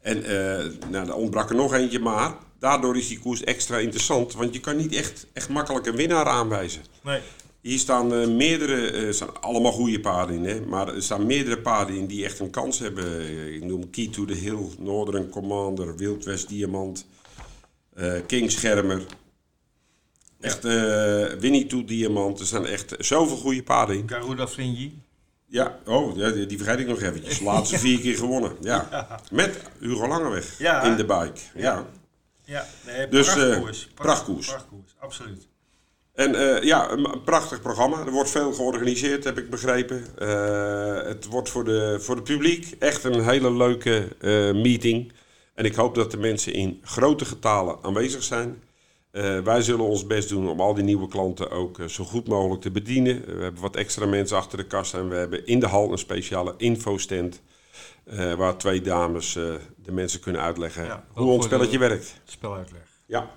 En 0.00 0.24
eh 0.24 0.64
nou, 0.90 1.08
er 1.08 1.14
ontbrak 1.14 1.50
er 1.50 1.56
nog 1.56 1.74
eentje, 1.74 1.98
maar 1.98 2.34
daardoor 2.58 2.96
is 2.96 3.08
die 3.08 3.18
koers 3.18 3.44
extra 3.44 3.78
interessant. 3.78 4.32
Want 4.32 4.54
je 4.54 4.60
kan 4.60 4.76
niet 4.76 4.94
echt, 4.94 5.26
echt 5.32 5.48
makkelijk 5.48 5.86
een 5.86 5.96
winnaar 5.96 6.26
aanwijzen. 6.26 6.82
Nee. 7.02 7.20
Hier 7.60 7.78
staan 7.78 8.14
eh, 8.14 8.28
meerdere, 8.28 8.90
eh, 8.90 9.12
staan 9.12 9.42
allemaal 9.42 9.72
goede 9.72 10.00
paarden 10.00 10.36
in, 10.36 10.44
hè? 10.44 10.60
maar 10.60 10.94
er 10.94 11.02
staan 11.02 11.26
meerdere 11.26 11.58
paarden 11.58 11.96
in 11.96 12.06
die 12.06 12.24
echt 12.24 12.38
een 12.38 12.50
kans 12.50 12.78
hebben. 12.78 13.28
Ik 13.54 13.64
noem 13.64 13.90
Key 13.90 14.08
to 14.08 14.24
the 14.24 14.34
Hill, 14.34 14.68
Northern 14.78 15.28
Commander, 15.28 15.96
Wild 15.96 16.24
West 16.24 16.48
Diamant, 16.48 17.06
King 18.26 18.50
Schermer. 18.50 19.02
Echt 20.44 20.64
eh 20.64 21.38
Winnie 21.38 21.66
to 21.66 21.84
Diamant. 21.84 22.40
Er 22.40 22.46
staan 22.46 22.66
echt 22.66 22.94
zoveel 22.98 23.36
goede 23.36 23.62
paarden 23.62 23.96
in. 23.96 24.08
Garuda 24.08 24.46
Fringy. 24.48 24.92
Ja, 25.46 25.78
oh, 25.86 26.16
ja, 26.16 26.30
die 26.30 26.46
die 26.46 26.58
vergeet 26.58 26.78
ik 26.78 26.86
nog 26.86 27.00
eventjes. 27.02 27.40
Laatste 27.40 27.78
vier 27.78 28.00
keer 28.00 28.16
gewonnen. 28.16 28.52
Ja. 28.60 29.06
Met 29.30 29.58
Hugo 29.80 30.08
Langeweg 30.08 30.58
Ja. 30.58 30.82
in 30.82 30.96
de 30.96 31.04
bike. 31.04 31.40
Ja. 31.54 31.86
Ja, 32.44 32.66
nee, 32.86 33.08
Dus, 33.08 33.28
eh, 33.28 33.34
prachtkoers. 33.34 33.78
Pracht- 33.84 33.94
prachtkoers. 33.94 34.46
Prachtkoers, 34.46 34.94
absoluut. 34.98 35.46
En 36.14 36.34
eh, 36.34 36.62
ja, 36.62 36.90
een, 36.90 37.22
prachtig 37.24 37.60
programma. 37.60 38.04
Er 38.06 38.10
wordt 38.12 38.30
veel 38.30 38.52
georganiseerd, 38.52 39.24
heb 39.24 39.38
ik 39.38 39.50
begrepen. 39.50 40.04
Het 41.06 41.26
wordt 41.26 41.48
voor, 41.48 41.64
de, 41.64 41.96
voor 42.00 42.14
het 42.14 42.24
publiek 42.24 42.76
echt 42.78 43.04
een 43.04 43.24
hele 43.24 43.52
leuke 43.52 44.08
meeting. 44.54 45.12
En 45.54 45.64
ik 45.64 45.74
hoop 45.74 45.94
dat 45.94 46.10
de 46.10 46.16
mensen 46.16 46.52
in 46.52 46.80
grote 46.82 47.24
getalen 47.24 47.78
aanwezig 47.82 48.22
zijn. 48.22 48.62
Eh, 49.14 49.38
wij 49.40 49.62
zullen 49.62 49.84
ons 49.84 50.06
best 50.06 50.28
doen 50.28 50.48
om 50.48 50.60
al 50.60 50.74
die 50.74 50.84
nieuwe 50.84 51.08
klanten 51.08 51.50
ook 51.50 51.78
eh, 51.78 51.86
zo 51.86 52.04
goed 52.04 52.28
mogelijk 52.28 52.60
te 52.62 52.70
bedienen. 52.70 53.24
we 53.36 53.42
hebben 53.42 53.60
wat 53.62 53.76
extra 53.76 54.06
mensen 54.06 54.36
achter 54.36 54.58
de 54.58 54.66
kassa 54.66 54.98
en 54.98 55.08
we 55.08 55.14
hebben 55.14 55.46
in 55.46 55.60
de 55.60 55.66
hal 55.66 55.92
een 55.92 55.98
speciale 55.98 56.54
infostand. 56.56 57.40
eh, 58.04 58.34
waar 58.34 58.56
twee 58.58 58.80
dames 58.80 59.36
eh, 59.36 59.42
de 59.76 59.92
mensen 59.92 60.20
kunnen 60.20 60.42
uitleggen 60.42 60.84
Ja, 60.84 61.04
hoe 61.12 61.30
ons 61.32 61.44
spelletje 61.44 61.78
werkt. 61.78 62.20
Speluitleg. 62.24 62.82
Ja. 63.06 63.30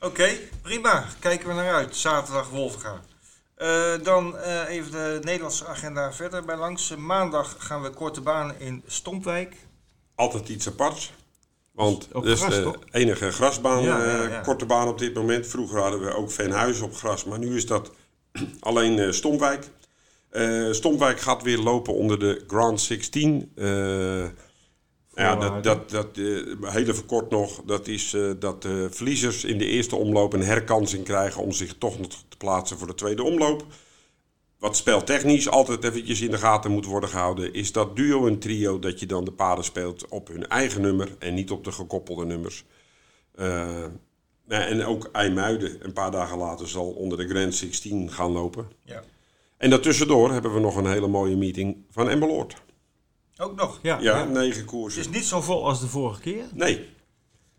Oké, 0.00 0.28
prima. 0.62 1.04
Kijken 1.18 1.48
we 1.48 1.54
naar 1.54 1.74
uit. 1.74 1.96
Zaterdag 1.96 2.50
Wolfga. 2.50 3.00
Eh, 3.54 3.92
dan 4.02 4.36
eh, 4.38 4.68
even 4.68 4.90
de 4.92 5.18
Nederlandse 5.22 5.66
agenda 5.66 6.12
verder 6.12 6.44
bij 6.44 6.56
langs. 6.56 6.96
Maandag 6.96 7.54
gaan 7.58 7.82
we 7.82 7.90
korte 7.90 8.20
baan 8.20 8.52
in 8.58 8.82
Stompwijk. 8.86 9.56
altijd 10.14 10.48
iets 10.48 10.68
aparts. 10.68 11.12
Want 11.78 12.08
dat 12.12 12.26
is 12.26 12.40
gras, 12.40 12.54
de 12.54 12.62
toch? 12.62 12.78
enige 12.90 13.30
grasbaan, 13.30 13.82
Ja, 13.82 14.04
eh, 14.04 14.12
ja, 14.12 14.28
ja. 14.28 14.40
korte 14.40 14.66
baan 14.66 14.88
op 14.88 14.98
dit 14.98 15.14
moment. 15.14 15.46
Vroeger 15.46 15.80
hadden 15.80 16.00
we 16.00 16.14
ook 16.14 16.30
Veenhuizen 16.30 16.84
op 16.84 16.94
gras, 16.94 17.24
maar 17.24 17.38
nu 17.38 17.56
is 17.56 17.66
dat 17.66 17.90
alleen 18.60 18.98
eh 18.98 19.10
Stompwijk. 19.10 19.68
Eh 20.30 20.70
Stompwijk 20.70 21.20
gaat 21.20 21.42
weer 21.42 21.58
lopen 21.58 21.94
onder 21.94 22.18
de 22.18 22.44
Grand 22.46 22.80
16. 22.80 23.52
Eh, 23.54 24.24
ja, 25.14 25.36
dat, 25.36 25.64
dat, 25.64 25.90
dat 25.90 26.06
eh, 26.16 26.24
heel 26.72 26.86
even 26.86 27.06
kort 27.06 27.30
nog, 27.30 27.62
dat 27.66 27.88
is 27.88 28.16
dat 28.38 28.62
de 28.62 28.88
verliezers 28.90 29.44
in 29.44 29.58
de 29.58 29.66
eerste 29.66 29.96
omloop 29.96 30.32
een 30.32 30.42
herkansing 30.42 31.04
krijgen 31.04 31.42
om 31.42 31.52
zich 31.52 31.74
toch 31.78 31.98
nog 31.98 32.08
te 32.28 32.36
plaatsen 32.36 32.78
voor 32.78 32.86
de 32.86 32.94
tweede 32.94 33.22
omloop. 33.22 33.64
Wat 34.58 34.76
speltechnisch 34.76 35.48
altijd 35.48 35.84
eventjes 35.84 36.20
in 36.20 36.30
de 36.30 36.38
gaten 36.38 36.70
moet 36.70 36.84
worden 36.84 37.08
gehouden, 37.08 37.52
is 37.52 37.72
dat 37.72 37.96
duo 37.96 38.26
en 38.26 38.38
trio 38.38 38.78
dat 38.78 39.00
je 39.00 39.06
dan 39.06 39.24
de 39.24 39.32
paarden 39.32 39.64
speelt 39.64 40.08
op 40.08 40.28
hun 40.28 40.48
eigen 40.48 40.80
nummer 40.80 41.16
en 41.18 41.34
niet 41.34 41.50
op 41.50 41.64
de 41.64 41.72
gekoppelde 41.72 42.24
nummers. 42.24 42.64
Eh, 43.34 43.84
en 44.46 44.84
ook 44.84 45.08
IJmuiden 45.12 45.84
een 45.84 45.92
paar 45.92 46.10
dagen 46.10 46.38
later 46.38 46.68
zal 46.68 46.90
onder 46.90 47.18
de 47.18 47.28
Grand 47.28 47.54
16 47.54 48.10
gaan 48.12 48.30
lopen. 48.30 48.68
Ja. 48.84 49.02
En 49.56 49.70
daartussendoor 49.70 50.32
hebben 50.32 50.54
we 50.54 50.60
nog 50.60 50.76
een 50.76 50.90
hele 50.90 51.08
mooie 51.08 51.36
meeting 51.36 51.76
van 51.90 52.08
Emmeloord. 52.08 52.62
Ook 53.36 53.56
nog, 53.56 53.78
ja. 53.82 53.98
Ja, 54.00 54.18
ja. 54.18 54.24
negen 54.24 54.56
Het 54.60 54.64
koersen. 54.64 55.00
is 55.00 55.08
niet 55.08 55.24
zo 55.24 55.40
vol 55.40 55.66
als 55.66 55.80
de 55.80 55.86
vorige 55.86 56.20
keer. 56.20 56.44
Nee. 56.52 56.88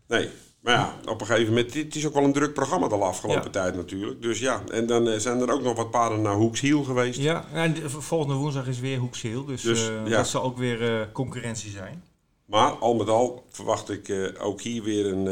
Nee. 0.07 0.29
Maar 0.61 0.73
ja, 0.73 0.93
op 1.11 1.21
een 1.21 1.27
gegeven 1.27 1.53
moment, 1.53 1.73
het 1.73 1.95
is 1.95 2.05
ook 2.07 2.13
wel 2.13 2.23
een 2.23 2.33
druk 2.33 2.53
programma 2.53 2.87
de 2.87 2.95
afgelopen 2.95 3.43
Ja. 3.43 3.49
tijd 3.49 3.75
natuurlijk. 3.75 4.21
Dus 4.21 4.39
ja, 4.39 4.63
en 4.71 4.85
dan 4.85 5.07
eh, 5.09 5.19
zijn 5.19 5.39
er 5.41 5.51
ook 5.53 5.61
nog 5.61 5.75
wat 5.75 5.91
paarden 5.91 6.21
naar 6.21 6.33
Hoekshiel 6.35 6.83
geweest. 6.83 7.19
Ja, 7.19 7.45
en 7.53 7.73
de- 7.73 7.89
volgende 7.89 8.33
woensdag 8.35 8.67
is 8.67 8.79
weer 8.79 8.97
Hoeksheel. 8.97 9.45
Dus, 9.45 9.61
Dus, 9.61 9.87
eh, 9.89 9.95
ja. 10.05 10.17
dat 10.17 10.27
zal 10.27 10.43
ook 10.43 10.57
weer 10.57 10.81
eh, 10.99 11.05
concurrentie 11.13 11.71
zijn. 11.71 12.03
Maar 12.45 12.71
al 12.71 12.95
met 12.95 13.07
al 13.09 13.45
verwacht 13.49 13.89
ik 13.89 14.33
ook 14.41 14.61
hier 14.61 14.83
weer 14.83 15.05
een, 15.05 15.25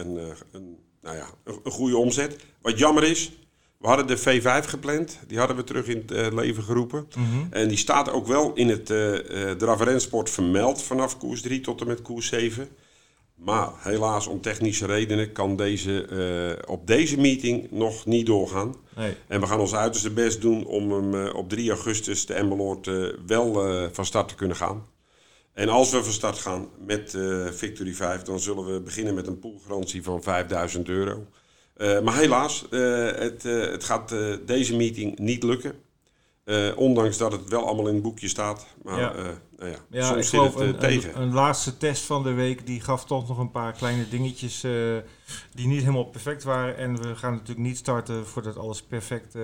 een, 0.00 0.18
een, 0.52 0.76
nou 1.02 1.16
ja, 1.16 1.26
een, 1.44 1.70
goede 1.72 1.96
omzet. 1.96 2.36
Wat 2.62 2.78
jammer 2.78 3.02
is, 3.04 3.32
we 3.78 3.86
hadden 3.88 4.06
de 4.06 4.18
V5 4.18 4.66
gepland. 4.68 5.18
Die 5.26 5.38
hadden 5.38 5.56
we 5.56 5.64
terug 5.64 5.86
in 5.86 6.02
het 6.06 6.32
leven 6.32 6.62
geroepen. 6.62 7.08
En 7.50 7.68
die 7.68 7.76
staat 7.76 8.10
ook 8.10 8.26
wel 8.26 8.52
in 8.54 8.68
het 8.68 8.90
eh 8.90 9.50
Dravarensport 9.50 10.30
vermeld 10.30 10.82
vanaf 10.82 11.18
koers 11.18 11.42
3 11.42 11.60
tot 11.60 11.80
en 11.80 11.86
met 11.86 12.02
koers 12.02 12.26
7. 12.28 12.68
Maar 13.44 13.70
helaas 13.78 14.26
om 14.26 14.40
technische 14.40 14.86
redenen 14.86 15.32
kan 15.32 15.56
deze 15.56 16.06
eh, 16.06 16.70
op 16.70 16.86
deze 16.86 17.20
meeting 17.20 17.70
nog 17.70 18.06
niet 18.06 18.26
doorgaan. 18.26 18.74
Nee. 18.96 19.14
En 19.26 19.40
we 19.40 19.46
gaan 19.46 19.60
ons 19.60 19.74
uiterste 19.74 20.10
best 20.10 20.40
doen 20.40 20.64
om 20.64 20.92
hem 20.92 21.26
eh, 21.26 21.34
op 21.34 21.48
3 21.48 21.70
augustus 21.70 22.26
de 22.26 22.34
Emmeloord 22.34 22.86
eh, 22.86 23.06
wel 23.26 23.52
van 23.92 24.04
start 24.06 24.28
te 24.28 24.34
kunnen 24.34 24.56
gaan. 24.56 24.86
En 25.52 25.68
als 25.68 25.90
we 25.90 26.02
van 26.02 26.12
start 26.12 26.38
gaan 26.38 26.68
met 26.86 27.16
Victory 27.50 27.94
5, 27.94 28.22
dan 28.22 28.40
zullen 28.40 28.72
we 28.72 28.80
beginnen 28.80 29.14
met 29.14 29.26
een 29.26 29.38
poolgarantie 29.38 30.02
van 30.02 30.22
5000 30.22 30.88
euro. 30.88 31.26
Maar 31.76 32.16
helaas, 32.18 32.66
het, 32.70 33.42
het 33.42 33.84
gaat 33.84 34.14
deze 34.46 34.76
meeting 34.76 35.18
niet 35.18 35.42
lukken. 35.42 35.74
Eh, 36.52 36.76
ondanks 36.78 37.18
dat 37.18 37.32
het 37.32 37.48
wel 37.48 37.66
allemaal 37.66 37.86
in 37.88 37.94
het 37.94 38.02
boekje 38.02 38.28
staat. 38.28 38.66
Maar 38.82 38.98
Ja. 39.00 39.14
eh, 39.14 39.24
nou 39.58 39.70
ja, 39.70 39.76
Ja, 39.90 40.06
soms 40.06 40.28
zit 40.28 40.40
het 40.42 40.54
eh, 40.60 40.66
een, 40.66 40.78
tegen. 40.78 41.16
een, 41.16 41.22
een 41.22 41.32
laatste 41.32 41.76
test 41.76 42.04
van 42.04 42.22
de 42.22 42.32
week, 42.32 42.66
die 42.66 42.80
gaf 42.80 43.04
toch 43.04 43.28
nog 43.28 43.38
een 43.38 43.50
paar 43.50 43.72
kleine 43.72 44.08
dingetjes 44.08 44.60
die 45.54 45.66
niet 45.66 45.80
helemaal 45.80 46.04
perfect 46.04 46.42
waren. 46.44 46.76
En 46.76 47.02
we 47.02 47.16
gaan 47.16 47.32
natuurlijk 47.32 47.66
niet 47.66 47.76
starten 47.76 48.26
voordat 48.26 48.56
alles 48.56 48.82
perfect 48.82 49.36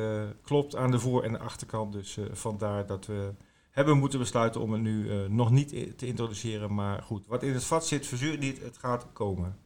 klopt 0.43 0.77
aan 0.77 0.91
de 0.91 0.99
voor- 0.99 1.23
en 1.23 1.33
de 1.33 1.39
achterkant. 1.39 1.93
Dus 1.93 2.19
vandaar 2.33 2.87
dat 2.87 3.07
we 3.07 3.33
hebben 3.71 3.99
moeten 3.99 4.19
besluiten 4.19 4.61
om 4.61 4.73
het 4.73 4.83
nu 4.83 5.29
nog 5.29 5.51
niet 5.51 5.99
te 5.99 6.07
introduceren. 6.07 6.75
Maar 6.75 7.03
goed, 7.03 7.27
wat 7.27 7.43
in 7.43 7.53
het 7.53 7.65
vat 7.65 7.87
zit, 7.87 8.07
verzuurt 8.07 8.41
niet, 8.41 8.63
het 8.63 8.79
gaat 8.79 9.07
komen. 9.13 9.57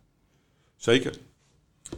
Zeker. 0.76 1.18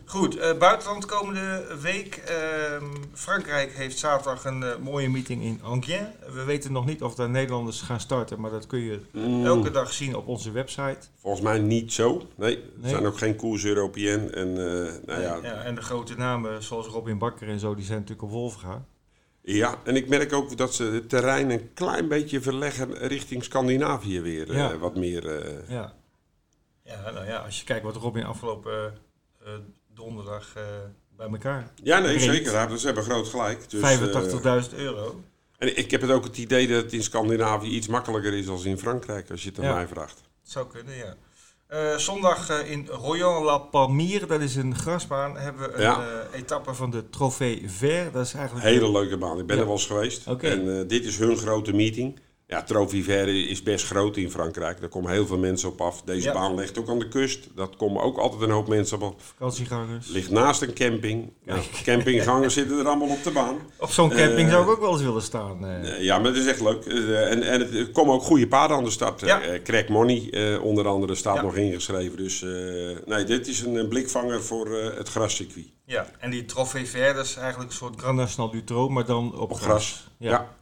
Goed, 0.05 0.37
eh, 0.37 0.59
buitenland 0.59 1.07
komende 1.07 1.77
week. 1.81 2.17
Ehm, 2.17 2.85
Frankrijk 3.13 3.73
heeft 3.73 3.99
zaterdag 3.99 4.45
een 4.45 4.63
eh, 4.63 4.77
mooie 4.77 5.09
meeting 5.11 5.43
in 5.43 5.61
Angers. 5.63 6.03
We 6.33 6.45
weten 6.45 6.73
nog 6.73 6.87
niet 6.87 7.03
of 7.03 7.15
daar 7.15 7.31
Nederlanders 7.31 7.81
gaan 7.81 8.01
starten, 8.01 8.41
maar 8.41 8.51
dat 8.51 8.67
kun 8.67 8.79
je 8.79 9.01
Mm, 9.13 9.47
elke 9.47 9.71
dag 9.71 9.93
zien 9.93 10.17
op 10.17 10.27
onze 10.29 10.51
website. 10.51 10.99
Volgens 11.21 11.43
mij 11.43 11.59
niet 11.59 11.93
zo. 11.93 12.27
Nee, 12.35 12.57
er 12.57 12.63
Nee. 12.77 12.91
zijn 12.91 13.07
ook 13.07 13.19
geen 13.19 13.37
koers 13.37 13.65
European. 13.65 14.31
En 14.31 14.49
eh, 14.49 14.93
nou 15.07 15.21
ja, 15.21 15.39
Ja, 15.43 15.63
en 15.63 15.75
de 15.75 15.83
grote 15.83 16.15
namen 16.17 16.63
zoals 16.63 16.87
Robin 16.87 17.19
Bakker 17.19 17.49
en 17.49 17.59
zo, 17.59 17.75
die 17.75 17.85
zijn 17.85 17.99
natuurlijk 17.99 18.27
op 18.27 18.31
Wolfga. 18.35 18.85
Ja, 19.41 19.79
en 19.85 19.97
ik 19.97 20.09
merk 20.09 20.33
ook 20.33 20.57
dat 20.57 20.75
ze 20.75 20.85
het 20.85 21.09
terrein 21.09 21.51
een 21.51 21.73
klein 21.75 22.09
beetje 22.09 22.41
verleggen 22.41 22.95
richting 22.95 23.45
Scandinavië 23.45 24.21
weer. 24.21 24.55
Ja. 24.55 24.79
wat 24.79 24.97
meer. 24.97 25.43
Ja. 25.69 25.93
Ja, 26.83 27.11
nou 27.11 27.27
ja, 27.27 27.37
als 27.37 27.59
je 27.59 27.65
kijkt 27.65 27.85
wat 27.85 27.97
Robin 27.97 28.25
afgelopen 28.25 28.95
donderdag 29.95 30.53
eh, 30.57 30.63
bij 31.17 31.27
elkaar. 31.29 31.71
Ja, 31.83 31.99
nee, 31.99 32.19
zeker. 32.19 32.53
Ja, 32.53 32.77
Ze 32.77 32.87
hebben 32.87 33.05
groot 33.05 33.29
gelijk. 33.29 33.71
Dus, 33.71 33.81
85.000 33.81 34.75
euro. 34.77 35.23
eh, 35.59 35.69
en 35.69 35.77
ik 35.79 35.91
heb 35.91 36.01
het 36.01 36.11
ook 36.11 36.25
het 36.25 36.39
idee 36.39 36.69
dat 36.69 36.83
het 36.83 36.93
in 36.93 37.03
Scandinavië 37.03 37.69
iets 37.69 37.87
makkelijker 37.87 38.33
is 38.35 38.47
dan 38.47 38.65
in 38.65 38.79
Frankrijk, 38.79 39.31
als 39.31 39.43
je 39.43 39.49
het 39.49 39.59
aan 39.59 39.65
Ja. 39.65 39.75
mij 39.75 39.87
vraagt. 39.87 40.21
Zou 40.43 40.67
kunnen, 40.67 40.95
ja. 40.97 41.15
Eh, 41.67 41.97
zondag 41.97 42.65
in 42.65 42.87
Royan 42.91 43.43
La 43.45 43.59
Palmire, 43.59 44.27
dat 44.27 44.41
is 44.41 44.57
een 44.57 44.75
grasbaan, 44.77 45.37
hebben 45.37 45.69
we 45.69 45.75
een 45.75 45.81
Ja. 45.83 46.27
etappe 46.33 46.75
van 46.75 46.91
de 46.91 47.11
Trofee 47.11 47.63
Vert. 47.67 48.13
Dat 48.13 48.27
is 48.27 48.35
eigenlijk 48.35 48.67
Hele 48.67 48.91
leuke 48.91 49.17
baan. 49.19 49.39
Ik 49.39 49.47
ben 49.47 49.57
Ja. 49.57 49.61
er 49.63 49.69
wel 49.69 49.77
eens 49.77 49.87
geweest. 49.87 50.27
Oké. 50.27 50.47
En 50.49 50.87
dit 50.89 51.05
is 51.05 51.19
hun 51.19 51.37
grote 51.37 51.73
meeting. 51.73 52.21
Ja, 52.47 52.65
Vert 52.89 53.29
is 53.29 53.63
best 53.63 53.87
groot 53.87 54.17
in 54.17 54.31
Frankrijk. 54.31 54.81
Daar 54.81 54.89
komen 54.89 55.11
heel 55.11 55.27
veel 55.27 55.39
mensen 55.39 55.69
op 55.69 55.81
af. 55.81 56.03
Deze 56.03 56.27
Ja. 56.27 56.33
baan 56.33 56.55
ligt 56.55 56.79
ook 56.79 56.89
aan 56.89 56.99
de 56.99 57.09
kust. 57.09 57.49
Dat 57.55 57.77
komen 57.77 58.03
ook 58.03 58.19
altijd 58.19 58.43
een 58.43 58.51
hoop 58.51 58.69
mensen 58.69 59.03
op. 59.03 59.21
vakantiegangers. 59.23 60.09
Ligt 60.09 60.31
naast 60.31 60.63
een 60.63 60.75
camping. 60.75 61.33
Nou, 61.45 61.61
campinggangers 61.85 62.55
zitten 62.55 62.79
er 62.79 62.87
allemaal 62.87 63.09
op 63.09 63.23
de 63.23 63.31
baan. 63.31 63.57
Op 63.79 63.91
zo'n 63.91 64.09
camping 64.09 64.47
Eh, 64.47 64.51
zou 64.51 64.65
ik 64.65 64.71
ook 64.71 64.81
wel 64.81 64.93
eens 64.93 65.03
willen 65.03 65.23
staan. 65.23 65.65
eh. 65.67 65.93
Eh, 65.97 66.03
Ja, 66.03 66.19
maar 66.19 66.27
het 66.27 66.37
is 66.37 66.47
echt 66.47 66.61
leuk. 66.61 66.85
En, 66.85 67.43
en 67.43 67.61
het, 67.61 67.75
er 67.75 67.91
komen 67.91 68.15
ook 68.15 68.23
goede 68.23 68.49
paarden 68.49 68.77
aan 68.77 68.85
de 68.85 68.91
start. 68.91 69.21
Ja. 69.21 69.41
Craig 69.63 69.89
Money 69.89 70.59
onder 70.59 70.87
andere 70.89 71.15
staat 71.15 71.37
Ja. 71.37 71.43
nog 71.43 71.57
ingeschreven. 71.57 72.17
Dus 72.17 72.45
nee, 73.07 73.25
dit 73.25 73.47
is 73.49 73.61
een, 73.61 73.89
blikvanger 73.89 74.43
voor 74.43 74.71
het 74.71 75.09
grascircuit. 75.09 75.67
Ja, 75.85 76.11
en 76.19 76.31
die 76.31 76.45
Trofee 76.45 76.87
dat 77.15 77.25
is 77.25 77.37
eigenlijk 77.37 77.71
een 77.71 77.77
soort 77.77 78.01
Grand 78.01 78.17
National 78.17 78.51
Dutro, 78.51 78.89
maar 78.89 79.05
dan 79.07 79.35
op, 79.39 79.51
Op 79.51 79.57
gras. 79.61 80.09
Ja. 80.19 80.55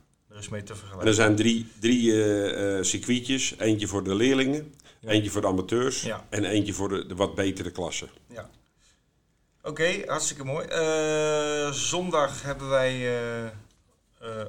Mee 0.49 0.63
te 0.63 0.73
En 0.73 0.79
er 0.79 0.81
vergelijken. 0.85 1.15
zijn 1.15 1.37
drie, 1.37 1.67
drie 1.81 2.13
eh, 2.13 2.79
eh, 2.79 2.85
circuitjes. 2.85 3.55
Eentje 3.59 3.87
voor 3.87 4.05
de 4.05 4.15
leerlingen. 4.15 4.75
Ja. 5.01 5.09
Eentje 5.09 5.31
voor 5.31 5.41
de 5.41 5.47
amateurs 5.47 6.03
Ja. 6.03 6.27
en 6.29 6.45
eentje 6.45 6.73
voor 6.73 6.89
de, 6.89 7.07
de 7.07 7.15
wat 7.15 7.35
betere 7.35 7.71
klassen. 7.71 8.09
Ja. 8.27 8.51
Oké, 9.63 10.03
hartstikke 10.07 10.45
mooi. 10.45 10.67
Eh, 10.67 11.73
zondag 11.73 12.43
hebben 12.43 12.69
wij 12.69 13.21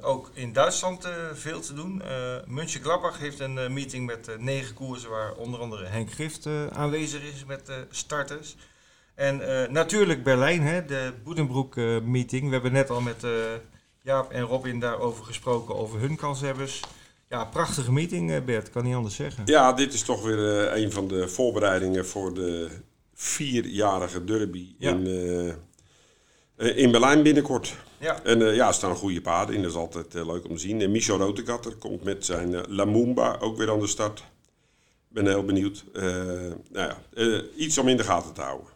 ook 0.00 0.30
in 0.34 0.52
Duitsland 0.52 1.08
veel 1.34 1.60
te 1.60 1.74
doen. 1.74 2.02
München 2.46 2.80
Gladbach 2.80 3.18
heeft 3.18 3.40
een 3.40 3.72
meeting 3.72 4.06
met 4.06 4.36
negen 4.38 4.74
koersen 4.74 5.10
waar 5.10 5.34
onder 5.34 5.60
andere 5.60 5.84
Henk 5.86 6.12
Gift 6.12 6.46
aanwezig 6.72 7.22
is 7.22 7.44
met 7.44 7.70
starters. 7.90 8.56
En 9.14 9.36
natuurlijk 9.72 10.24
Berlijn, 10.24 10.62
hè, 10.62 10.84
de 10.84 11.12
Boedenbroek 11.24 11.76
meeting. 12.02 12.46
We 12.46 12.52
hebben 12.52 12.72
net 12.72 12.90
al 12.90 13.00
met 13.00 13.26
Jaap 14.04 14.30
en 14.30 14.42
Robin 14.42 14.80
daarover 14.80 15.24
gesproken, 15.24 15.76
over 15.76 16.00
hun 16.00 16.16
kanshebbers. 16.16 16.80
Ja, 17.28 17.44
prachtige 17.44 17.92
meeting 17.92 18.32
eh, 18.32 18.44
Bert, 18.44 18.70
kan 18.70 18.84
niet 18.84 18.94
anders 18.94 19.14
zeggen. 19.14 19.42
Ja, 19.46 19.72
dit 19.72 19.92
is 19.92 20.02
toch 20.02 20.22
weer 20.22 20.68
eh, 20.68 20.82
een 20.82 20.92
van 20.92 21.08
de 21.08 21.28
voorbereidingen 21.28 22.06
voor 22.06 22.34
de 22.34 22.68
vierjarige 23.14 24.24
derby 24.24 24.74
Ja. 24.78 24.90
in, 24.90 25.06
eh, 26.56 26.76
in 26.76 26.90
Berlijn 26.90 27.22
binnenkort. 27.22 27.76
Ja. 27.98 28.22
En 28.22 28.38
ja, 28.54 28.68
er 28.68 28.74
staan 28.74 28.96
goede 28.96 29.20
paarden 29.20 29.54
in, 29.54 29.62
dat 29.62 29.70
is 29.70 29.76
altijd 29.76 30.14
leuk 30.14 30.44
om 30.48 30.54
te 30.54 30.60
zien. 30.60 30.80
En 30.80 30.90
Michel 30.90 31.18
Rotegatter 31.18 31.74
komt 31.74 32.02
met 32.02 32.24
zijn 32.24 32.70
Lamumba 32.74 33.36
ook 33.40 33.56
weer 33.56 33.70
aan 33.70 33.80
de 33.80 33.86
start. 33.86 34.24
Ben 35.08 35.26
heel 35.26 35.44
benieuwd. 35.44 35.84
Nou 35.92 36.58
ja, 36.72 36.96
iets 37.56 37.78
om 37.78 37.88
in 37.88 37.96
de 37.96 38.04
gaten 38.04 38.32
te 38.32 38.40
houden. 38.40 38.66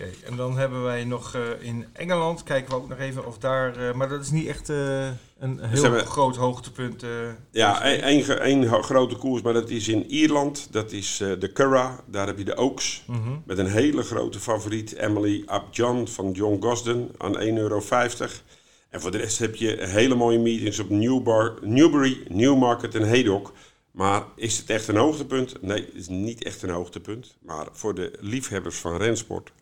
Oké, 0.00 0.10
en 0.24 0.36
dan 0.36 0.58
hebben 0.58 0.82
wij 0.82 1.04
nog 1.04 1.34
eh, 1.34 1.42
in 1.60 1.86
Engeland, 1.92 2.42
kijken 2.42 2.70
we 2.70 2.76
ook 2.76 2.88
nog 2.88 2.98
even 2.98 3.26
of 3.26 3.38
daar, 3.38 3.76
eh, 3.76 3.94
maar 3.94 4.08
dat 4.08 4.20
is 4.20 4.30
niet 4.30 4.46
echt 4.46 4.68
eh, 4.68 5.06
een 5.38 5.60
heel 5.60 6.04
groot 6.04 6.36
hoogtepunt. 6.36 7.04
Ja, 7.50 7.82
één 7.82 8.82
grote 8.82 9.16
koers, 9.16 9.42
maar 9.42 9.52
dat 9.52 9.70
is 9.70 9.88
in 9.88 10.06
Ierland. 10.06 10.68
Dat 10.70 10.92
is 10.92 11.16
de 11.16 11.52
Curra. 11.52 12.00
Daar 12.06 12.26
heb 12.26 12.38
je 12.38 12.44
de 12.44 12.56
Oaks. 12.56 13.04
mhm. 13.06 13.36
Met 13.44 13.58
een 13.58 13.70
hele 13.70 14.02
grote 14.02 14.40
favoriet, 14.40 14.92
Emily 14.92 15.42
Abjan 15.46 16.08
van 16.08 16.30
John 16.32 16.62
Gosden 16.62 17.10
aan 17.18 17.38
1,50 17.40 17.40
euro. 17.42 17.82
En 18.90 19.00
voor 19.00 19.10
de 19.10 19.18
rest 19.18 19.38
heb 19.38 19.54
je 19.54 19.76
hele 19.78 20.14
mooie 20.14 20.38
meetings 20.38 20.78
op 20.78 20.90
Newbar, 20.90 21.58
Newbury, 21.60 22.22
Newmarket 22.28 22.94
en 22.94 23.08
Haydock. 23.08 23.52
Maar 23.90 24.24
is 24.34 24.58
het 24.58 24.70
echt 24.70 24.88
een 24.88 24.96
hoogtepunt? 24.96 25.62
Nee, 25.62 25.80
het 25.80 25.94
is 25.94 26.08
niet 26.08 26.44
echt 26.44 26.62
een 26.62 26.70
hoogtepunt. 26.70 27.36
Maar 27.42 27.66
voor 27.72 27.94
de 27.94 28.12
liefhebbers 28.20 28.76
van 28.76 28.96
rensport 28.96 29.52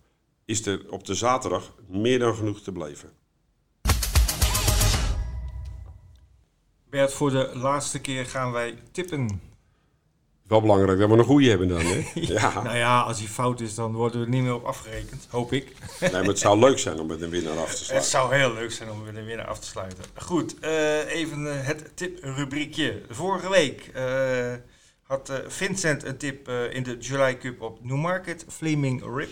is 0.45 0.67
er 0.67 0.81
op 0.91 1.05
de 1.05 1.15
zaterdag 1.15 1.75
meer 1.89 2.19
dan 2.19 2.35
genoeg 2.35 2.61
te 2.61 2.73
beleven. 2.73 3.13
Bert, 6.91 7.13
voor 7.13 7.31
de 7.31 7.51
laatste 7.55 8.01
keer 8.01 8.27
gaan 8.27 8.53
wij 8.53 8.79
tippen. 8.93 9.41
Wel 10.47 10.61
belangrijk 10.61 10.99
dat 10.99 11.09
we 11.11 11.17
een 11.17 11.25
goede 11.25 11.49
hebben 11.49 11.69
dan, 11.69 11.81
hè? 11.81 12.05
Ja, 12.21 12.63
Nou 12.63 12.77
ja, 12.77 13.01
als 13.01 13.19
die 13.19 13.29
fout 13.29 13.61
is, 13.61 13.75
dan 13.75 13.93
worden 13.93 14.19
we 14.21 14.25
er 14.27 14.33
niet 14.33 14.43
meer 14.43 14.55
op 14.55 14.65
afgerekend, 14.65 15.27
hoop 15.31 15.53
ik. 15.53 15.73
nee, 16.01 16.11
maar 16.11 16.23
het 16.23 16.39
zou 16.39 16.59
leuk 16.59 16.79
zijn 16.79 16.99
om 17.01 17.07
met 17.07 17.21
een 17.23 17.31
winnaar 17.31 17.59
af 17.59 17.71
te 17.71 17.77
Het 17.77 17.85
sluiten. 17.85 18.11
zou 18.11 18.35
heel 18.35 18.53
leuk 18.53 18.73
zijn 18.73 18.91
om 18.91 19.03
weer 19.05 19.13
de 19.15 19.23
winnaar 19.23 19.47
af 19.47 19.59
te 19.59 19.67
sluiten. 19.67 20.05
Goed, 20.15 20.59
eh, 20.59 21.07
even 21.15 21.59
eh, 21.59 21.67
het 21.67 21.91
tiprubriekje. 21.97 23.03
Vorige 23.11 23.51
week 23.51 23.91
eh, 23.95 24.53
had 25.03 25.33
Vincent 25.47 26.05
een 26.05 26.17
tip 26.17 26.49
in 26.49 26.83
de 26.83 26.97
July 26.99 27.37
Cup 27.39 27.61
op 27.61 27.85
Newmarket, 27.85 28.45
Flaming 28.49 29.03
Rip. 29.17 29.31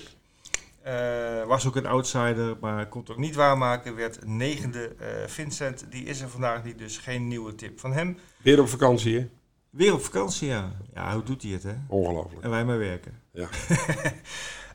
Eh, 0.82 1.46
was 1.46 1.66
ook 1.66 1.76
een 1.76 1.86
outsider, 1.86 2.56
maar 2.60 2.88
kon 2.88 3.00
het 3.00 3.10
ook 3.10 3.18
niet 3.18 3.34
waarmaken. 3.34 3.94
Werd 3.94 4.26
negende. 4.26 4.94
Eh, 4.98 5.06
Vincent, 5.26 5.86
die 5.90 6.04
is 6.04 6.20
er 6.20 6.28
vandaag 6.28 6.64
niet, 6.64 6.78
dus 6.78 6.98
geen 6.98 7.28
nieuwe 7.28 7.54
tip 7.54 7.80
van 7.80 7.92
hem. 7.92 8.18
Weer 8.42 8.60
op 8.60 8.68
vakantie, 8.68 9.18
hè? 9.18 9.28
Weer 9.70 9.92
op 9.92 10.04
vakantie, 10.04 10.48
ja. 10.48 10.72
Ja, 10.94 11.14
hoe 11.14 11.22
doet 11.22 11.42
hij 11.42 11.50
het, 11.50 11.62
hè? 11.62 11.74
Ongelooflijk. 11.88 12.44
En 12.44 12.50
wij 12.50 12.64
maar 12.64 12.78
werken. 12.78 13.20
Ja. 13.32 13.48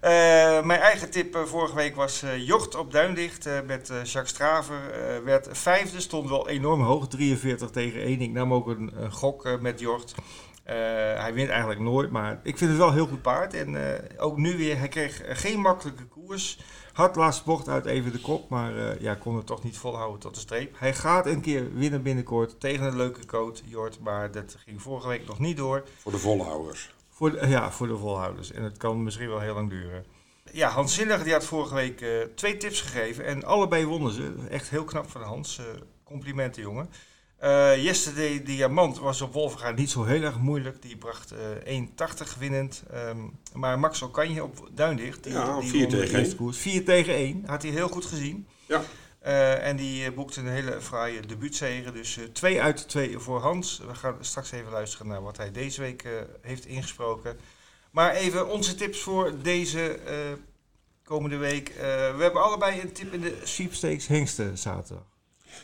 Eh, 0.02 0.64
mijn 0.64 0.80
eigen 0.80 1.10
tip 1.10 1.42
vorige 1.46 1.76
week 1.76 1.96
was 1.96 2.24
Jocht 2.38 2.76
op 2.76 2.92
Duindicht 2.92 3.50
met 3.66 3.88
Jacques 3.88 4.30
Straver. 4.30 4.80
Werd 5.24 5.48
vijfde, 5.52 6.00
stond 6.00 6.30
wel 6.30 6.50
enorm 6.50 6.82
hoog, 6.82 7.08
43 7.08 7.70
tegen 7.70 8.02
1. 8.02 8.22
Ik 8.22 8.32
nam 8.32 8.54
ook 8.54 8.68
een, 8.68 8.92
gok 9.10 9.60
met 9.62 9.80
Jocht. 9.80 10.16
Eh, 10.68 10.76
hij 11.22 11.34
wint 11.34 11.50
eigenlijk 11.50 11.80
nooit, 11.80 12.12
maar 12.12 12.40
ik 12.44 12.58
vind 12.58 12.70
het 12.70 12.80
wel 12.80 12.88
een 12.88 12.94
heel 12.94 13.08
goed 13.08 13.22
paard. 13.22 13.54
En 13.54 13.96
eh, 13.96 14.24
ook 14.24 14.38
nu 14.38 14.58
weer, 14.58 14.78
hij 14.78 14.88
kreeg 14.88 15.22
geen 15.28 15.60
makkelijke 15.60 16.06
koers. 16.06 16.60
Had 16.94 17.16
laatst 17.16 17.46
bocht 17.46 17.70
uit 17.70 17.86
even 17.86 18.12
de 18.12 18.20
kop, 18.20 18.50
maar 18.50 18.78
eh, 18.78 19.02
ja, 19.02 19.16
kon 19.16 19.36
het 19.36 19.46
toch 19.46 19.64
niet 19.64 19.78
volhouden 19.78 20.20
tot 20.20 20.34
de 20.34 20.40
streep. 20.40 20.80
Hij 20.80 20.94
gaat 20.94 21.26
een 21.26 21.42
keer 21.42 21.74
winnen 21.74 22.02
binnenkort 22.02 22.60
tegen 22.60 22.86
een 22.86 22.96
leuke 22.96 23.26
coach, 23.26 23.60
Jort. 23.66 24.00
Maar 24.00 24.32
dat 24.32 24.56
ging 24.66 24.82
vorige 24.82 25.08
week 25.08 25.28
nog 25.28 25.40
niet 25.40 25.58
door. 25.58 25.84
Voor 25.98 26.12
de 26.12 26.18
volhouders. 26.18 26.96
Voor 27.10 27.32
de, 27.32 27.48
ja, 27.48 27.72
voor 27.72 27.88
de 27.88 27.98
volhouders. 27.98 28.52
En 28.52 28.64
het 28.64 28.78
kan 28.78 29.04
misschien 29.04 29.30
wel 29.30 29.40
heel 29.40 29.54
lang 29.54 29.70
duren. 29.70 30.06
Ja, 30.52 30.70
Hans 30.70 30.96
Zinnig 30.96 31.24
die 31.24 31.34
had 31.34 31.46
vorige 31.46 31.76
week 31.76 32.06
twee 32.36 32.58
tips 32.58 32.82
gegeven. 32.82 33.26
En 33.26 33.44
allebei 33.44 33.86
wonnen 33.86 34.12
ze. 34.12 34.34
Echt 34.50 34.70
heel 34.70 34.84
knap 34.84 35.10
van 35.10 35.22
Hans. 35.22 35.62
Complimenten, 36.04 36.62
jongen. 36.62 36.90
Eh 37.38 37.84
Yesterday 37.84 38.44
Diamant 38.44 39.00
was 39.00 39.22
op 39.22 39.34
Wolverga 39.34 39.72
niet 39.72 39.90
zo 39.90 40.04
heel 40.04 40.22
erg 40.22 40.40
moeilijk. 40.40 40.82
Die 40.82 40.98
bracht 40.98 41.32
eh 41.66 41.82
1,80 41.82 42.38
winnend. 42.40 42.84
Ehm, 42.92 43.18
maar 43.54 43.80
Max 43.80 44.02
Okanje 44.02 44.44
op 44.44 44.70
Duindicht. 44.72 45.24
Die, 45.24 45.34
Ja, 45.34 45.60
die 45.60 45.70
vier 45.70 45.82
won 45.82 45.90
de 45.90 45.98
tegen 45.98 46.14
eerste 46.18 46.28
één. 46.36 46.36
koers. 46.38 46.58
4 46.58 46.86
tegen 46.86 47.14
1. 47.14 47.44
Had 47.46 47.62
hij 47.62 47.72
heel 47.72 47.88
goed 47.88 48.06
gezien. 48.06 48.48
Ja. 48.66 48.82
Eh, 49.20 49.68
en 49.68 49.76
die 49.76 50.06
eh, 50.06 50.14
boekte 50.14 50.40
een 50.40 50.48
hele 50.48 50.82
fraaie 50.82 51.20
debuutzege. 51.20 51.92
Dus 51.92 52.18
eh, 52.18 52.24
twee 52.24 52.62
uit 52.62 52.78
de 52.78 52.86
twee 52.86 53.18
voor 53.20 53.40
Hans. 53.40 53.82
We 53.88 53.96
gaan 53.96 54.16
straks 54.20 54.52
even 54.52 54.72
luisteren 54.72 55.08
naar 55.08 55.22
wat 55.24 55.38
hij 55.38 55.52
deze 55.52 55.82
week 55.82 56.04
eh, 56.04 56.12
heeft 56.42 56.66
ingesproken. 56.66 57.38
Maar 57.92 58.14
even 58.14 58.50
onze 58.50 58.76
tips 58.76 59.00
voor 59.00 59.34
deze 59.42 59.92
eh, 59.92 60.16
komende 61.04 61.38
week. 61.38 61.70
Eh, 61.70 61.76
we 62.16 62.24
hebben 62.24 62.44
allebei 62.44 62.82
een 62.82 62.92
tip 62.92 63.14
in 63.14 63.22
de 63.22 63.40
sweepstakes 63.44 64.08
Hengsten 64.08 64.58
zaterdag. 64.58 65.06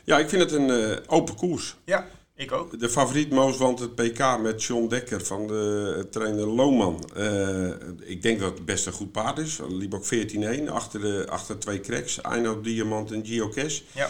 Ja, 0.04 0.20
ik 0.20 0.30
vind 0.30 0.42
het 0.42 0.52
een 0.52 0.70
eh, 0.70 0.98
open 1.08 1.36
koers. 1.36 1.76
Ja, 1.86 2.08
ik 2.36 2.52
ook. 2.52 2.80
De 2.80 2.90
favoriet 2.90 3.30
Moos 3.30 3.58
want 3.58 3.80
het 3.80 3.96
PK 3.96 4.40
met 4.42 4.64
John 4.64 4.88
Dekker 4.88 5.26
van 5.26 5.48
de 5.48 6.08
trainer 6.12 6.48
Lohman. 6.48 7.10
Eh, 7.16 7.70
ik 8.00 8.22
denk 8.22 8.40
dat 8.40 8.54
het 8.54 8.66
best 8.66 8.86
een 8.86 8.94
goed 8.94 9.12
paard 9.12 9.38
is. 9.38 9.60
Liep 9.70 9.94
ook 9.94 10.06
14-1 10.06 10.70
achter, 10.70 11.02
de, 11.02 11.26
achter 11.30 11.60
twee 11.60 11.80
cracks. 11.80 12.22
Eino 12.22 12.62
Diamant 12.62 13.12
en 13.12 13.26
Geocache. 13.26 13.82
Ja. 13.92 14.10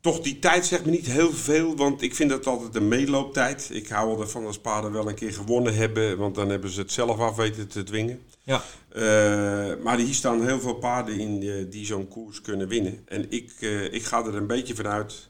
Toch 0.00 0.20
die 0.20 0.38
tijd 0.38 0.66
zegt 0.66 0.84
me 0.84 0.90
niet 0.90 1.06
heel 1.06 1.32
veel, 1.32 1.76
want 1.76 2.02
ik 2.02 2.14
vind 2.14 2.30
dat 2.30 2.46
altijd 2.46 2.74
een 2.74 2.88
meelooptijd. 2.88 3.68
Ik 3.72 3.88
hou 3.88 4.08
wel 4.08 4.20
ervan 4.20 4.46
als 4.46 4.58
paarden 4.58 4.92
wel 4.92 5.08
een 5.08 5.14
keer 5.14 5.32
gewonnen 5.32 5.74
hebben, 5.74 6.18
want 6.18 6.34
dan 6.34 6.48
hebben 6.48 6.70
ze 6.70 6.80
het 6.80 6.92
zelf 6.92 7.18
af 7.18 7.36
weten 7.36 7.68
te 7.68 7.82
dwingen. 7.82 8.20
Ja. 8.42 8.62
Eh, 8.88 9.82
maar 9.82 9.98
hier 9.98 10.14
staan 10.14 10.46
heel 10.46 10.60
veel 10.60 10.74
paarden 10.74 11.18
in 11.18 11.42
eh, 11.42 11.70
die 11.70 11.86
zo'n 11.86 12.08
koers 12.08 12.40
kunnen 12.40 12.68
winnen. 12.68 13.02
En 13.04 13.30
ik, 13.30 13.52
eh, 13.60 13.92
ik 13.92 14.02
ga 14.02 14.24
er 14.24 14.34
een 14.34 14.46
beetje 14.46 14.74
vanuit 14.74 15.28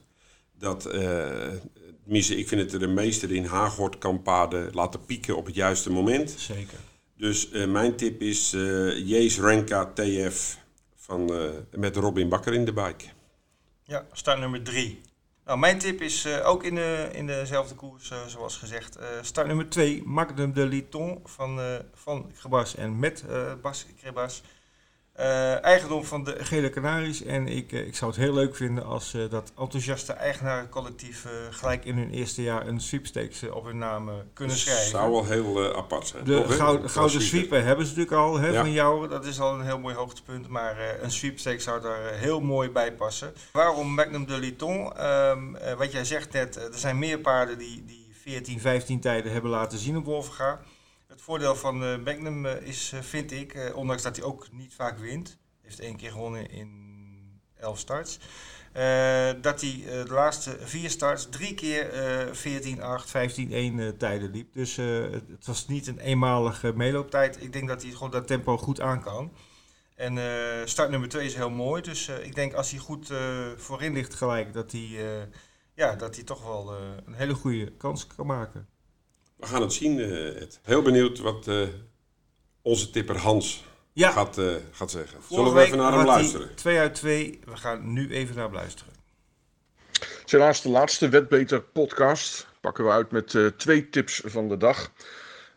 dat, 0.57 0.81
tenminste, 2.03 2.37
ik 2.37 2.47
vind 2.47 2.61
het 2.61 2.73
er 2.73 2.83
een 2.83 2.93
meester 2.93 3.31
in, 3.31 3.45
Hagort 3.45 3.97
kan 3.97 4.21
paarden 4.21 4.69
laten 4.73 5.05
pieken 5.05 5.37
op 5.37 5.45
het 5.45 5.55
juiste 5.55 5.91
moment. 5.91 6.35
Zeker. 6.37 6.77
Dus 7.17 7.49
mijn 7.67 7.95
tip 7.95 8.21
is 8.21 8.49
Jees 9.05 9.39
Renka 9.39 9.91
TF 9.93 10.57
van, 10.95 11.31
met 11.75 11.95
Robin 11.95 12.29
Bakker 12.29 12.53
in 12.53 12.65
de 12.65 12.73
bike. 12.73 13.05
Ja, 13.89 14.05
start 14.11 14.39
nummer 14.39 14.63
drie. 14.63 15.01
Nou, 15.45 15.59
mijn 15.59 15.77
tip 15.77 16.01
is 16.01 16.25
eh, 16.25 16.47
ook 16.47 16.63
in, 16.63 16.75
de, 16.75 17.09
in 17.11 17.27
dezelfde 17.27 17.75
koers, 17.75 18.11
eh, 18.11 18.25
zoals 18.25 18.57
gezegd. 18.57 18.95
eh, 18.95 19.07
start 19.21 19.47
nummer 19.47 19.69
2, 19.69 20.03
Magnum 20.05 20.53
de 20.53 20.65
Liton 20.65 21.19
van, 21.23 21.59
van 21.93 22.31
Grebas 22.35 22.75
en 22.75 22.99
met 22.99 23.23
Bas 23.61 23.85
Grebas. 23.97 24.43
Eh, 25.19 25.63
eigendom 25.63 26.05
van 26.05 26.23
de 26.23 26.35
Gele 26.39 26.69
Canaries. 26.69 27.23
En 27.23 27.47
ik, 27.47 27.71
eh, 27.71 27.87
ik 27.87 27.95
zou 27.95 28.11
het 28.11 28.19
heel 28.19 28.33
leuk 28.33 28.55
vinden 28.55 28.85
als 28.85 29.13
eh, 29.13 29.29
dat 29.29 29.51
enthousiaste 29.57 30.13
eigenarencollectief 30.13 31.25
gelijk 31.49 31.85
in 31.85 31.97
hun 31.97 32.11
eerste 32.11 32.41
jaar 32.41 32.67
een 32.67 32.79
sweepstakes 32.79 33.49
op 33.49 33.65
hun 33.65 33.77
naam 33.77 34.09
kunnen 34.33 34.57
schrijven. 34.57 34.89
Zou 34.89 35.11
wel 35.11 35.25
heel 35.25 35.75
apart 35.75 36.07
zijn. 36.07 36.23
De 36.23 36.33
toch, 36.33 36.55
gouden, 36.55 36.89
sweeper. 36.89 37.21
sweeper 37.21 37.63
hebben 37.63 37.85
ze 37.85 37.91
natuurlijk 37.97 38.21
al 38.21 38.39
hè, 38.39 38.47
Ja. 38.47 38.61
van 38.61 38.71
jou. 38.71 39.07
Dat 39.07 39.25
is 39.25 39.39
al 39.39 39.53
een 39.53 39.65
heel 39.65 39.79
mooi 39.79 39.95
hoogtepunt. 39.95 40.47
Maar 40.47 40.77
een 41.01 41.11
sweepstake 41.11 41.59
zou 41.59 41.81
daar 41.81 42.13
heel 42.13 42.41
mooi 42.41 42.69
bij 42.69 42.93
passen. 42.93 43.33
Waarom 43.51 43.93
Magnum 43.93 44.25
de 44.25 44.37
Liton? 44.37 44.97
Ehm, 44.97 45.55
eh, 45.55 45.73
wat 45.73 45.91
jij 45.91 46.05
zegt 46.05 46.31
net, 46.31 46.55
er 46.55 46.69
zijn 46.79 46.99
meer 46.99 47.19
paarden 47.19 47.57
die, 47.57 47.83
die 47.85 48.07
14, 48.21 48.59
15 48.59 48.99
tijden 48.99 49.31
hebben 49.31 49.51
laten 49.51 49.79
zien 49.79 49.97
op 49.97 50.05
Wolvenga. 50.05 50.59
Het 51.19 51.27
voordeel 51.27 51.55
van 51.55 51.83
eh, 51.83 51.97
Magnum 51.97 52.45
eh, 52.45 52.61
is, 52.61 52.91
eh, 52.93 53.01
vind 53.01 53.31
ik, 53.31 53.71
ondanks 53.75 54.03
dat 54.03 54.15
hij 54.15 54.25
ook 54.25 54.51
niet 54.51 54.73
vaak 54.73 54.99
wint. 54.99 55.37
Heeft 55.61 55.79
één 55.79 55.95
keer 55.95 56.11
gewonnen 56.11 56.49
in 56.49 56.69
11 57.55 57.79
starts. 57.79 58.19
dat 59.41 59.61
hij 59.61 59.83
de 59.85 60.05
laatste 60.09 60.57
vier 60.59 60.89
starts 60.89 61.29
drie 61.29 61.53
keer 61.53 61.89
eh 61.89 62.33
14, 62.33 62.81
8, 62.81 63.09
15, 63.09 63.51
1 63.51 63.79
eh, 63.79 63.87
tijden 63.87 64.31
liep. 64.31 64.53
Dus 64.53 64.75
het, 64.75 65.45
was 65.45 65.67
niet 65.67 65.87
een 65.87 65.99
eenmalige 65.99 66.73
meelooptijd. 66.75 67.41
Ik 67.41 67.53
denk 67.53 67.67
dat 67.67 67.81
hij 67.81 67.91
gewoon 67.91 68.11
dat 68.11 68.27
tempo 68.27 68.57
goed 68.57 68.81
aan 68.81 69.01
kan. 69.01 69.31
En 69.95 70.17
start 70.67 70.89
nummer 70.89 71.09
2 71.09 71.25
is 71.25 71.35
heel 71.35 71.49
mooi. 71.49 71.81
Dus 71.81 72.07
ik 72.07 72.35
denk 72.35 72.53
als 72.53 72.71
hij 72.71 72.79
goed 72.79 73.11
voorin 73.55 73.93
ligt 73.93 74.13
gelijk, 74.13 74.53
dat 74.53 74.71
hij, 74.71 75.27
ja, 75.73 75.95
dat 75.95 76.15
hij 76.15 76.23
toch 76.23 76.43
wel 76.43 76.73
een 77.05 77.13
hele 77.13 77.33
goede 77.33 77.71
kans 77.77 78.07
kan 78.07 78.25
maken. 78.25 78.67
We 79.39 79.45
gaan 79.45 79.61
het 79.61 79.73
zien, 79.73 79.99
eh, 79.99 80.41
Ed. 80.41 80.59
Heel 80.63 80.81
benieuwd 80.81 81.19
wat 81.19 81.47
eh, 81.47 81.61
onze 82.61 82.89
tipper 82.89 83.17
Hans 83.17 83.63
Ja, 83.93 84.11
gaat, 84.11 84.37
eh, 84.37 84.45
gaat 84.71 84.91
zeggen. 84.91 85.21
vorige 85.21 85.35
Zullen 85.35 85.53
we 85.53 85.61
even 85.61 85.77
naar 85.77 85.93
hem 85.93 86.05
luisteren? 86.05 86.55
2 86.55 86.77
uit 86.77 86.95
2. 86.95 87.39
We 87.45 87.57
gaan 87.57 87.93
nu 87.93 88.11
even 88.11 88.35
naar 88.35 88.43
hem 88.43 88.53
luisteren. 88.53 88.93
Het 89.99 90.23
is 90.25 90.31
helaas 90.31 90.61
de 90.61 90.69
laatste 90.69 91.09
Wetbeter 91.09 91.61
podcast. 91.61 92.47
Pakken 92.61 92.83
we 92.83 92.91
uit 92.91 93.11
met 93.11 93.35
eh, 93.35 93.45
twee 93.45 93.89
tips 93.89 94.21
van 94.25 94.47
de 94.49 94.57
dag. 94.57 94.91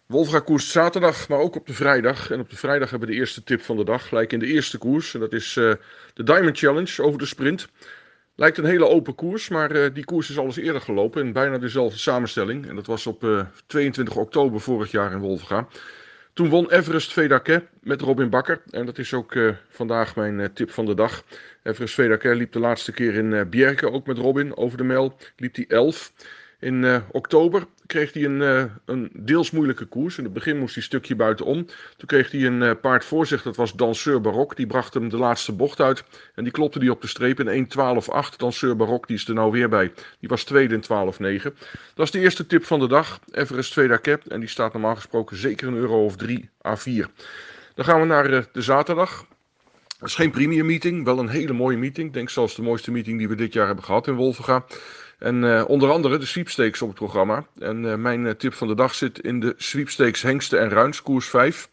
Wolfga 0.06 0.38
koerst 0.38 0.70
zaterdag, 0.70 1.28
maar 1.28 1.38
ook 1.38 1.56
op 1.56 1.66
de 1.66 1.74
vrijdag. 1.74 2.30
En 2.30 2.40
op 2.40 2.50
de 2.50 2.56
vrijdag 2.56 2.90
hebben 2.90 3.08
we 3.08 3.14
de 3.14 3.20
eerste 3.20 3.44
tip 3.44 3.62
van 3.62 3.76
de 3.76 3.84
dag, 3.84 4.08
gelijk 4.08 4.32
in 4.32 4.38
de 4.38 4.46
eerste 4.46 4.78
koers. 4.78 5.14
En 5.14 5.20
dat 5.20 5.32
is 5.32 5.56
eh, 5.56 5.72
de 6.14 6.22
Diamond 6.22 6.58
Challenge 6.58 7.02
over 7.02 7.18
de 7.18 7.26
sprint. 7.26 7.68
Lijkt 8.34 8.58
een 8.58 8.64
hele 8.64 8.88
open 8.88 9.14
koers, 9.14 9.48
maar 9.48 9.70
eh, 9.70 9.94
die 9.94 10.04
koers 10.04 10.30
is 10.30 10.38
al 10.38 10.44
eens 10.44 10.56
eerder 10.56 10.80
gelopen 10.80 11.26
in 11.26 11.32
bijna 11.32 11.58
dezelfde 11.58 11.98
samenstelling. 11.98 12.68
En 12.68 12.74
dat 12.74 12.86
was 12.86 13.06
op 13.06 13.24
eh, 13.24 13.46
22 13.66 14.16
oktober 14.16 14.60
vorig 14.60 14.90
jaar 14.90 15.12
in 15.12 15.18
Wolfga. 15.18 15.68
Toen 16.32 16.48
won 16.48 16.70
Everest 16.70 17.12
Vedaké 17.12 17.68
met 17.80 18.00
Robin 18.00 18.30
Bakker. 18.30 18.62
En 18.70 18.86
dat 18.86 18.98
is 18.98 19.14
ook 19.14 19.34
eh, 19.34 19.54
vandaag 19.68 20.16
mijn 20.16 20.40
eh, 20.40 20.48
tip 20.54 20.70
van 20.70 20.86
de 20.86 20.94
dag. 20.94 21.24
Everest 21.62 21.94
Vedaké 21.94 22.34
liep 22.34 22.52
de 22.52 22.58
laatste 22.58 22.92
keer 22.92 23.14
in 23.14 23.32
eh 23.32 23.46
Bjerke, 23.46 23.90
ook 23.90 24.06
met 24.06 24.18
Robin, 24.18 24.56
over 24.56 24.78
de 24.78 24.84
mijl. 24.84 25.16
Liep 25.36 25.54
hij 25.54 25.64
11. 25.68 26.12
In 26.60 26.84
eh, 26.84 27.02
oktober 27.10 27.66
kreeg 27.92 28.12
hij 28.12 28.24
een, 28.24 28.42
eh, 28.42 28.64
een 28.84 29.10
deels 29.14 29.50
moeilijke 29.50 29.84
koers. 29.84 30.18
In 30.18 30.24
het 30.24 30.32
begin 30.32 30.58
moest 30.58 30.74
hij 30.74 30.82
een 30.82 30.88
stukje 30.88 31.16
buitenom. 31.16 31.66
Toen 31.96 32.06
kreeg 32.06 32.30
hij 32.30 32.46
een 32.46 32.62
eh, 32.62 32.70
paard 32.80 33.04
voor 33.04 33.26
zich, 33.26 33.42
dat 33.42 33.56
was 33.56 33.72
Danseur 33.72 34.20
Barok. 34.20 34.56
Die 34.56 34.66
bracht 34.66 34.94
hem 34.94 35.08
de 35.08 35.16
laatste 35.16 35.52
bocht 35.52 35.80
uit. 35.80 36.04
En 36.34 36.42
die 36.42 36.52
klopte 36.52 36.78
hij 36.78 36.88
op 36.88 37.00
de 37.00 37.06
streep 37.06 37.40
in 37.40 37.48
1.12.8. 37.48 38.36
Danseur 38.36 38.76
Barok, 38.76 39.06
die 39.06 39.16
is 39.16 39.28
er 39.28 39.34
nou 39.34 39.50
weer 39.50 39.68
bij. 39.68 39.92
Die 40.20 40.28
was 40.28 40.44
tweede 40.44 40.74
in 40.74 40.82
12.9. 40.82 41.54
Dat 41.94 42.06
is 42.06 42.10
de 42.10 42.18
eerste 42.18 42.46
tip 42.46 42.64
van 42.64 42.80
de 42.80 42.88
dag. 42.88 43.20
Everest 43.30 43.72
Veda 43.72 43.98
Cap. 43.98 44.26
En 44.26 44.40
die 44.40 44.48
staat 44.48 44.72
normaal 44.72 44.94
gesproken 44.94 45.36
zeker 45.36 45.68
een 45.68 45.76
euro 45.76 46.04
of 46.04 46.16
3 46.16 46.50
à 46.66 46.76
4. 46.76 47.08
Dan 47.74 47.84
gaan 47.84 48.00
we 48.00 48.06
naar 48.06 48.32
eh, 48.32 48.42
de 48.52 48.62
zaterdag. 48.62 49.26
Dat 49.98 50.08
is 50.08 50.16
geen 50.16 50.30
premium 50.30 50.66
meeting, 50.66 51.04
wel 51.04 51.18
een 51.18 51.28
hele 51.28 51.52
mooie 51.52 51.76
meeting. 51.76 52.06
Ik 52.06 52.14
denk 52.14 52.30
zelfs 52.30 52.54
de 52.54 52.62
mooiste 52.62 52.90
meeting 52.90 53.18
die 53.18 53.28
we 53.28 53.34
dit 53.34 53.52
jaar 53.52 53.66
hebben 53.66 53.84
gehad 53.84 54.06
in 54.06 54.14
Wolvenga. 54.14 54.64
En 55.22 55.44
eh, 55.44 55.64
onder 55.66 55.90
andere 55.90 56.18
de 56.18 56.26
sweepstakes 56.26 56.82
op 56.82 56.88
het 56.88 56.96
programma. 56.96 57.46
En 57.58 57.90
eh, 57.90 57.96
mijn 57.96 58.26
eh, 58.26 58.34
tip 58.34 58.54
van 58.54 58.68
de 58.68 58.74
dag 58.74 58.94
zit 58.94 59.18
in 59.18 59.40
de 59.40 59.54
sweepstakes 59.56 60.22
Hengsten 60.22 60.60
en 60.60 60.68
Ruins, 60.68 61.02
koers 61.02 61.28
5. 61.28 61.68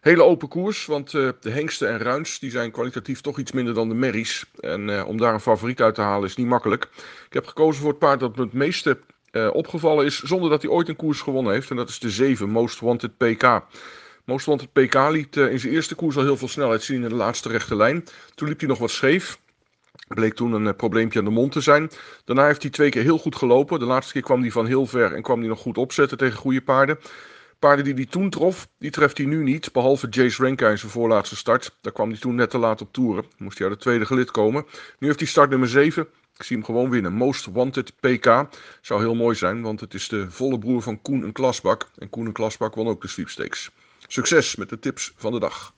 Hele 0.00 0.22
open 0.22 0.48
koers, 0.48 0.86
want 0.86 1.10
de 1.10 1.36
Hengsten 1.42 1.88
en 1.88 1.98
Ruins 1.98 2.38
die 2.38 2.50
zijn 2.50 2.70
kwalitatief 2.70 3.20
toch 3.20 3.38
iets 3.38 3.52
minder 3.52 3.74
dan 3.74 3.88
de 3.88 3.94
Merries. 3.94 4.44
En 4.60 5.04
om 5.04 5.16
daar 5.16 5.34
een 5.34 5.40
favoriet 5.40 5.80
uit 5.80 5.94
te 5.94 6.00
halen 6.00 6.28
is 6.28 6.36
niet 6.36 6.46
makkelijk. 6.46 6.88
Ik 7.26 7.32
heb 7.32 7.46
gekozen 7.46 7.80
voor 7.80 7.90
het 7.90 7.98
paard 7.98 8.20
dat 8.20 8.36
me 8.36 8.42
het 8.42 8.52
meeste 8.52 8.98
opgevallen 9.52 10.04
is, 10.04 10.22
zonder 10.22 10.50
dat 10.50 10.62
hij 10.62 10.70
ooit 10.70 10.88
een 10.88 10.96
koers 10.96 11.20
gewonnen 11.20 11.52
heeft. 11.52 11.70
En 11.70 11.76
dat 11.76 11.88
is 11.88 11.98
de 11.98 12.10
7, 12.10 12.48
Most 12.48 12.80
Wanted 12.80 13.16
PK. 13.16 13.60
Most 14.24 14.46
Wanted 14.46 14.72
PK 14.72 14.94
liet 15.10 15.36
in 15.36 15.60
zijn 15.60 15.72
eerste 15.72 15.94
koers 15.94 16.16
al 16.16 16.22
heel 16.22 16.36
veel 16.36 16.48
snelheid 16.48 16.82
zien 16.82 17.02
in 17.02 17.08
de 17.08 17.14
laatste 17.14 17.48
rechte 17.48 17.76
lijn. 17.76 18.04
Toen 18.34 18.48
liep 18.48 18.58
hij 18.58 18.68
nog 18.68 18.78
wat 18.78 18.90
scheef. 18.90 19.38
Bleek 20.08 20.34
toen 20.34 20.52
een 20.52 20.66
eh, 20.66 20.74
probleempje 20.76 21.18
aan 21.18 21.24
de 21.24 21.30
mond 21.30 21.52
te 21.52 21.60
zijn. 21.60 21.90
Daarna 22.24 22.46
heeft 22.46 22.62
hij 22.62 22.70
twee 22.70 22.90
keer 22.90 23.02
heel 23.02 23.18
goed 23.18 23.36
gelopen. 23.36 23.78
De 23.78 23.84
laatste 23.84 24.12
keer 24.12 24.22
kwam 24.22 24.40
hij 24.40 24.50
van 24.50 24.66
heel 24.66 24.86
ver 24.86 25.14
en 25.14 25.22
kwam 25.22 25.38
hij 25.38 25.48
nog 25.48 25.58
goed 25.58 25.78
opzetten 25.78 26.18
tegen 26.18 26.38
goede 26.38 26.62
paarden. 26.62 26.98
Paarden 27.58 27.84
die 27.84 27.94
hij 27.94 28.06
toen 28.06 28.30
trof, 28.30 28.68
die 28.78 28.90
treft 28.90 29.18
hij 29.18 29.26
nu 29.26 29.42
niet. 29.42 29.72
Behalve 29.72 30.06
Jace 30.08 30.42
Renka 30.42 30.68
in 30.68 30.78
zijn 30.78 30.90
voorlaatste 30.90 31.36
start. 31.36 31.76
Daar 31.80 31.92
kwam 31.92 32.10
hij 32.10 32.18
toen 32.18 32.34
net 32.34 32.50
te 32.50 32.58
laat 32.58 32.80
op 32.80 32.92
toeren. 32.92 33.24
Moest 33.38 33.58
hij 33.58 33.66
uit 33.66 33.74
het 33.74 33.84
tweede 33.84 34.06
gelid 34.06 34.30
komen. 34.30 34.64
Nu 34.98 35.06
heeft 35.06 35.20
hij 35.20 35.28
start 35.28 35.50
nummer 35.50 35.68
7. 35.68 36.08
Ik 36.36 36.42
zie 36.42 36.56
hem 36.56 36.64
gewoon 36.64 36.90
winnen. 36.90 37.12
Most 37.12 37.46
Wanted 37.46 37.92
PK. 38.00 38.48
Zou 38.80 39.00
heel 39.00 39.14
mooi 39.14 39.36
zijn, 39.36 39.62
want 39.62 39.80
het 39.80 39.94
is 39.94 40.08
de 40.08 40.30
volle 40.30 40.58
broer 40.58 40.82
van 40.82 41.02
Koen 41.02 41.24
en 41.24 41.32
Klasbak. 41.32 41.90
En 41.98 42.10
Koen 42.10 42.26
en 42.26 42.32
Klasbak 42.32 42.74
won 42.74 42.88
ook 42.88 43.02
de 43.02 43.08
sweepstakes. 43.08 43.70
Succes 44.06 44.56
met 44.56 44.68
de 44.68 44.78
tips 44.78 45.12
van 45.16 45.32
de 45.32 45.38
dag. 45.38 45.74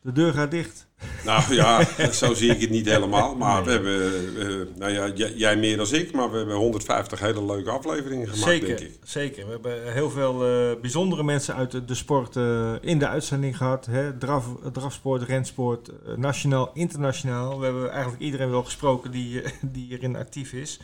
De 0.00 0.12
deur 0.12 0.32
gaat 0.32 0.50
dicht. 0.50 0.86
Nou 1.24 1.54
ja, 1.54 1.84
zo 2.12 2.34
zie 2.34 2.50
ik 2.50 2.60
het 2.60 2.70
niet 2.70 2.86
helemaal. 2.86 3.34
Maar 3.34 3.64
we 3.64 3.70
hebben, 3.70 4.12
eh, 4.38 4.78
nou 4.78 4.92
ja, 4.92 5.28
jij 5.34 5.56
meer 5.56 5.76
dan 5.76 5.86
ik, 5.92 6.12
maar 6.12 6.30
we 6.30 6.36
hebben 6.36 6.56
150 6.56 7.20
hele 7.20 7.44
leuke 7.44 7.70
afleveringen 7.70 8.28
gemaakt, 8.28 8.66
denk 8.66 8.80
ik. 8.80 8.98
zeker. 9.04 9.44
We 9.44 9.50
hebben 9.50 9.92
heel 9.92 10.10
veel 10.10 10.46
eh, 10.46 10.80
bijzondere 10.80 11.22
mensen 11.22 11.54
uit 11.54 11.70
de, 11.70 11.84
de 11.84 11.94
sport 11.94 12.36
eh, 12.36 12.72
in 12.80 12.98
de 12.98 13.08
uitzending 13.08 13.56
gehad. 13.56 13.86
Hè? 13.86 14.18
Draf, 14.18 14.44
drafsport, 14.72 15.22
rensport, 15.22 15.90
nationaal, 16.16 16.70
internationaal. 16.74 17.58
We 17.58 17.64
hebben 17.64 17.90
eigenlijk 17.90 18.22
iedereen 18.22 18.50
wel 18.50 18.64
gesproken 18.64 19.10
die, 19.10 19.42
die 19.60 19.86
hierin 19.86 20.16
actief 20.16 20.52
is. 20.52 20.80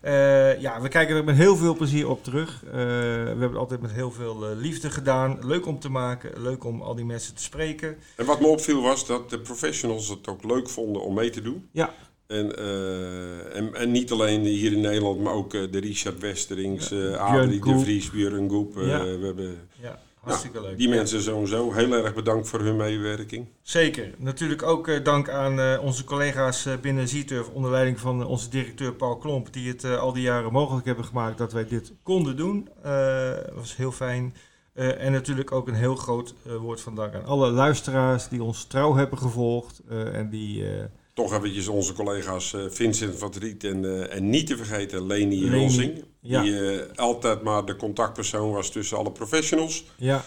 Eh, 0.00 0.60
ja, 0.60 0.80
we 0.80 0.88
kijken 0.88 1.16
er 1.16 1.24
met 1.24 1.36
heel 1.36 1.56
veel 1.56 1.74
plezier 1.74 2.08
op 2.08 2.24
terug. 2.24 2.64
Eh, 2.64 2.72
we 2.72 2.78
hebben 3.26 3.48
het 3.48 3.56
altijd 3.56 3.80
met 3.80 3.92
heel 3.92 4.10
veel 4.10 4.50
eh, 4.50 4.56
liefde 4.56 4.90
gedaan. 4.90 5.38
Leuk 5.40 5.66
om 5.66 5.78
te 5.78 5.88
maken, 5.88 6.42
leuk 6.42 6.64
om 6.64 6.82
al 6.82 6.94
die 6.94 7.04
mensen 7.04 7.34
te 7.34 7.42
spreken. 7.42 7.96
En 8.16 8.26
wat 8.26 8.40
me 8.40 8.46
opviel 8.46 8.82
was 8.82 9.06
dat 9.06 9.30
de 9.30 9.38
professionals 9.38 10.08
het 10.08 10.28
ook 10.28 10.44
leuk 10.44 10.68
vonden 10.68 11.02
om 11.02 11.14
mee 11.14 11.30
te 11.30 11.42
doen. 11.42 11.68
Ja, 11.72 11.94
En, 12.26 12.56
en, 13.52 13.74
en 13.74 13.90
niet 13.90 14.12
alleen 14.12 14.40
hier 14.40 14.72
in 14.72 14.80
Nederland, 14.80 15.20
maar 15.20 15.32
ook 15.32 15.50
de 15.50 15.78
Richard 15.78 16.18
Westerings, 16.18 16.92
Adrie 16.92 17.60
de. 17.60 17.78
Vries, 17.78 18.10
Björn 18.10 18.48
Goep. 18.48 18.74
Ja. 18.76 19.04
we 19.04 19.26
hebben 19.26 19.68
hartstikke 20.20 20.60
leuk. 20.60 20.78
die 20.78 20.88
mensen 20.88 21.22
sowieso 21.22 21.72
heel 21.72 21.92
erg 21.92 22.14
bedankt 22.14 22.48
voor 22.48 22.60
hun 22.60 22.76
medewerking. 22.76 23.46
Zeker. 23.62 24.14
Natuurlijk 24.16 24.62
ook 24.62 24.88
eh, 24.88 25.04
dank 25.04 25.28
aan 25.28 25.60
eh, 25.60 25.82
onze 25.82 26.04
collega's 26.04 26.66
eh, 26.66 26.76
binnen 26.76 27.08
Zieturf 27.08 27.48
onder 27.48 27.70
leiding 27.70 28.00
van 28.00 28.26
onze 28.26 28.48
directeur 28.48 28.94
Paul 28.94 29.16
Klomp, 29.16 29.52
die 29.52 29.68
het 29.68 29.84
al 29.84 30.12
die 30.12 30.22
jaren 30.22 30.52
mogelijk 30.52 30.86
hebben 30.86 31.04
gemaakt 31.04 31.38
dat 31.38 31.52
wij 31.52 31.66
dit 31.66 31.92
konden 32.02 32.36
doen. 32.36 32.68
Eh 32.82 33.30
was 33.54 33.76
heel 33.76 33.92
fijn. 33.92 34.34
En 34.74 35.12
natuurlijk 35.12 35.52
ook 35.52 35.68
een 35.68 35.74
heel 35.74 35.96
groot 35.96 36.34
woord 36.60 36.80
van 36.80 36.94
dank 36.94 37.14
aan 37.14 37.24
alle 37.24 37.50
luisteraars 37.50 38.28
die 38.28 38.42
ons 38.42 38.64
trouw 38.64 38.94
hebben 38.94 39.18
gevolgd 39.18 39.82
en 39.88 40.30
die 40.30 40.64
Toch 41.20 41.34
eventjes 41.34 41.68
onze 41.68 41.92
collega's 41.92 42.52
eh, 42.52 42.60
Vincent 42.68 43.18
van 43.18 43.32
Riet 43.38 43.64
en, 43.64 43.84
eh, 43.84 44.16
en 44.16 44.30
niet 44.30 44.46
te 44.46 44.56
vergeten 44.56 45.06
Leni 45.06 45.50
ja. 46.20 46.42
Die 46.42 46.70
eh, 46.70 46.96
altijd 46.96 47.42
maar 47.42 47.64
de 47.64 47.76
contactpersoon 47.76 48.52
was 48.52 48.70
tussen 48.70 48.96
alle 48.96 49.10
professionals. 49.10 49.84
ja, 49.96 50.24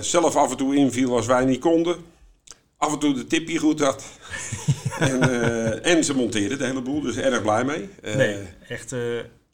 zelf 0.00 0.36
af 0.36 0.50
en 0.50 0.56
toe 0.56 0.74
inviel 0.74 1.16
als 1.16 1.26
wij 1.26 1.44
niet 1.44 1.60
konden. 1.60 1.96
Af 2.76 2.92
en 2.92 2.98
toe 2.98 3.14
de 3.14 3.26
tipje 3.26 3.58
goed 3.58 3.80
had. 3.80 4.04
en, 4.98 5.82
en 5.82 6.04
ze 6.04 6.14
monteerde 6.14 6.56
de 6.56 6.64
hele 6.64 6.82
boel, 6.82 7.00
dus 7.00 7.16
erg 7.16 7.42
blij 7.42 7.64
mee. 7.64 7.88
Nee, 8.16 8.38
echt 8.68 8.94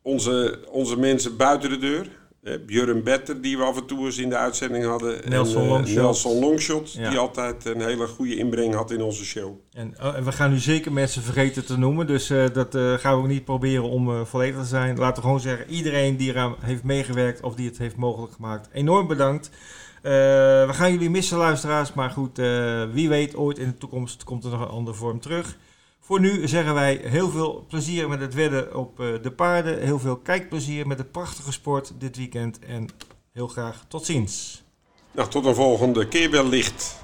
onze, 0.03 0.59
onze 0.69 0.99
mensen 0.99 1.37
buiten 1.37 1.71
de 1.71 1.79
deur. 1.79 2.09
Eh, 2.43 2.55
Björn 2.67 3.03
Better, 3.03 3.41
die 3.41 3.57
we 3.59 3.63
af 3.65 3.77
en 3.77 3.87
toe 3.87 4.05
eens 4.05 4.19
in 4.19 4.29
de 4.29 4.37
uitzending 4.37 4.85
hadden. 4.85 5.21
Nelson 5.29 5.61
en, 5.61 5.67
eh, 5.67 5.73
Longshot. 5.73 5.97
Nelson 5.97 6.39
Longshot, 6.41 6.93
Ja. 6.93 7.11
die 7.11 7.19
altijd 7.19 7.65
een 7.65 7.81
hele 7.81 8.07
goede 8.07 8.37
inbreng 8.37 8.75
had 8.75 8.91
in 8.91 9.03
onze 9.03 9.25
show. 9.25 9.59
En, 9.73 9.95
oh, 10.03 10.19
we 10.19 10.33
gaan 10.33 10.51
nu 10.51 10.59
zeker 10.59 10.93
mensen 10.93 11.23
vergeten 11.23 11.65
te 11.65 11.79
noemen. 11.79 12.07
Dus 12.07 12.31
eh, 12.31 12.45
dat 12.53 12.75
eh, 12.75 12.93
gaan 12.95 13.17
we 13.17 13.23
ook 13.23 13.29
niet 13.29 13.45
proberen 13.45 13.85
om 13.85 14.27
volledig 14.27 14.61
te 14.61 14.67
zijn. 14.67 14.97
Laten 14.99 15.15
we 15.17 15.23
gewoon 15.23 15.41
zeggen, 15.41 15.71
iedereen 15.71 16.17
die 16.17 16.31
eraan 16.31 16.55
heeft 16.61 16.83
meegewerkt 16.83 17.43
of 17.43 17.55
die 17.55 17.69
het 17.69 17.79
heeft 17.79 17.97
mogelijk 17.97 18.33
gemaakt, 18.33 18.69
enorm 18.73 19.07
bedankt. 19.07 19.51
we 20.03 20.69
gaan 20.71 20.93
jullie 20.93 21.11
missen, 21.11 21.39
luisteraars. 21.39 21.93
Maar 21.93 22.11
goed, 22.11 22.37
wie 22.93 23.09
weet, 23.09 23.37
ooit 23.37 23.59
in 23.59 23.67
de 23.67 23.79
toekomst 23.79 24.25
komt 24.25 24.45
er 24.45 24.51
nog 24.51 24.61
een 24.61 24.69
andere 24.69 24.97
vorm 24.97 25.21
terug. 25.21 25.57
Voor 26.11 26.21
nu 26.21 26.49
zeggen 26.49 26.75
wij 26.75 27.01
heel 27.05 27.31
veel 27.31 27.65
plezier 27.69 28.09
met 28.09 28.21
het 28.21 28.35
wedden 28.35 28.77
op 28.77 28.97
de 28.97 29.33
paarden. 29.37 29.83
Heel 29.83 29.99
veel 29.99 30.17
kijkplezier 30.17 30.87
met 30.87 30.99
de 30.99 31.05
prachtige 31.05 31.53
sport 31.53 31.93
dit 31.99 32.17
weekend. 32.17 32.59
En 32.59 32.89
heel 33.33 33.49
graag 33.49 33.85
tot 33.89 34.05
ziens. 34.05 34.63
Nou, 35.13 35.29
tot 35.29 35.45
een 35.45 35.55
volgende 35.55 36.09
keer 36.09 36.31
wellicht. 36.31 37.01